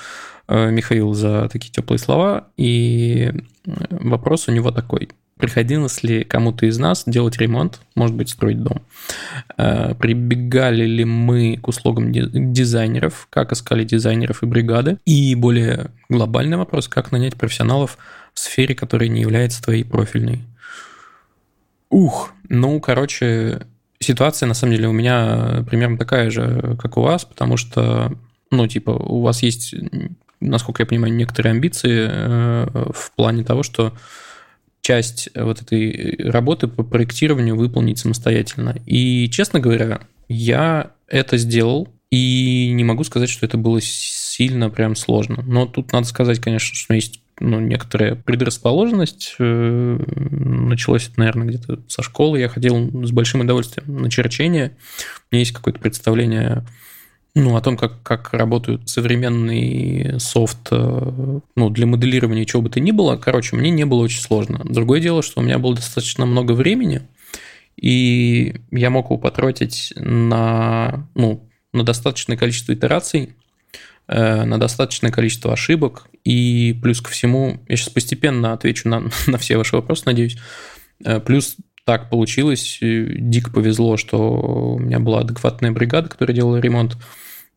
э, 0.48 0.70
Михаил, 0.70 1.14
за 1.14 1.48
такие 1.48 1.70
теплые 1.70 2.00
слова. 2.00 2.48
И 2.56 3.30
э, 3.66 3.70
вопрос 3.90 4.48
у 4.48 4.52
него 4.52 4.72
такой. 4.72 5.10
Приходилось 5.38 6.02
ли 6.04 6.22
кому-то 6.22 6.66
из 6.66 6.78
нас 6.78 7.02
делать 7.06 7.38
ремонт, 7.38 7.80
может 7.96 8.14
быть, 8.14 8.30
строить 8.30 8.62
дом? 8.62 8.82
Э, 9.56 9.94
прибегали 9.94 10.84
ли 10.84 11.04
мы 11.04 11.56
к 11.56 11.66
услугам 11.66 12.12
дизайнеров, 12.12 13.26
как 13.30 13.52
искали 13.52 13.84
дизайнеров 13.84 14.42
и 14.42 14.46
бригады? 14.46 14.98
И 15.04 15.34
более 15.34 15.90
глобальный 16.08 16.56
вопрос, 16.56 16.86
как 16.86 17.10
нанять 17.10 17.34
профессионалов 17.34 17.98
в 18.32 18.38
сфере, 18.38 18.76
которая 18.76 19.08
не 19.08 19.22
является 19.22 19.60
твоей 19.60 19.84
профильной? 19.84 20.42
Ух, 21.90 22.32
ну, 22.48 22.78
короче, 22.80 23.62
ситуация, 23.98 24.46
на 24.46 24.54
самом 24.54 24.74
деле, 24.74 24.88
у 24.88 24.92
меня 24.92 25.64
примерно 25.68 25.98
такая 25.98 26.30
же, 26.30 26.76
как 26.80 26.96
у 26.96 27.02
вас, 27.02 27.24
потому 27.24 27.56
что, 27.56 28.12
ну, 28.52 28.68
типа, 28.68 28.90
у 28.90 29.20
вас 29.20 29.42
есть, 29.42 29.74
насколько 30.40 30.82
я 30.82 30.86
понимаю, 30.86 31.12
некоторые 31.12 31.52
амбиции 31.52 32.08
э, 32.08 32.90
в 32.92 33.10
плане 33.16 33.42
того, 33.42 33.64
что 33.64 33.92
часть 34.84 35.30
вот 35.34 35.62
этой 35.62 36.16
работы 36.30 36.68
по 36.68 36.82
проектированию 36.82 37.56
выполнить 37.56 37.98
самостоятельно. 37.98 38.76
И, 38.84 39.30
честно 39.30 39.58
говоря, 39.58 40.02
я 40.28 40.92
это 41.08 41.38
сделал, 41.38 41.88
и 42.10 42.70
не 42.70 42.84
могу 42.84 43.02
сказать, 43.02 43.30
что 43.30 43.46
это 43.46 43.56
было 43.56 43.80
сильно 43.80 44.68
прям 44.68 44.94
сложно. 44.94 45.42
Но 45.46 45.64
тут 45.64 45.90
надо 45.92 46.06
сказать, 46.06 46.38
конечно, 46.38 46.76
что 46.76 46.92
есть 46.92 47.22
ну, 47.40 47.60
некоторая 47.60 48.14
предрасположенность. 48.14 49.36
Э, 49.38 49.98
началось 50.06 51.08
это, 51.08 51.18
наверное, 51.18 51.46
где-то 51.46 51.80
со 51.88 52.02
школы. 52.02 52.38
Я 52.38 52.48
ходил 52.50 53.06
с 53.06 53.10
большим 53.10 53.40
удовольствием 53.40 54.02
на 54.02 54.10
черчение. 54.10 54.76
У 55.30 55.34
меня 55.34 55.40
есть 55.40 55.52
какое-то 55.52 55.80
представление 55.80 56.66
ну, 57.34 57.56
о 57.56 57.60
том, 57.60 57.76
как, 57.76 58.02
как 58.02 58.32
работают 58.32 58.88
современный 58.88 60.20
софт 60.20 60.68
э, 60.70 61.40
ну, 61.56 61.70
для 61.70 61.86
моделирования 61.86 62.44
чего 62.44 62.62
бы 62.62 62.70
то 62.70 62.80
ни 62.80 62.92
было. 62.92 63.16
Короче, 63.16 63.56
мне 63.56 63.70
не 63.70 63.84
было 63.84 64.02
очень 64.02 64.20
сложно. 64.20 64.60
Другое 64.64 65.00
дело, 65.00 65.22
что 65.22 65.40
у 65.40 65.44
меня 65.44 65.58
было 65.58 65.74
достаточно 65.74 66.26
много 66.26 66.52
времени, 66.52 67.02
и 67.76 68.54
я 68.70 68.90
мог 68.90 69.06
его 69.06 69.18
потратить 69.18 69.92
на, 69.96 71.08
ну, 71.14 71.48
на 71.72 71.82
достаточное 71.82 72.36
количество 72.36 72.72
итераций, 72.72 73.34
Э, 74.06 74.44
на 74.44 74.60
достаточное 74.60 75.10
количество 75.10 75.52
ошибок. 75.54 76.08
И 76.24 76.78
плюс 76.82 77.00
ко 77.00 77.10
всему, 77.10 77.60
я 77.68 77.76
сейчас 77.76 77.88
постепенно 77.88 78.52
отвечу 78.52 78.88
на, 78.88 79.04
на 79.26 79.38
все 79.38 79.56
ваши 79.56 79.76
вопросы, 79.76 80.02
надеюсь. 80.04 80.36
Э, 81.04 81.20
плюс 81.20 81.56
так 81.84 82.10
получилось, 82.10 82.78
дико 82.80 83.50
повезло, 83.50 83.96
что 83.96 84.76
у 84.76 84.78
меня 84.78 85.00
была 85.00 85.20
адекватная 85.20 85.70
бригада, 85.70 86.08
которая 86.08 86.34
делала 86.34 86.56
ремонт. 86.56 86.96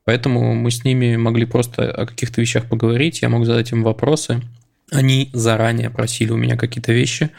Поэтому 0.04 0.54
мы 0.54 0.72
с 0.72 0.84
ними 0.84 1.16
могли 1.18 1.46
просто 1.46 1.92
о 1.92 2.06
каких-то 2.06 2.42
вещах 2.42 2.68
поговорить, 2.70 3.22
я 3.22 3.30
мог 3.30 3.46
задать 3.46 3.72
им 3.72 3.84
вопросы. 3.84 4.42
Они 4.92 5.30
заранее 5.34 5.90
просили 5.90 6.32
у 6.32 6.38
меня 6.38 6.56
какие-то 6.56 6.94
вещи. 6.94 7.30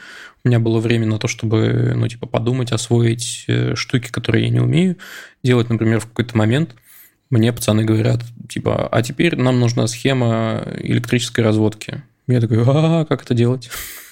У 0.45 0.49
меня 0.49 0.59
было 0.59 0.79
время 0.81 1.07
на 1.07 1.19
то, 1.19 1.29
чтобы, 1.29 1.95
ну, 1.97 2.07
типа, 2.09 2.27
подумать, 2.27 2.73
освоить 2.73 3.45
э, 3.49 3.75
штуки, 3.75 4.09
которые 4.09 4.45
я 4.45 4.51
не 4.51 4.61
умею 4.61 4.97
делать, 5.43 5.71
например, 5.71 6.01
в 6.01 6.07
какой-то 6.07 6.37
момент– 6.37 6.75
мне 7.31 7.53
пацаны 7.53 7.85
говорят, 7.85 8.23
типа, 8.49 8.89
а 8.89 9.03
теперь 9.03 9.37
нам 9.37 9.61
нужна 9.61 9.87
схема 9.87 10.65
электрической 10.79 11.45
разводки. 11.45 12.03
Я 12.27 12.41
такой, 12.41 12.63
а 12.67 13.05
как 13.05 13.23
это 13.23 13.35
делать? 13.35 13.71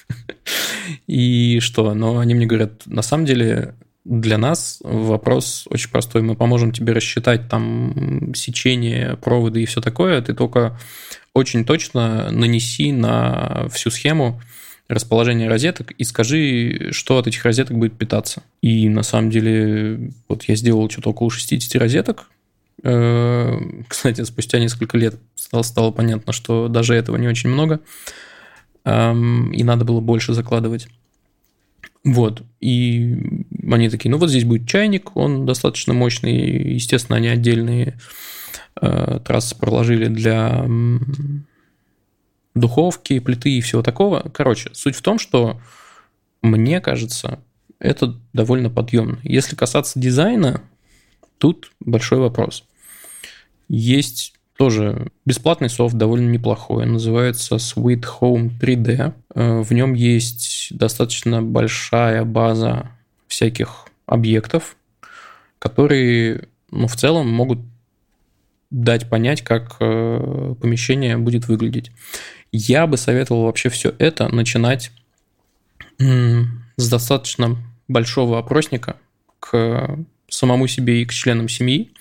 И 1.07 1.59
что? 1.59 1.93
Но 1.93 2.19
они 2.19 2.35
мне 2.35 2.45
говорят, 2.45 2.85
на 2.85 3.01
самом 3.01 3.25
деле 3.25 3.75
для 4.05 4.37
нас 4.37 4.79
вопрос 4.83 5.65
очень 5.69 5.89
простой. 5.91 6.21
Мы 6.21 6.35
поможем 6.35 6.71
тебе 6.71 6.93
рассчитать 6.93 7.49
там 7.49 8.33
сечение, 8.33 9.17
проводы 9.17 9.63
и 9.63 9.65
все 9.65 9.81
такое. 9.81 10.21
Ты 10.21 10.33
только 10.33 10.79
очень 11.33 11.65
точно 11.65 12.31
нанеси 12.31 12.91
на 12.91 13.67
всю 13.69 13.91
схему 13.91 14.41
расположение 14.87 15.49
розеток 15.49 15.91
и 15.91 16.03
скажи, 16.03 16.89
что 16.91 17.17
от 17.17 17.27
этих 17.27 17.43
розеток 17.43 17.77
будет 17.77 17.97
питаться. 17.97 18.43
И 18.61 18.87
на 18.87 19.03
самом 19.03 19.29
деле, 19.29 20.13
вот 20.29 20.43
я 20.43 20.55
сделал 20.55 20.89
что-то 20.89 21.09
около 21.09 21.29
60 21.29 21.75
розеток. 21.81 22.29
Э, 22.83 23.59
кстати, 23.87 24.23
спустя 24.23 24.59
несколько 24.59 24.97
лет 24.97 25.15
стало, 25.35 25.63
стало 25.63 25.91
понятно, 25.91 26.31
что 26.31 26.69
даже 26.69 26.95
этого 26.95 27.17
не 27.17 27.27
очень 27.27 27.49
много. 27.49 27.81
И 28.87 29.63
надо 29.63 29.83
было 29.83 29.99
больше 29.99 30.33
закладывать. 30.33 30.87
Вот. 32.03 32.43
И 32.61 33.17
они 33.69 33.89
такие, 33.89 34.09
ну 34.09 34.17
вот 34.17 34.29
здесь 34.29 34.45
будет 34.45 34.67
чайник, 34.67 35.17
он 35.17 35.45
достаточно 35.45 35.93
мощный. 35.93 36.73
Естественно, 36.73 37.17
они 37.17 37.27
отдельные 37.27 37.99
э, 38.79 39.19
трассы 39.25 39.57
проложили 39.57 40.07
для 40.07 40.65
духовки, 42.55 43.19
плиты 43.19 43.57
и 43.57 43.61
всего 43.61 43.81
такого. 43.83 44.31
Короче, 44.33 44.69
суть 44.73 44.95
в 44.95 45.01
том, 45.01 45.19
что 45.19 45.59
мне 46.41 46.79
кажется, 46.79 47.39
это 47.79 48.17
довольно 48.31 48.69
подъемно. 48.69 49.19
Если 49.23 49.55
касаться 49.55 49.99
дизайна, 49.99 50.61
тут 51.39 51.71
большой 51.81 52.19
вопрос. 52.19 52.63
Есть 53.67 54.36
тоже 54.57 55.11
бесплатный 55.25 55.69
софт, 55.69 55.95
довольно 55.95 56.29
неплохой. 56.29 56.85
Называется 56.85 57.55
Sweet 57.55 58.05
Home 58.19 58.51
3D. 58.59 59.13
Э, 59.35 59.61
в 59.61 59.71
нем 59.71 59.93
есть 59.93 60.69
достаточно 60.71 61.41
большая 61.41 62.25
база 62.25 62.91
всяких 63.27 63.85
объектов, 64.05 64.75
которые 65.59 66.47
ну, 66.71 66.87
в 66.87 66.95
целом 66.95 67.29
могут 67.29 67.59
дать 68.71 69.09
понять, 69.09 69.43
как 69.43 69.77
э, 69.79 70.55
помещение 70.59 71.17
будет 71.17 71.47
выглядеть. 71.47 71.91
Я 72.51 72.87
бы 72.87 72.97
советовал 72.97 73.43
вообще 73.43 73.69
все 73.69 73.93
это 73.99 74.27
начинать 74.33 74.91
с 75.99 76.89
достаточно 76.89 77.57
большого 77.87 78.37
опросника 78.37 78.97
к 79.39 79.97
самому 80.29 80.67
себе 80.67 81.01
и 81.01 81.05
к 81.05 81.11
членам 81.11 81.49
семьи. 81.49 81.91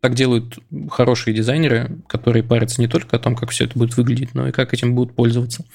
Так 0.00 0.14
делают 0.14 0.58
хорошие 0.90 1.34
дизайнеры, 1.34 1.98
которые 2.06 2.42
парятся 2.42 2.80
не 2.80 2.88
только 2.88 3.16
о 3.16 3.18
том, 3.18 3.36
как 3.36 3.50
все 3.50 3.64
это 3.64 3.78
будет 3.78 3.96
выглядеть, 3.96 4.34
но 4.34 4.48
и 4.48 4.52
как 4.52 4.72
этим 4.72 4.94
будут 4.94 5.14
пользоваться. 5.14 5.66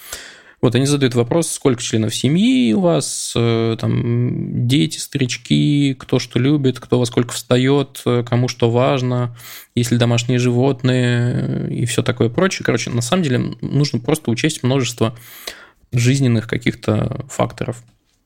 Вот 0.61 0.73
они 0.73 0.87
задают 0.87 1.13
вопрос, 1.13 1.51
сколько 1.51 1.79
членов 1.79 2.15
семьи 2.15 2.73
у 2.73 2.79
вас, 2.79 3.33
э, 3.35 3.77
там, 3.79 4.67
дети, 4.67 4.97
старички, 4.97 5.93
кто 5.93 6.17
что 6.17 6.39
любит, 6.39 6.79
кто 6.79 6.97
во 6.97 7.05
сколько 7.05 7.33
встает, 7.33 8.01
э, 8.05 8.23
кому 8.27 8.47
что 8.47 8.71
важно, 8.71 9.37
есть 9.75 9.91
ли 9.91 9.97
домашние 9.97 10.39
животные 10.39 11.69
и 11.69 11.85
все 11.85 12.01
такое 12.01 12.29
прочее. 12.29 12.65
Короче, 12.65 12.89
на 12.89 13.01
самом 13.01 13.21
деле 13.21 13.55
нужно 13.61 13.99
просто 13.99 14.31
учесть 14.31 14.63
множество 14.63 15.15
жизненных 15.91 16.47
каких-то 16.47 17.25
факторов. 17.29 17.83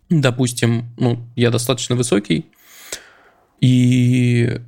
Допустим, 0.10 0.86
ну, 0.98 1.20
я 1.36 1.52
достаточно 1.52 1.96
высокий, 1.96 2.46
и 3.60 4.62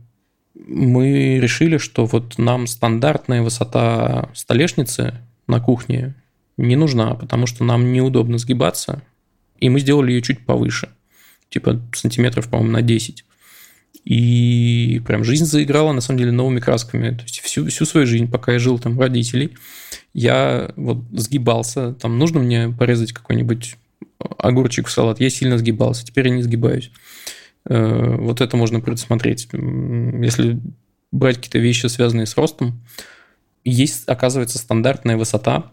мы 0.54 1.40
решили, 1.40 1.78
что 1.78 2.06
вот 2.06 2.38
нам 2.38 2.68
стандартная 2.68 3.42
высота 3.42 4.30
столешницы 4.34 5.16
на 5.48 5.60
кухне 5.60 6.16
не 6.58 6.76
нужна, 6.76 7.16
потому 7.16 7.48
что 7.48 7.64
нам 7.64 7.92
неудобно 7.92 8.38
сгибаться, 8.38 9.02
и 9.60 9.70
мы 9.70 9.80
сделали 9.80 10.12
ее 10.12 10.22
чуть 10.22 10.46
повыше, 10.46 10.90
типа 11.50 11.82
сантиметров, 11.94 12.50
по-моему, 12.50 12.72
на 12.74 12.82
10. 12.82 13.26
И 14.04 15.02
прям 15.06 15.24
жизнь 15.24 15.46
заиграла, 15.46 15.94
на 15.94 16.02
самом 16.02 16.20
деле, 16.20 16.32
новыми 16.32 16.60
красками. 16.60 17.16
То 17.16 17.24
есть 17.24 17.40
всю, 17.42 17.68
всю 17.68 17.86
свою 17.86 18.08
жизнь, 18.08 18.30
пока 18.30 18.54
я 18.54 18.60
жил 18.60 18.80
там 18.80 18.98
у 18.98 19.02
родителей, 19.02 19.52
я 20.14 20.72
вот 20.76 21.04
сгибался. 21.12 21.94
Там 21.94 22.18
нужно 22.18 22.40
мне 22.40 22.70
порезать 22.70 23.14
какой-нибудь 23.14 23.78
огурчик 24.38 24.88
в 24.88 24.92
салат. 24.92 25.20
Я 25.20 25.30
сильно 25.30 25.58
сгибался, 25.58 26.06
теперь 26.06 26.30
я 26.30 26.36
не 26.36 26.42
сгибаюсь. 26.42 26.92
Э, 27.66 28.16
вот 28.18 28.42
это 28.42 28.58
можно 28.58 28.80
предусмотреть. 28.80 29.48
Если 29.52 30.60
брать 31.12 31.38
какие-то 31.38 31.60
вещи, 31.60 31.88
связанные 31.88 32.26
с 32.26 32.38
ростом, 32.38 32.82
есть, 33.64 34.08
оказывается, 34.08 34.58
стандартная 34.58 35.18
высота 35.18 35.72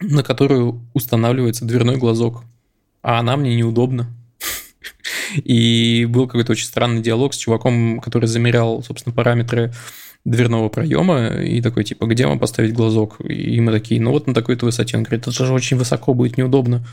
на 0.00 0.22
которую 0.22 0.80
устанавливается 0.92 1.64
дверной 1.64 1.96
глазок. 1.96 2.44
А 3.02 3.18
она 3.18 3.36
мне 3.36 3.54
неудобна. 3.54 4.08
И 5.36 6.06
был 6.06 6.26
какой-то 6.26 6.52
очень 6.52 6.66
странный 6.66 7.02
диалог 7.02 7.34
с 7.34 7.38
чуваком, 7.38 8.00
который 8.00 8.26
замерял, 8.26 8.82
собственно, 8.82 9.14
параметры 9.14 9.72
дверного 10.24 10.70
проема 10.70 11.26
и 11.26 11.60
такой, 11.60 11.84
типа, 11.84 12.06
где 12.06 12.26
вам 12.26 12.38
поставить 12.38 12.72
глазок? 12.72 13.20
И 13.20 13.60
мы 13.60 13.72
такие, 13.72 14.00
ну 14.00 14.10
вот 14.10 14.26
на 14.26 14.32
такой-то 14.32 14.64
высоте. 14.64 14.96
Он 14.96 15.02
говорит, 15.02 15.26
это 15.26 15.32
же 15.32 15.52
очень 15.52 15.76
высоко 15.76 16.14
будет 16.14 16.38
неудобно. 16.38 16.86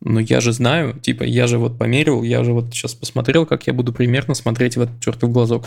Но 0.00 0.20
я 0.20 0.40
же 0.40 0.52
знаю, 0.52 0.98
типа, 0.98 1.24
я 1.24 1.46
же 1.46 1.58
вот 1.58 1.78
померил, 1.78 2.22
я 2.22 2.42
же 2.42 2.52
вот 2.52 2.72
сейчас 2.72 2.94
посмотрел, 2.94 3.44
как 3.44 3.66
я 3.66 3.74
буду 3.74 3.92
примерно 3.92 4.34
смотреть 4.34 4.76
в 4.76 4.80
этот 4.80 5.00
чертов 5.00 5.30
глазок. 5.30 5.66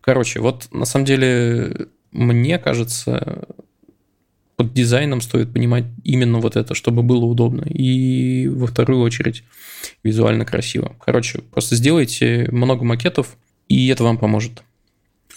Короче, 0.00 0.40
вот 0.40 0.68
на 0.70 0.84
самом 0.84 1.04
деле, 1.04 1.88
мне 2.12 2.58
кажется, 2.58 3.48
под 4.56 4.72
дизайном 4.72 5.20
стоит 5.20 5.52
понимать 5.52 5.84
именно 6.04 6.38
вот 6.38 6.56
это, 6.56 6.74
чтобы 6.74 7.02
было 7.02 7.24
удобно. 7.24 7.62
И 7.62 8.48
во 8.48 8.68
вторую 8.68 9.00
очередь 9.00 9.44
визуально 10.04 10.44
красиво. 10.44 10.96
Короче, 11.04 11.40
просто 11.40 11.74
сделайте 11.76 12.48
много 12.52 12.84
макетов, 12.84 13.36
и 13.68 13.88
это 13.88 14.04
вам 14.04 14.16
поможет. 14.16 14.62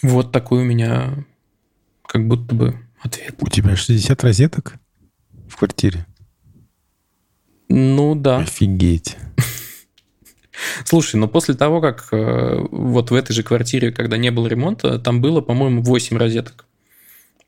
Вот 0.02 0.32
такой 0.32 0.60
у 0.60 0.64
меня 0.64 1.24
как 2.06 2.26
будто 2.26 2.54
бы 2.54 2.76
ответ. 3.00 3.34
У 3.40 3.48
тебя 3.48 3.76
60 3.76 4.22
розеток 4.24 4.74
в 5.48 5.56
квартире? 5.56 6.06
Ну 7.70 8.16
да. 8.16 8.38
Офигеть. 8.38 9.16
Слушай, 10.84 11.16
но 11.16 11.28
после 11.28 11.54
того, 11.54 11.80
как 11.80 12.08
э, 12.10 12.66
вот 12.72 13.12
в 13.12 13.14
этой 13.14 13.32
же 13.32 13.44
квартире, 13.44 13.92
когда 13.92 14.16
не 14.16 14.30
было 14.30 14.48
ремонта, 14.48 14.98
там 14.98 15.20
было, 15.20 15.40
по-моему, 15.40 15.80
8 15.80 16.16
розеток. 16.16 16.66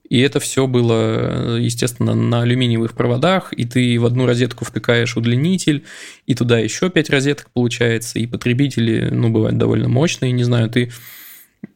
И 0.09 0.21
это 0.21 0.39
все 0.39 0.69
было, 0.69 1.57
естественно, 1.57 2.15
на 2.15 2.43
алюминиевых 2.43 2.95
проводах, 2.95 3.53
и 3.53 3.65
ты 3.65 3.99
в 3.99 4.07
одну 4.07 4.27
розетку 4.27 4.65
втыкаешь 4.65 5.17
удлинитель, 5.17 5.85
и 6.27 6.35
туда 6.37 6.61
еще 6.61 6.89
5 6.89 7.11
розеток 7.11 7.51
получается, 7.51 8.21
и 8.21 8.27
потребители, 8.27 9.09
ну, 9.11 9.31
бывают 9.31 9.59
довольно 9.59 9.89
мощные, 9.89 10.31
не 10.31 10.45
знаю, 10.45 10.69
ты 10.69 10.93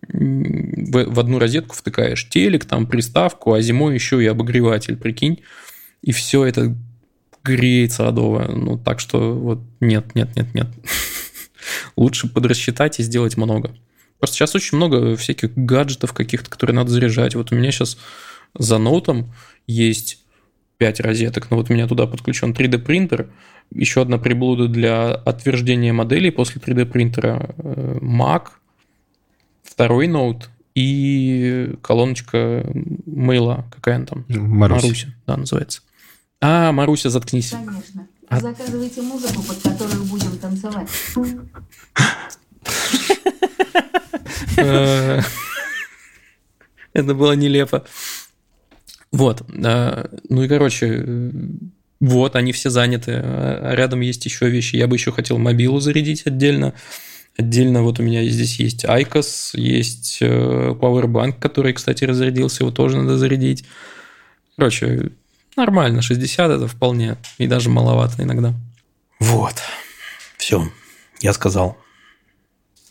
в 0.09 1.19
одну 1.19 1.39
розетку 1.41 1.75
втыкаешь 1.75 2.29
телек, 2.29 2.65
там 2.65 2.87
приставку, 2.87 3.55
а 3.55 3.61
зимой 3.61 3.95
еще 3.95 4.23
и 4.23 4.27
обогреватель, 4.27 4.97
прикинь, 4.97 5.43
и 6.03 6.13
все 6.13 6.45
это 6.45 6.77
греется 7.47 8.09
адово. 8.09 8.51
Ну, 8.51 8.79
так 8.79 9.01
что 9.01 9.35
вот 9.35 9.61
нет, 9.81 10.15
нет, 10.15 10.35
нет, 10.37 10.55
нет. 10.55 10.67
Лучше 11.97 12.29
подрасчитать 12.29 12.99
и 13.01 13.03
сделать 13.03 13.37
много. 13.37 13.75
Просто 14.19 14.37
сейчас 14.37 14.55
очень 14.55 14.77
много 14.77 15.17
всяких 15.17 15.55
гаджетов 15.55 16.13
каких-то, 16.13 16.51
которые 16.51 16.75
надо 16.75 16.91
заряжать. 16.91 17.35
Вот 17.35 17.53
у 17.53 17.55
меня 17.55 17.71
сейчас 17.71 17.99
за 18.55 18.79
ноутом 18.79 19.33
есть 19.67 20.25
5 20.79 21.01
розеток, 21.01 21.51
но 21.51 21.57
вот 21.57 21.71
у 21.71 21.75
меня 21.75 21.87
туда 21.87 22.07
подключен 22.07 22.53
3D 22.53 22.79
принтер, 22.79 23.31
еще 23.73 24.03
одна 24.03 24.19
приблуда 24.19 24.69
для 24.69 25.13
отверждения 25.13 25.93
моделей 25.93 26.31
после 26.31 26.61
3D 26.61 26.87
принтера 26.87 27.55
э, 27.59 27.99
Mac, 28.01 28.49
второй 29.63 30.07
ноут 30.07 30.51
и 30.75 31.75
колоночка 31.83 32.67
мейла, 33.07 33.67
какая 33.75 33.97
она 33.97 34.07
там? 34.07 34.25
Маруся. 34.29 34.87
Маруся, 34.87 35.15
да, 35.27 35.37
называется. 35.37 35.81
А, 36.41 36.73
Маруся, 36.73 37.11
заткнись. 37.11 37.51
Конечно. 37.51 38.09
А... 38.29 38.41
Заказывайте 38.41 39.03
музыку, 39.03 39.43
под 39.43 39.61
которую 39.63 40.05
будем 40.05 40.37
танцевать. 40.39 40.89
Э, 44.59 45.21
это 46.93 47.15
было 47.15 47.33
нелепо. 47.33 47.85
Вот. 49.13 49.43
А, 49.65 50.11
ну 50.29 50.43
и, 50.43 50.49
короче, 50.49 51.31
вот, 52.01 52.37
они 52.37 52.53
все 52.53 52.71
заняты. 52.71 53.13
А 53.15 53.75
рядом 53.75 54.01
есть 54.01 54.25
еще 54.25 54.49
вещи. 54.49 54.77
Я 54.77 54.87
бы 54.87 54.97
еще 54.97 55.13
хотел 55.13 55.39
мобилу 55.39 55.81
зарядить 55.81 56.27
отдельно. 56.27 56.75
Отдельно 57.39 57.83
вот 57.83 58.01
у 58.01 58.03
меня 58.03 58.25
здесь 58.25 58.59
есть 58.59 58.85
ICOS, 58.87 59.51
есть 59.61 60.19
э, 60.23 60.71
Powerbank, 60.81 61.39
который, 61.39 61.75
кстати, 61.75 62.05
разрядился, 62.05 62.63
его 62.63 62.71
тоже 62.73 62.97
надо 62.97 63.19
зарядить. 63.19 63.65
Короче, 64.57 65.11
нормально, 65.57 66.03
60 66.03 66.51
это 66.51 66.69
вполне, 66.69 67.17
и 67.39 67.47
даже 67.47 67.71
маловато 67.71 68.23
иногда. 68.23 68.53
Вот, 69.21 69.55
все, 70.37 70.69
я 71.21 71.33
сказал. 71.33 71.77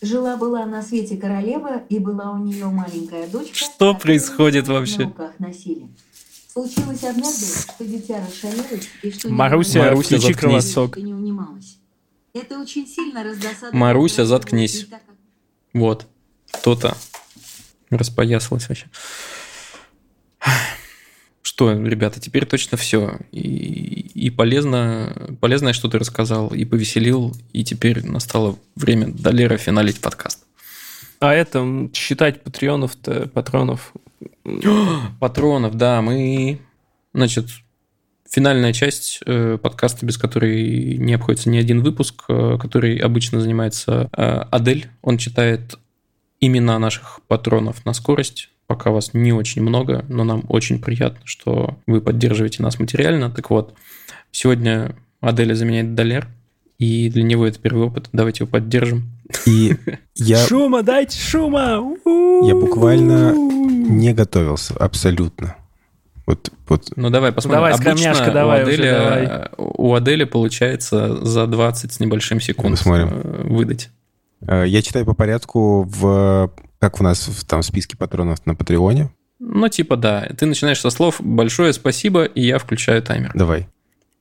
Жила-была 0.01 0.65
на 0.65 0.81
свете 0.81 1.17
королева, 1.17 1.81
и 1.89 1.99
была 1.99 2.31
у 2.31 2.37
нее 2.37 2.65
маленькая 2.67 3.27
дочка. 3.27 3.55
Что 3.55 3.93
происходит 3.95 4.67
вообще? 4.67 4.99
На 4.99 5.05
руках 5.05 5.31
носили. 5.39 5.87
Случилось 6.51 7.03
однажды, 7.03 7.45
что 7.45 7.83
дитя 7.85 8.23
расшалилось, 8.25 8.87
и 9.01 9.11
что 9.11 9.29
Маруся, 9.29 9.79
Маруся, 9.79 10.07
включи 10.07 10.21
заткнись. 10.21 10.37
кровосок. 10.37 10.97
Не 10.97 11.13
унималась. 11.13 11.77
Это 12.33 12.59
очень 12.59 12.87
сильно 12.87 13.23
раздосадовало. 13.23 13.73
Маруся, 13.77 14.25
заткнись. 14.25 14.85
как- 14.89 15.01
Вот. 15.73 16.07
Кто-то 16.51 16.95
распоясалось 17.89 18.67
вообще. 18.69 18.87
Что, 21.45 21.71
ребята, 21.71 22.19
теперь 22.19 22.47
точно 22.47 22.75
все. 22.75 23.19
И, 23.31 23.39
и 24.15 24.31
полезно, 24.31 25.37
полезное, 25.39 25.73
что 25.73 25.87
ты 25.87 25.99
рассказал, 25.99 26.47
и 26.47 26.65
повеселил, 26.65 27.35
и 27.53 27.63
теперь 27.63 28.03
настало 28.03 28.57
время 28.75 29.09
Долера 29.13 29.55
финалить 29.57 30.01
подкаст. 30.01 30.43
А 31.19 31.35
это 31.35 31.91
считать 31.93 32.41
патреонов-то, 32.41 33.29
патронов. 33.29 33.93
Патронов, 35.19 35.75
да, 35.75 36.01
мы... 36.01 36.61
Значит, 37.13 37.45
финальная 38.27 38.73
часть 38.73 39.19
э, 39.27 39.59
подкаста, 39.61 40.03
без 40.03 40.17
которой 40.17 40.97
не 40.97 41.13
обходится 41.13 41.51
ни 41.51 41.59
один 41.59 41.83
выпуск, 41.83 42.23
э, 42.27 42.57
который 42.59 42.97
обычно 42.97 43.39
занимается 43.39 44.09
э, 44.17 44.45
Адель. 44.49 44.87
Он 45.03 45.19
читает 45.19 45.75
имена 46.39 46.79
наших 46.79 47.19
патронов 47.27 47.85
на 47.85 47.93
скорость. 47.93 48.49
Пока 48.67 48.89
вас 48.91 49.13
не 49.13 49.31
очень 49.31 49.61
много, 49.61 50.03
но 50.09 50.23
нам 50.23 50.43
очень 50.49 50.79
приятно, 50.81 51.19
что 51.25 51.77
вы 51.85 52.01
поддерживаете 52.01 52.63
нас 52.63 52.79
материально. 52.79 53.29
Так 53.29 53.49
вот, 53.51 53.75
сегодня 54.31 54.95
Аделя 55.21 55.53
заменяет 55.53 55.93
Долер, 55.95 56.27
и 56.79 57.09
для 57.09 57.23
него 57.23 57.45
это 57.45 57.59
первый 57.59 57.85
опыт. 57.87 58.09
Давайте 58.11 58.43
его 58.43 58.51
поддержим. 58.51 59.09
И 59.45 59.75
я, 60.15 60.45
Шума, 60.45 60.81
дайте 60.83 61.17
шума! 61.19 61.81
я 62.43 62.55
буквально 62.55 63.33
не 63.33 64.13
готовился 64.13 64.73
абсолютно. 64.77 65.55
Вот, 66.25 66.51
вот 66.67 66.91
Ну 66.95 67.11
давай 67.11 67.31
посмотрим. 67.31 67.57
Давай, 67.61 67.73
Обычно 67.73 68.33
давай 68.33 68.63
у, 68.63 68.63
уже, 68.67 68.73
Адели, 68.73 68.91
давай. 68.91 69.25
э, 69.25 69.47
у 69.57 69.93
Адели 69.93 70.23
получается 70.23 71.23
за 71.23 71.45
20 71.45 71.93
с 71.93 71.99
небольшим 71.99 72.41
секунд 72.41 72.77
Посмотрим. 72.79 73.09
э, 73.13 73.43
выдать. 73.47 73.91
э, 74.47 74.63
я 74.65 74.81
читаю 74.81 75.05
по 75.05 75.13
порядку 75.13 75.83
в 75.83 76.51
как 76.79 76.99
у 76.99 77.03
нас 77.03 77.27
в, 77.27 77.45
там 77.45 77.63
списке 77.63 77.97
патронов 77.97 78.45
на 78.45 78.55
Патреоне. 78.55 79.09
Ну, 79.39 79.67
типа, 79.67 79.97
да. 79.97 80.29
Ты 80.37 80.45
начинаешь 80.45 80.79
со 80.79 80.89
слов 80.89 81.17
«большое 81.19 81.73
спасибо», 81.73 82.23
и 82.23 82.45
я 82.45 82.57
включаю 82.57 83.01
таймер. 83.01 83.31
Давай. 83.33 83.67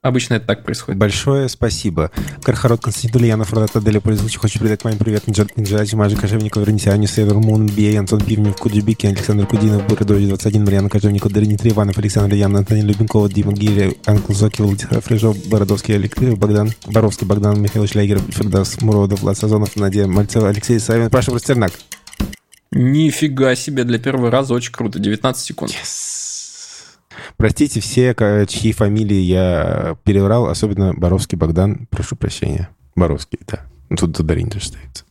Обычно 0.04 0.34
это 0.34 0.46
так 0.48 0.64
происходит. 0.64 0.98
Большое 0.98 1.48
спасибо. 1.48 2.10
Кархарот 2.42 2.82
Константин 2.82 3.22
Ульянов, 3.22 3.54
Родата 3.54 3.80
Деля 3.80 4.02
Пользович. 4.02 4.36
Хочу 4.36 4.58
передать 4.58 4.84
маме 4.84 4.98
привет. 4.98 5.26
Нинджат 5.26 5.56
Нинджази, 5.56 5.96
Мажи 5.96 6.14
Кожевников, 6.14 6.62
Вернисяне, 6.62 7.06
Север 7.06 7.36
Мун, 7.36 7.64
Бей, 7.64 7.98
Антон 7.98 8.20
Пивнев, 8.20 8.54
Куджибики, 8.54 9.06
Александр 9.06 9.46
Кудинов, 9.46 9.86
Буридович, 9.86 10.28
21, 10.28 10.62
Марьяна 10.62 10.90
Кожевников, 10.90 11.32
Дарини 11.32 11.56
Иванов, 11.62 11.96
Александр 11.96 12.34
Ян, 12.34 12.54
Антонин 12.54 12.86
Любенкова, 12.86 13.30
Дима 13.30 13.54
Гири, 13.54 13.96
Анкл 14.04 14.34
Зоки, 14.34 14.60
Владислав 14.60 15.02
Фрижов, 15.02 15.38
Бородовский, 15.48 15.94
Алексей, 15.94 16.34
Богдан, 16.34 16.70
Боровский, 16.86 17.26
Богдан, 17.26 17.62
Михаил 17.62 17.86
Шлягер, 17.86 18.20
Фердас, 18.28 18.82
Муродов, 18.82 19.22
Влад 19.22 19.38
Сазонов, 19.38 19.74
Надя 19.76 20.06
Мальцева, 20.06 20.50
Алексей 20.50 20.78
Савин, 20.80 21.08
Паша 21.08 21.30
Простернак. 21.30 21.72
Нифига 22.74 23.54
себе, 23.54 23.84
для 23.84 23.98
первого 23.98 24.30
раза 24.30 24.52
очень 24.54 24.72
круто. 24.72 24.98
19 24.98 25.42
секунд. 25.44 25.72
Простите 27.36 27.80
все, 27.80 28.14
чьи 28.48 28.72
фамилии 28.72 29.20
я 29.20 29.96
переврал, 30.04 30.48
особенно 30.48 30.92
Боровский 30.94 31.38
Богдан. 31.38 31.86
Прошу 31.90 32.16
прощения. 32.16 32.68
Боровский, 32.96 33.38
да. 33.46 33.60
Ну, 33.88 33.96
Тут 33.96 34.20
Дарин 34.26 34.50
тоже 34.50 34.66
стоит. 34.66 35.04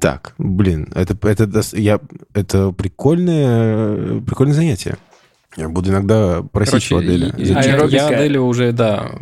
Так, 0.00 0.34
блин, 0.38 0.90
это, 0.94 1.16
это, 1.28 1.62
я, 1.72 2.00
это 2.34 2.72
прикольное, 2.72 4.20
прикольное 4.20 4.54
занятие. 4.54 4.96
Я 5.56 5.70
буду 5.70 5.88
иногда 5.90 6.42
просить 6.42 6.92
у 6.92 6.98
Аделя. 6.98 7.28
и- 7.36 7.44
Зачем? 7.46 7.62
я, 7.62 7.74
Аэробика. 7.76 7.96
я 7.96 8.08
Аделю 8.08 8.42
уже, 8.42 8.72
да, 8.72 9.12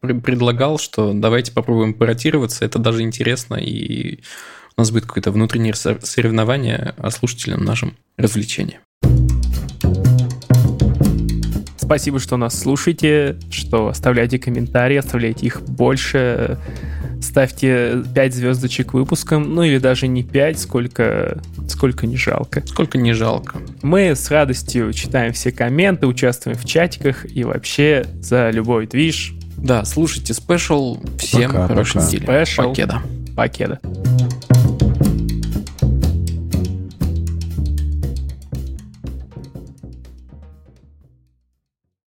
пр- 0.00 0.20
предлагал, 0.20 0.78
что 0.78 1.12
давайте 1.12 1.52
попробуем 1.52 1.92
паротироваться. 1.92 2.64
Это 2.64 2.78
даже 2.78 3.02
интересно, 3.02 3.56
и 3.56 4.20
у 4.76 4.80
нас 4.80 4.90
будет 4.90 5.06
какое-то 5.06 5.30
внутреннее 5.30 5.74
со- 5.74 5.98
соревнование, 6.02 6.94
а 6.98 7.10
слушателям 7.10 7.64
нашим 7.64 7.96
развлечение. 8.16 8.80
Спасибо, 11.76 12.18
что 12.18 12.36
нас 12.36 12.58
слушаете, 12.58 13.36
что 13.50 13.88
оставляете 13.88 14.38
комментарии, 14.38 14.96
оставляйте 14.96 15.46
их 15.46 15.60
больше, 15.62 16.58
ставьте 17.20 18.02
5 18.14 18.34
звездочек 18.34 18.94
выпускам, 18.94 19.54
ну 19.54 19.62
или 19.62 19.76
даже 19.78 20.08
не 20.08 20.22
5, 20.22 20.58
сколько, 20.58 21.42
сколько 21.68 22.06
не 22.06 22.16
жалко. 22.16 22.62
Сколько 22.66 22.96
не 22.96 23.12
жалко. 23.12 23.58
Мы 23.82 24.16
с 24.16 24.30
радостью 24.30 24.92
читаем 24.94 25.34
все 25.34 25.52
комменты, 25.52 26.06
участвуем 26.06 26.56
в 26.56 26.64
чатиках 26.64 27.30
и 27.30 27.44
вообще 27.44 28.06
за 28.20 28.48
любой 28.50 28.86
движ. 28.86 29.34
Да, 29.58 29.84
слушайте 29.84 30.32
спешл. 30.32 30.98
Всем 31.18 31.52
Пока, 31.52 31.68
хорошей 31.68 31.94
пока. 32.00 32.06
недели. 32.06 32.26
Special. 32.26 32.68
Покеда. 32.70 33.02
Покеда. 33.36 33.80